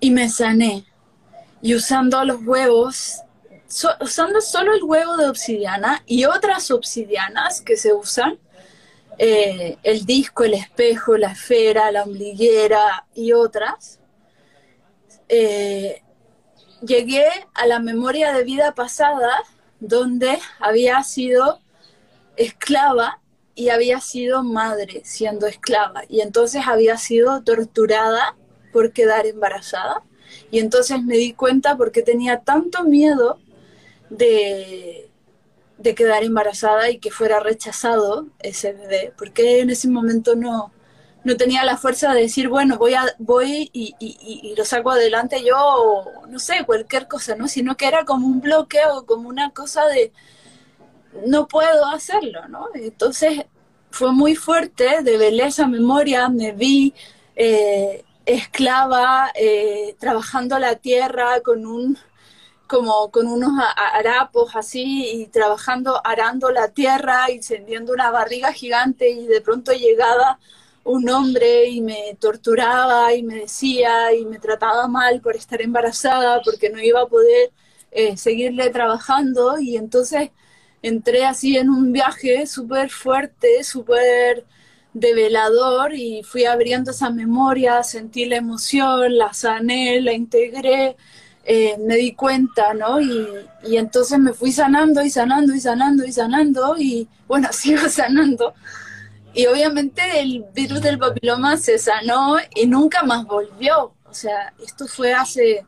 y 0.00 0.10
me 0.10 0.28
sané. 0.28 0.84
Y 1.62 1.74
usando 1.74 2.22
los 2.24 2.42
huevos, 2.44 3.22
usando 4.00 4.40
solo 4.40 4.74
el 4.74 4.84
huevo 4.84 5.16
de 5.16 5.28
obsidiana 5.28 6.02
y 6.06 6.26
otras 6.26 6.70
obsidianas 6.70 7.60
que 7.62 7.76
se 7.76 7.92
usan, 7.92 8.38
eh, 9.18 9.78
el 9.82 10.04
disco, 10.04 10.44
el 10.44 10.54
espejo, 10.54 11.16
la 11.16 11.32
esfera, 11.32 11.90
la 11.90 12.02
ombliguera 12.02 13.06
y 13.14 13.32
otras, 13.32 14.00
eh, 15.28 16.03
llegué 16.86 17.26
a 17.54 17.66
la 17.66 17.78
memoria 17.78 18.32
de 18.32 18.44
vida 18.44 18.74
pasada 18.74 19.42
donde 19.80 20.38
había 20.60 21.02
sido 21.02 21.60
esclava 22.36 23.20
y 23.54 23.68
había 23.68 24.00
sido 24.00 24.42
madre 24.42 25.02
siendo 25.04 25.46
esclava. 25.46 26.02
Y 26.08 26.20
entonces 26.20 26.62
había 26.66 26.96
sido 26.98 27.42
torturada 27.42 28.36
por 28.72 28.92
quedar 28.92 29.26
embarazada. 29.26 30.02
Y 30.50 30.58
entonces 30.58 31.02
me 31.02 31.16
di 31.16 31.32
cuenta 31.32 31.76
porque 31.76 32.02
tenía 32.02 32.40
tanto 32.40 32.84
miedo 32.84 33.38
de, 34.10 35.08
de 35.78 35.94
quedar 35.94 36.24
embarazada 36.24 36.90
y 36.90 36.98
que 36.98 37.10
fuera 37.10 37.40
rechazado 37.40 38.26
ese 38.40 38.72
bebé, 38.72 39.12
porque 39.16 39.60
en 39.60 39.70
ese 39.70 39.88
momento 39.88 40.34
no, 40.34 40.72
no 41.24 41.36
tenía 41.36 41.64
la 41.64 41.76
fuerza 41.76 42.12
de 42.12 42.22
decir, 42.22 42.48
bueno, 42.48 42.78
voy, 42.78 42.94
a, 42.94 43.04
voy 43.18 43.70
y, 43.72 43.94
y, 43.98 44.54
lo 44.56 44.64
saco 44.64 44.90
adelante 44.90 45.42
yo, 45.44 45.56
o 45.58 46.26
no 46.26 46.38
sé, 46.38 46.64
cualquier 46.66 47.08
cosa, 47.08 47.34
¿no? 47.34 47.48
Sino 47.48 47.76
que 47.76 47.86
era 47.86 48.04
como 48.04 48.26
un 48.26 48.40
bloqueo, 48.40 49.06
como 49.06 49.28
una 49.28 49.50
cosa 49.50 49.86
de, 49.86 50.12
no 51.26 51.48
puedo 51.48 51.86
hacerlo, 51.86 52.46
¿no? 52.48 52.68
Entonces 52.74 53.46
fue 53.90 54.12
muy 54.12 54.36
fuerte, 54.36 55.02
de 55.02 55.38
esa 55.38 55.66
memoria, 55.66 56.28
me 56.28 56.52
vi 56.52 56.94
eh, 57.36 58.04
esclava, 58.26 59.30
eh, 59.34 59.96
trabajando 59.98 60.58
la 60.58 60.76
tierra 60.76 61.40
con 61.40 61.66
un 61.66 61.98
como 62.66 63.10
con 63.10 63.26
unos 63.28 63.52
harapos 63.76 64.56
así 64.56 65.06
y 65.12 65.26
trabajando, 65.26 66.00
arando 66.04 66.50
la 66.50 66.68
tierra, 66.68 67.26
encendiendo 67.28 67.92
una 67.92 68.10
barriga 68.10 68.52
gigante 68.52 69.10
y 69.10 69.26
de 69.26 69.40
pronto 69.42 69.72
llegaba 69.72 70.38
un 70.84 71.08
hombre 71.08 71.66
y 71.66 71.80
me 71.80 72.16
torturaba 72.20 73.12
y 73.14 73.22
me 73.22 73.36
decía 73.36 74.12
y 74.14 74.24
me 74.26 74.38
trataba 74.38 74.86
mal 74.86 75.20
por 75.20 75.34
estar 75.36 75.62
embarazada 75.62 76.42
porque 76.44 76.70
no 76.70 76.80
iba 76.82 77.02
a 77.02 77.06
poder 77.06 77.50
eh, 77.90 78.16
seguirle 78.16 78.70
trabajando 78.70 79.58
y 79.58 79.76
entonces 79.76 80.30
entré 80.82 81.24
así 81.24 81.56
en 81.56 81.70
un 81.70 81.92
viaje 81.92 82.46
súper 82.46 82.90
fuerte, 82.90 83.64
súper 83.64 84.44
develador 84.92 85.94
y 85.94 86.22
fui 86.22 86.44
abriendo 86.44 86.90
esa 86.90 87.10
memoria, 87.10 87.82
sentí 87.82 88.26
la 88.26 88.36
emoción, 88.36 89.16
la 89.16 89.32
sané, 89.32 90.00
la 90.02 90.12
integré, 90.12 90.96
eh, 91.44 91.76
me 91.78 91.96
di 91.96 92.14
cuenta, 92.14 92.74
¿no? 92.74 93.00
Y, 93.00 93.26
y, 93.66 93.76
entonces 93.76 94.18
me 94.18 94.32
fui 94.32 94.52
sanando 94.52 95.02
y 95.02 95.10
sanando 95.10 95.54
y 95.54 95.60
sanando 95.60 96.04
y 96.04 96.12
sanando 96.12 96.76
y 96.78 97.08
bueno, 97.26 97.48
sigo 97.52 97.88
sanando 97.88 98.54
y 99.34 99.46
obviamente 99.46 100.20
el 100.20 100.44
virus 100.54 100.80
del 100.80 100.98
papiloma 100.98 101.56
se 101.56 101.78
sanó 101.78 102.36
y 102.54 102.66
nunca 102.66 103.02
más 103.02 103.24
volvió. 103.24 103.92
O 104.04 104.14
sea, 104.14 104.54
esto 104.64 104.86
fue 104.86 105.12
hace, 105.12 105.66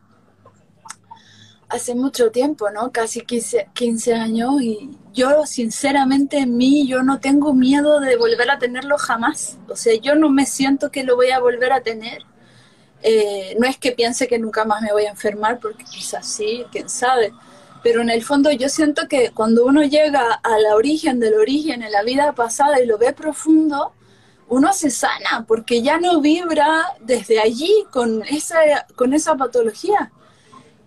hace 1.68 1.94
mucho 1.96 2.30
tiempo, 2.30 2.70
¿no? 2.70 2.92
Casi 2.92 3.22
15, 3.22 3.70
15 3.74 4.14
años 4.14 4.62
y 4.62 4.90
yo 5.12 5.44
sinceramente 5.46 6.38
en 6.38 6.56
mí 6.56 6.86
yo 6.86 7.02
no 7.02 7.18
tengo 7.18 7.54
miedo 7.54 7.98
de 7.98 8.16
volver 8.16 8.50
a 8.50 8.58
tenerlo 8.58 8.98
jamás. 8.98 9.58
O 9.68 9.74
sea, 9.74 9.94
yo 10.00 10.14
no 10.14 10.28
me 10.28 10.46
siento 10.46 10.92
que 10.92 11.02
lo 11.02 11.16
voy 11.16 11.30
a 11.30 11.40
volver 11.40 11.72
a 11.72 11.80
tener. 11.80 12.22
Eh, 13.02 13.56
no 13.58 13.66
es 13.66 13.76
que 13.78 13.92
piense 13.92 14.28
que 14.28 14.38
nunca 14.38 14.64
más 14.64 14.80
me 14.80 14.92
voy 14.92 15.06
a 15.06 15.10
enfermar, 15.10 15.58
porque 15.58 15.84
quizás 15.84 16.26
sí, 16.26 16.64
quién 16.70 16.88
sabe 16.88 17.32
pero 17.86 18.02
en 18.02 18.10
el 18.10 18.24
fondo 18.24 18.50
yo 18.50 18.68
siento 18.68 19.06
que 19.06 19.30
cuando 19.30 19.64
uno 19.64 19.84
llega 19.84 20.32
a 20.42 20.58
la 20.58 20.74
origen 20.74 21.20
del 21.20 21.34
origen 21.34 21.84
en 21.84 21.92
la 21.92 22.02
vida 22.02 22.32
pasada 22.32 22.80
y 22.82 22.84
lo 22.84 22.98
ve 22.98 23.12
profundo, 23.12 23.92
uno 24.48 24.72
se 24.72 24.90
sana 24.90 25.44
porque 25.46 25.82
ya 25.82 26.00
no 26.00 26.20
vibra 26.20 26.96
desde 26.98 27.38
allí 27.38 27.72
con 27.92 28.24
esa, 28.24 28.58
con 28.96 29.14
esa 29.14 29.36
patología. 29.36 30.10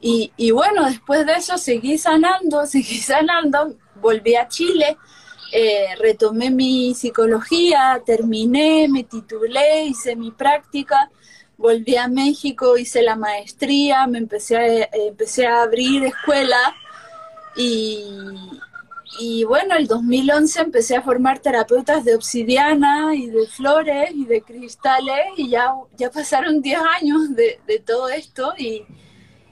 Y, 0.02 0.52
bueno, 0.52 0.88
después 0.88 1.26
de 1.26 1.36
eso 1.36 1.58
seguí 1.58 1.98
sanando, 1.98 2.66
seguí 2.66 2.98
sanando, 2.98 3.76
volví 4.02 4.36
a 4.36 4.50
Chile, 4.50 4.98
eh, 5.54 5.96
retomé 6.00 6.52
mi 6.52 6.94
psicología, 6.96 8.02
terminé, 8.06 8.90
me 8.90 9.06
titulé, 9.06 9.86
hice 9.86 10.18
mi 10.18 10.32
práctica, 10.32 11.10
volví 11.56 11.96
a 11.96 12.10
México, 12.10 12.78
hice 12.78 13.04
la 13.04 13.16
maestría, 13.16 14.06
me 14.06 14.18
empecé 14.18 14.58
a, 14.58 14.68
eh, 14.68 14.90
empecé 15.08 15.48
a 15.48 15.62
abrir 15.62 16.04
escuela 16.04 16.76
y, 17.60 19.44
bueno, 19.44 19.76
el 19.76 19.88
2011 19.88 20.62
empecé 20.62 20.96
a 20.96 21.02
formar 21.02 21.40
terapeutas 21.40 22.06
de 22.06 22.16
obsidiana 22.16 23.14
y 23.16 23.28
de 23.28 23.48
flores 23.48 24.12
y 24.14 24.26
de 24.26 24.42
cristales 24.42 25.26
y 25.36 25.50
ya, 25.50 25.74
ya 25.98 26.10
pasaron 26.10 26.62
10 26.62 26.80
años 27.02 27.36
de, 27.36 27.84
todo 27.86 28.08
esto 28.08 28.54
y, 28.58 28.86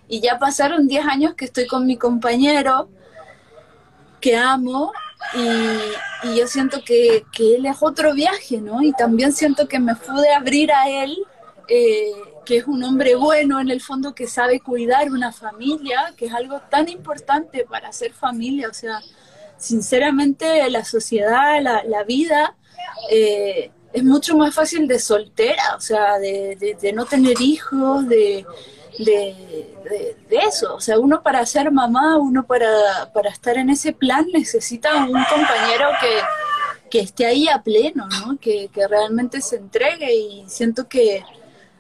ya 0.09 0.39
pasaron 0.39 0.87
10 0.87 1.05
años 1.05 1.33
que 1.33 1.45
estoy 1.45 1.67
con 1.67 1.85
mi 1.85 1.97
compañero 1.97 2.87
que 4.21 4.37
amo 4.37 4.93
y, 5.33 6.37
yo 6.37 6.47
siento 6.47 6.81
que, 6.85 7.25
él 7.39 7.65
es 7.65 7.77
otro 7.81 8.13
viaje, 8.13 8.61
¿no? 8.61 8.81
Y 8.81 8.93
también 8.93 9.33
siento 9.33 9.67
que 9.67 9.79
me 9.79 9.95
pude 9.95 10.31
abrir 10.33 10.71
a 10.71 10.89
él. 10.89 11.17
Eh, 11.69 12.11
que 12.45 12.57
es 12.57 12.65
un 12.65 12.81
hombre 12.81 13.15
bueno 13.15 13.59
en 13.59 13.69
el 13.69 13.81
fondo 13.81 14.15
que 14.15 14.25
sabe 14.25 14.61
cuidar 14.61 15.11
una 15.11 15.33
familia, 15.33 16.13
que 16.15 16.27
es 16.27 16.33
algo 16.33 16.61
tan 16.69 16.87
importante 16.87 17.65
para 17.65 17.89
hacer 17.89 18.13
familia. 18.13 18.69
O 18.69 18.73
sea, 18.73 19.01
sinceramente 19.57 20.69
la 20.69 20.85
sociedad, 20.85 21.61
la, 21.61 22.03
vida 22.03 22.55
eh, 23.11 23.69
es 23.91 24.03
mucho 24.03 24.37
más 24.37 24.55
fácil 24.55 24.87
de 24.87 24.97
soltera, 24.97 25.75
o 25.75 25.81
sea, 25.81 26.17
de, 26.19 26.91
no 26.93 27.05
tener 27.05 27.41
hijos, 27.41 28.07
de, 28.07 28.45
de, 28.99 30.15
eso. 30.29 30.75
O 30.75 30.79
sea, 30.79 30.99
uno 30.99 31.21
para 31.21 31.45
ser 31.45 31.69
mamá, 31.69 32.17
uno 32.17 32.45
para, 32.45 33.11
para 33.13 33.29
estar 33.29 33.57
en 33.57 33.69
ese 33.71 33.91
plan 33.91 34.25
necesita 34.31 34.95
un 34.95 35.21
compañero 35.25 35.89
que, 35.99 36.89
que 36.89 36.99
esté 37.01 37.25
ahí 37.25 37.49
a 37.49 37.61
pleno, 37.61 38.07
¿no? 38.07 38.37
que, 38.39 38.69
que 38.73 38.87
realmente 38.87 39.41
se 39.41 39.57
entregue 39.57 40.15
y 40.15 40.45
siento 40.47 40.87
que 40.87 41.23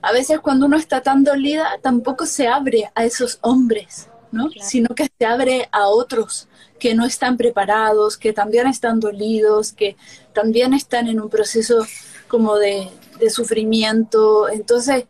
a 0.01 0.11
veces 0.11 0.39
cuando 0.39 0.65
uno 0.65 0.77
está 0.77 1.01
tan 1.01 1.23
dolida 1.23 1.79
tampoco 1.81 2.25
se 2.25 2.47
abre 2.47 2.91
a 2.95 3.05
esos 3.05 3.39
hombres, 3.41 4.09
¿no? 4.31 4.49
Sino 4.61 4.93
que 4.93 5.09
se 5.17 5.25
abre 5.25 5.69
a 5.71 5.87
otros 5.87 6.47
que 6.79 6.93
no 6.93 7.05
están 7.05 7.37
preparados, 7.37 8.17
que 8.17 8.33
también 8.33 8.67
están 8.67 8.99
dolidos, 8.99 9.73
que 9.73 9.95
también 10.33 10.73
están 10.73 11.07
en 11.07 11.19
un 11.19 11.29
proceso 11.29 11.85
como 12.27 12.55
de, 12.57 12.89
sufrimiento. 13.29 14.47
Entonces, 14.49 15.05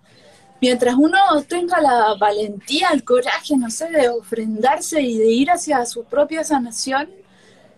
mientras 0.62 0.96
uno 0.96 1.18
tenga 1.48 1.82
la 1.82 2.16
valentía, 2.18 2.90
el 2.94 3.04
coraje, 3.04 3.58
no 3.58 3.70
sé, 3.70 3.90
de 3.90 4.08
ofrendarse 4.08 5.02
y 5.02 5.18
de 5.18 5.28
ir 5.28 5.52
hacia 5.52 5.86
su 5.86 6.06
propia 6.06 6.44
sanación, 6.46 7.10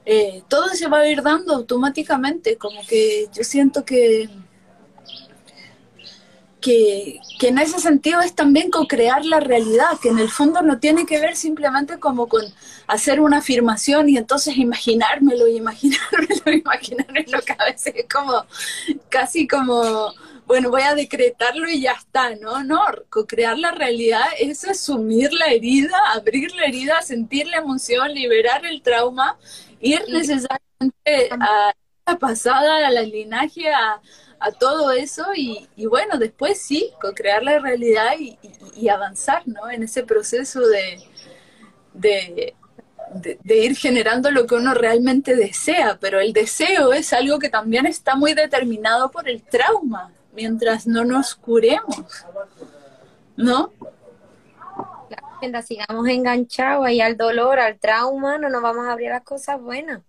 eh, 0.05 0.43
todo 0.47 0.69
se 0.69 0.87
va 0.87 0.99
a 0.99 1.07
ir 1.07 1.23
dando 1.23 1.55
automáticamente, 1.55 2.57
como 2.57 2.81
que 2.87 3.27
yo 3.33 3.43
siento 3.43 3.83
que 3.85 4.29
que, 6.59 7.19
en 7.41 7.57
ese 7.57 7.79
sentido 7.79 8.21
es 8.21 8.33
también 8.35 8.69
co-crear 8.69 9.25
la 9.25 9.39
realidad, 9.39 9.99
que 10.01 10.09
en 10.09 10.19
el 10.19 10.29
fondo 10.29 10.61
no 10.61 10.79
tiene 10.79 11.05
que 11.05 11.19
ver 11.19 11.35
simplemente 11.35 11.99
como 11.99 12.27
con 12.27 12.43
hacer 12.87 13.19
una 13.21 13.37
afirmación 13.37 14.09
y 14.09 14.17
entonces 14.17 14.57
imaginármelo 14.57 15.47
y 15.47 15.57
imaginármelo, 15.57 16.51
imaginármelo, 16.53 17.41
que 17.41 17.53
a 17.53 17.65
veces 17.65 17.93
es 17.95 18.05
como 18.11 18.45
casi 19.09 19.47
como, 19.47 20.13
bueno, 20.45 20.69
voy 20.69 20.81
a 20.81 20.95
decretarlo 20.95 21.69
y 21.69 21.81
ya 21.81 21.93
está, 21.93 22.35
¿no? 22.35 22.63
No, 22.63 22.81
co-crear 23.09 23.57
la 23.57 23.71
realidad 23.71 24.25
es 24.39 24.63
asumir 24.65 25.31
la 25.33 25.47
herida, 25.47 25.97
abrir 26.13 26.53
la 26.53 26.65
herida, 26.65 27.01
sentir 27.01 27.47
la 27.47 27.57
emoción, 27.57 28.13
liberar 28.13 28.65
el 28.65 28.81
trauma, 28.81 29.37
ir 29.79 30.03
necesariamente 30.09 31.29
a 31.39 31.73
pasada, 32.19 32.89
la 32.89 33.01
linaje, 33.01 33.71
a 34.39 34.51
todo 34.51 34.91
eso 34.91 35.25
y, 35.35 35.67
bueno, 35.85 36.17
después 36.17 36.61
sí, 36.61 36.91
co-crear 37.01 37.43
la 37.43 37.59
realidad 37.59 38.13
y, 38.17 38.89
avanzar, 38.89 39.43
¿no? 39.45 39.69
En 39.69 39.83
ese 39.83 40.03
proceso 40.03 40.61
de, 40.61 41.03
de, 41.93 43.57
ir 43.57 43.75
generando 43.75 44.31
lo 44.31 44.47
que 44.47 44.55
uno 44.55 44.73
realmente 44.73 45.35
desea, 45.35 45.97
pero 45.99 46.19
el 46.19 46.31
deseo 46.31 46.93
es 46.93 47.11
algo 47.11 47.37
que 47.37 47.49
también 47.49 47.85
está 47.85 48.15
muy 48.15 48.33
determinado 48.33 49.11
por 49.11 49.27
el 49.27 49.43
trauma, 49.43 50.11
mientras 50.33 50.87
no 50.87 51.03
nos 51.03 51.35
curemos, 51.35 52.25
¿no? 53.35 53.73
Mientras 55.41 55.67
sigamos 55.67 56.07
enganchados 56.07 56.85
ahí 56.85 57.01
al 57.01 57.17
dolor, 57.17 57.59
al 57.59 57.77
trauma, 57.77 58.37
no 58.37 58.49
nos 58.49 58.61
vamos 58.61 58.85
a 58.87 58.93
abrir 58.93 59.09
las 59.09 59.23
cosas 59.23 59.59
buenas. 59.59 60.01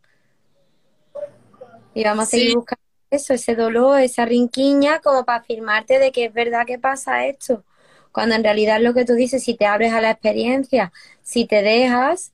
Y 1.95 2.05
vamos 2.05 2.29
a 2.29 2.31
seguir 2.31 2.55
buscando 2.55 2.83
eso, 3.11 3.35
ese 3.35 3.55
dolor, 3.55 4.01
esa 4.01 4.25
rinquiña, 4.25 5.01
como 5.01 5.25
para 5.25 5.41
afirmarte 5.41 5.99
de 5.99 6.13
que 6.13 6.27
es 6.27 6.33
verdad 6.33 6.67
que 6.67 6.79
pasa 6.79 7.27
esto. 7.27 7.65
Cuando 8.13 8.35
en 8.35 8.45
realidad 8.45 8.81
lo 8.81 8.95
que 8.95 9.05
tú 9.05 9.15
dices, 9.15 9.43
si 9.43 9.55
te 9.55 9.67
abres 9.67 9.93
a 9.93 10.01
la 10.01 10.11
experiencia, 10.11 10.93
si 11.23 11.47
te 11.47 11.63
dejas, 11.63 12.33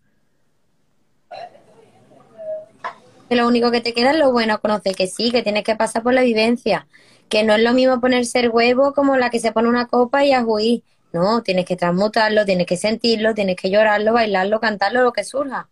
lo 3.31 3.47
único 3.47 3.71
que 3.71 3.81
te 3.81 3.93
queda 3.93 4.13
es 4.13 4.19
lo 4.19 4.33
bueno, 4.33 4.61
conoce 4.61 4.95
que 4.95 5.07
sí, 5.07 5.31
que 5.31 5.43
tienes 5.43 5.65
que 5.65 5.77
pasar 5.77 6.03
por 6.03 6.15
la 6.15 6.23
vivencia, 6.23 6.87
que 7.29 7.43
no 7.43 7.55
es 7.55 7.63
lo 7.63 7.73
mismo 7.73 8.01
ponerse 8.01 8.41
el 8.41 8.51
huevo 8.51 8.95
como 8.95 9.17
la 9.17 9.31
que 9.31 9.41
se 9.41 9.53
pone 9.53 9.69
una 9.69 9.87
copa 9.87 10.25
y 10.25 10.33
a 10.33 10.43
juir. 10.43 10.83
No, 11.13 11.43
tienes 11.43 11.65
que 11.65 11.77
transmutarlo, 11.77 12.45
tienes 12.45 12.67
que 12.67 12.77
sentirlo, 12.77 13.35
tienes 13.35 13.57
que 13.57 13.71
llorarlo, 13.71 14.13
bailarlo, 14.13 14.61
cantarlo, 14.61 15.03
lo 15.03 15.13
que 15.13 15.25
surja. 15.25 15.69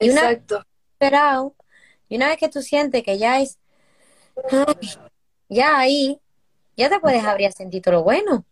Y 0.00 0.08
Exacto. 0.08 0.64
Una, 1.00 1.52
y 2.14 2.16
una 2.16 2.28
vez 2.28 2.38
que 2.38 2.48
tú 2.48 2.62
sientes 2.62 3.02
que 3.02 3.18
ya 3.18 3.40
es, 3.40 3.58
ya 5.48 5.76
ahí, 5.76 6.20
ya 6.76 6.88
te 6.88 7.00
puedes 7.00 7.24
abrir 7.24 7.48
a 7.48 7.50
sentir 7.50 7.82
todo 7.82 7.94
lo 7.94 8.02
bueno. 8.04 8.44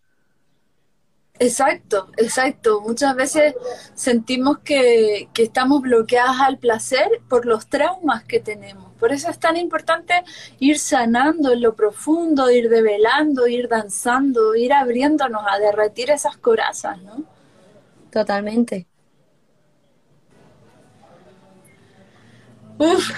Exacto, 1.38 2.08
exacto. 2.16 2.80
Muchas 2.80 3.14
veces 3.14 3.54
sentimos 3.94 4.58
que, 4.64 5.28
que, 5.32 5.44
estamos 5.44 5.80
bloqueadas 5.80 6.40
al 6.40 6.58
placer 6.58 7.06
por 7.28 7.46
los 7.46 7.68
traumas 7.68 8.24
que 8.24 8.40
tenemos. 8.40 8.92
Por 8.94 9.12
eso 9.12 9.30
es 9.30 9.38
tan 9.38 9.56
importante 9.56 10.24
ir 10.58 10.80
sanando 10.80 11.52
en 11.52 11.62
lo 11.62 11.76
profundo, 11.76 12.50
ir 12.50 12.68
develando, 12.68 13.46
ir 13.46 13.68
danzando, 13.68 14.56
ir 14.56 14.72
abriéndonos 14.72 15.44
a 15.48 15.60
derretir 15.60 16.10
esas 16.10 16.36
corazas, 16.36 17.00
¿no? 17.00 17.22
Totalmente. 18.10 18.88
Uf, 22.78 23.10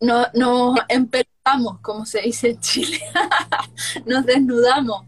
no, 0.00 0.26
nos 0.34 0.78
empezamos, 0.88 1.78
como 1.82 2.06
se 2.06 2.22
dice 2.22 2.50
en 2.50 2.60
Chile. 2.60 3.00
nos 4.06 4.24
desnudamos. 4.24 5.04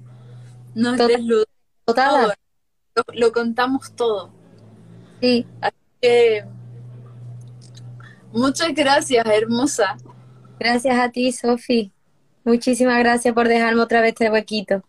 Nos 0.74 0.98
desnudamos. 0.98 1.46
Todo. 1.86 2.32
Lo, 2.94 3.04
lo, 3.14 3.32
contamos 3.32 3.94
todo. 3.94 4.30
Sí. 5.20 5.46
Así 5.60 5.76
que 6.00 6.44
muchas 8.32 8.74
gracias, 8.74 9.24
hermosa. 9.26 9.96
Gracias 10.58 10.98
a 10.98 11.10
ti, 11.10 11.32
Sofi. 11.32 11.92
Muchísimas 12.44 12.98
gracias 12.98 13.34
por 13.34 13.48
dejarme 13.48 13.80
otra 13.80 14.00
vez 14.00 14.10
este 14.10 14.30
huequito. 14.30 14.82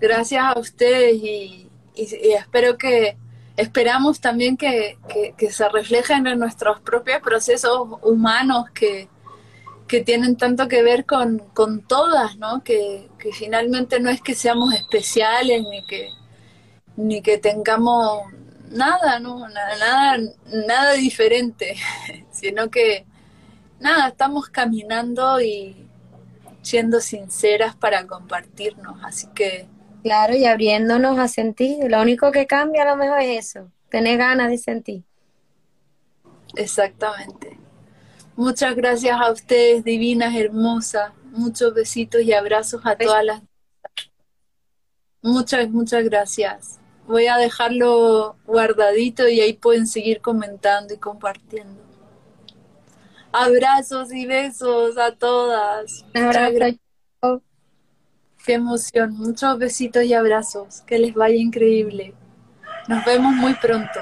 Gracias 0.00 0.42
a 0.42 0.58
ustedes 0.58 1.14
y, 1.14 1.68
y, 1.94 2.02
y 2.02 2.32
espero 2.32 2.76
que, 2.78 3.16
esperamos 3.56 4.20
también 4.20 4.56
que, 4.56 4.98
que, 5.36 5.50
se 5.50 5.68
reflejen 5.68 6.26
en 6.26 6.38
nuestros 6.38 6.80
propios 6.80 7.20
procesos 7.20 7.88
humanos 8.02 8.70
que, 8.74 9.08
que 9.86 10.00
tienen 10.00 10.36
tanto 10.36 10.68
que 10.68 10.82
ver 10.82 11.04
con, 11.04 11.38
con 11.52 11.82
todas, 11.82 12.36
¿no? 12.36 12.62
Que, 12.62 13.08
que, 13.18 13.32
finalmente 13.32 14.00
no 14.00 14.10
es 14.10 14.20
que 14.22 14.34
seamos 14.34 14.74
especiales 14.74 15.62
ni 15.70 15.84
que, 15.84 16.08
ni 16.96 17.22
que 17.22 17.38
tengamos 17.38 18.22
nada, 18.70 19.18
¿no? 19.18 19.48
Nada, 19.48 19.76
nada, 19.78 20.18
nada 20.66 20.92
diferente, 20.92 21.76
sino 22.32 22.70
que 22.70 23.04
nada, 23.80 24.08
estamos 24.08 24.48
caminando 24.48 25.40
y 25.40 25.88
siendo 26.62 27.00
sinceras 27.00 27.74
para 27.74 28.06
compartirnos, 28.06 29.02
así 29.02 29.26
que 29.34 29.66
Claro, 30.02 30.34
y 30.34 30.44
abriéndonos 30.44 31.18
a 31.18 31.28
sentir. 31.28 31.90
Lo 31.90 32.00
único 32.00 32.32
que 32.32 32.46
cambia 32.46 32.82
a 32.82 32.90
lo 32.90 32.96
mejor 32.96 33.20
es 33.20 33.46
eso, 33.46 33.70
tener 33.90 34.18
ganas 34.18 34.50
de 34.50 34.58
sentir. 34.58 35.04
Exactamente. 36.56 37.58
Muchas 38.36 38.74
gracias 38.74 39.20
a 39.20 39.30
ustedes, 39.30 39.84
divinas, 39.84 40.34
hermosas. 40.34 41.12
Muchos 41.32 41.74
besitos 41.74 42.22
y 42.22 42.32
abrazos 42.32 42.80
a 42.84 42.96
todas 42.96 43.24
las. 43.24 43.42
Muchas, 45.22 45.68
muchas 45.68 46.04
gracias. 46.04 46.80
Voy 47.06 47.26
a 47.26 47.36
dejarlo 47.36 48.36
guardadito 48.46 49.28
y 49.28 49.40
ahí 49.40 49.52
pueden 49.52 49.86
seguir 49.86 50.20
comentando 50.20 50.94
y 50.94 50.96
compartiendo. 50.96 51.82
Abrazos 53.32 54.12
y 54.12 54.26
besos 54.26 54.96
a 54.96 55.14
todas. 55.14 56.04
Muchas 56.14 56.52
gracias. 56.52 56.89
Qué 58.44 58.54
emoción. 58.54 59.12
Muchos 59.12 59.58
besitos 59.58 60.04
y 60.04 60.14
abrazos. 60.14 60.82
Que 60.82 60.98
les 60.98 61.14
vaya 61.14 61.36
increíble. 61.36 62.14
Nos 62.88 63.04
vemos 63.04 63.34
muy 63.34 63.54
pronto. 63.54 64.00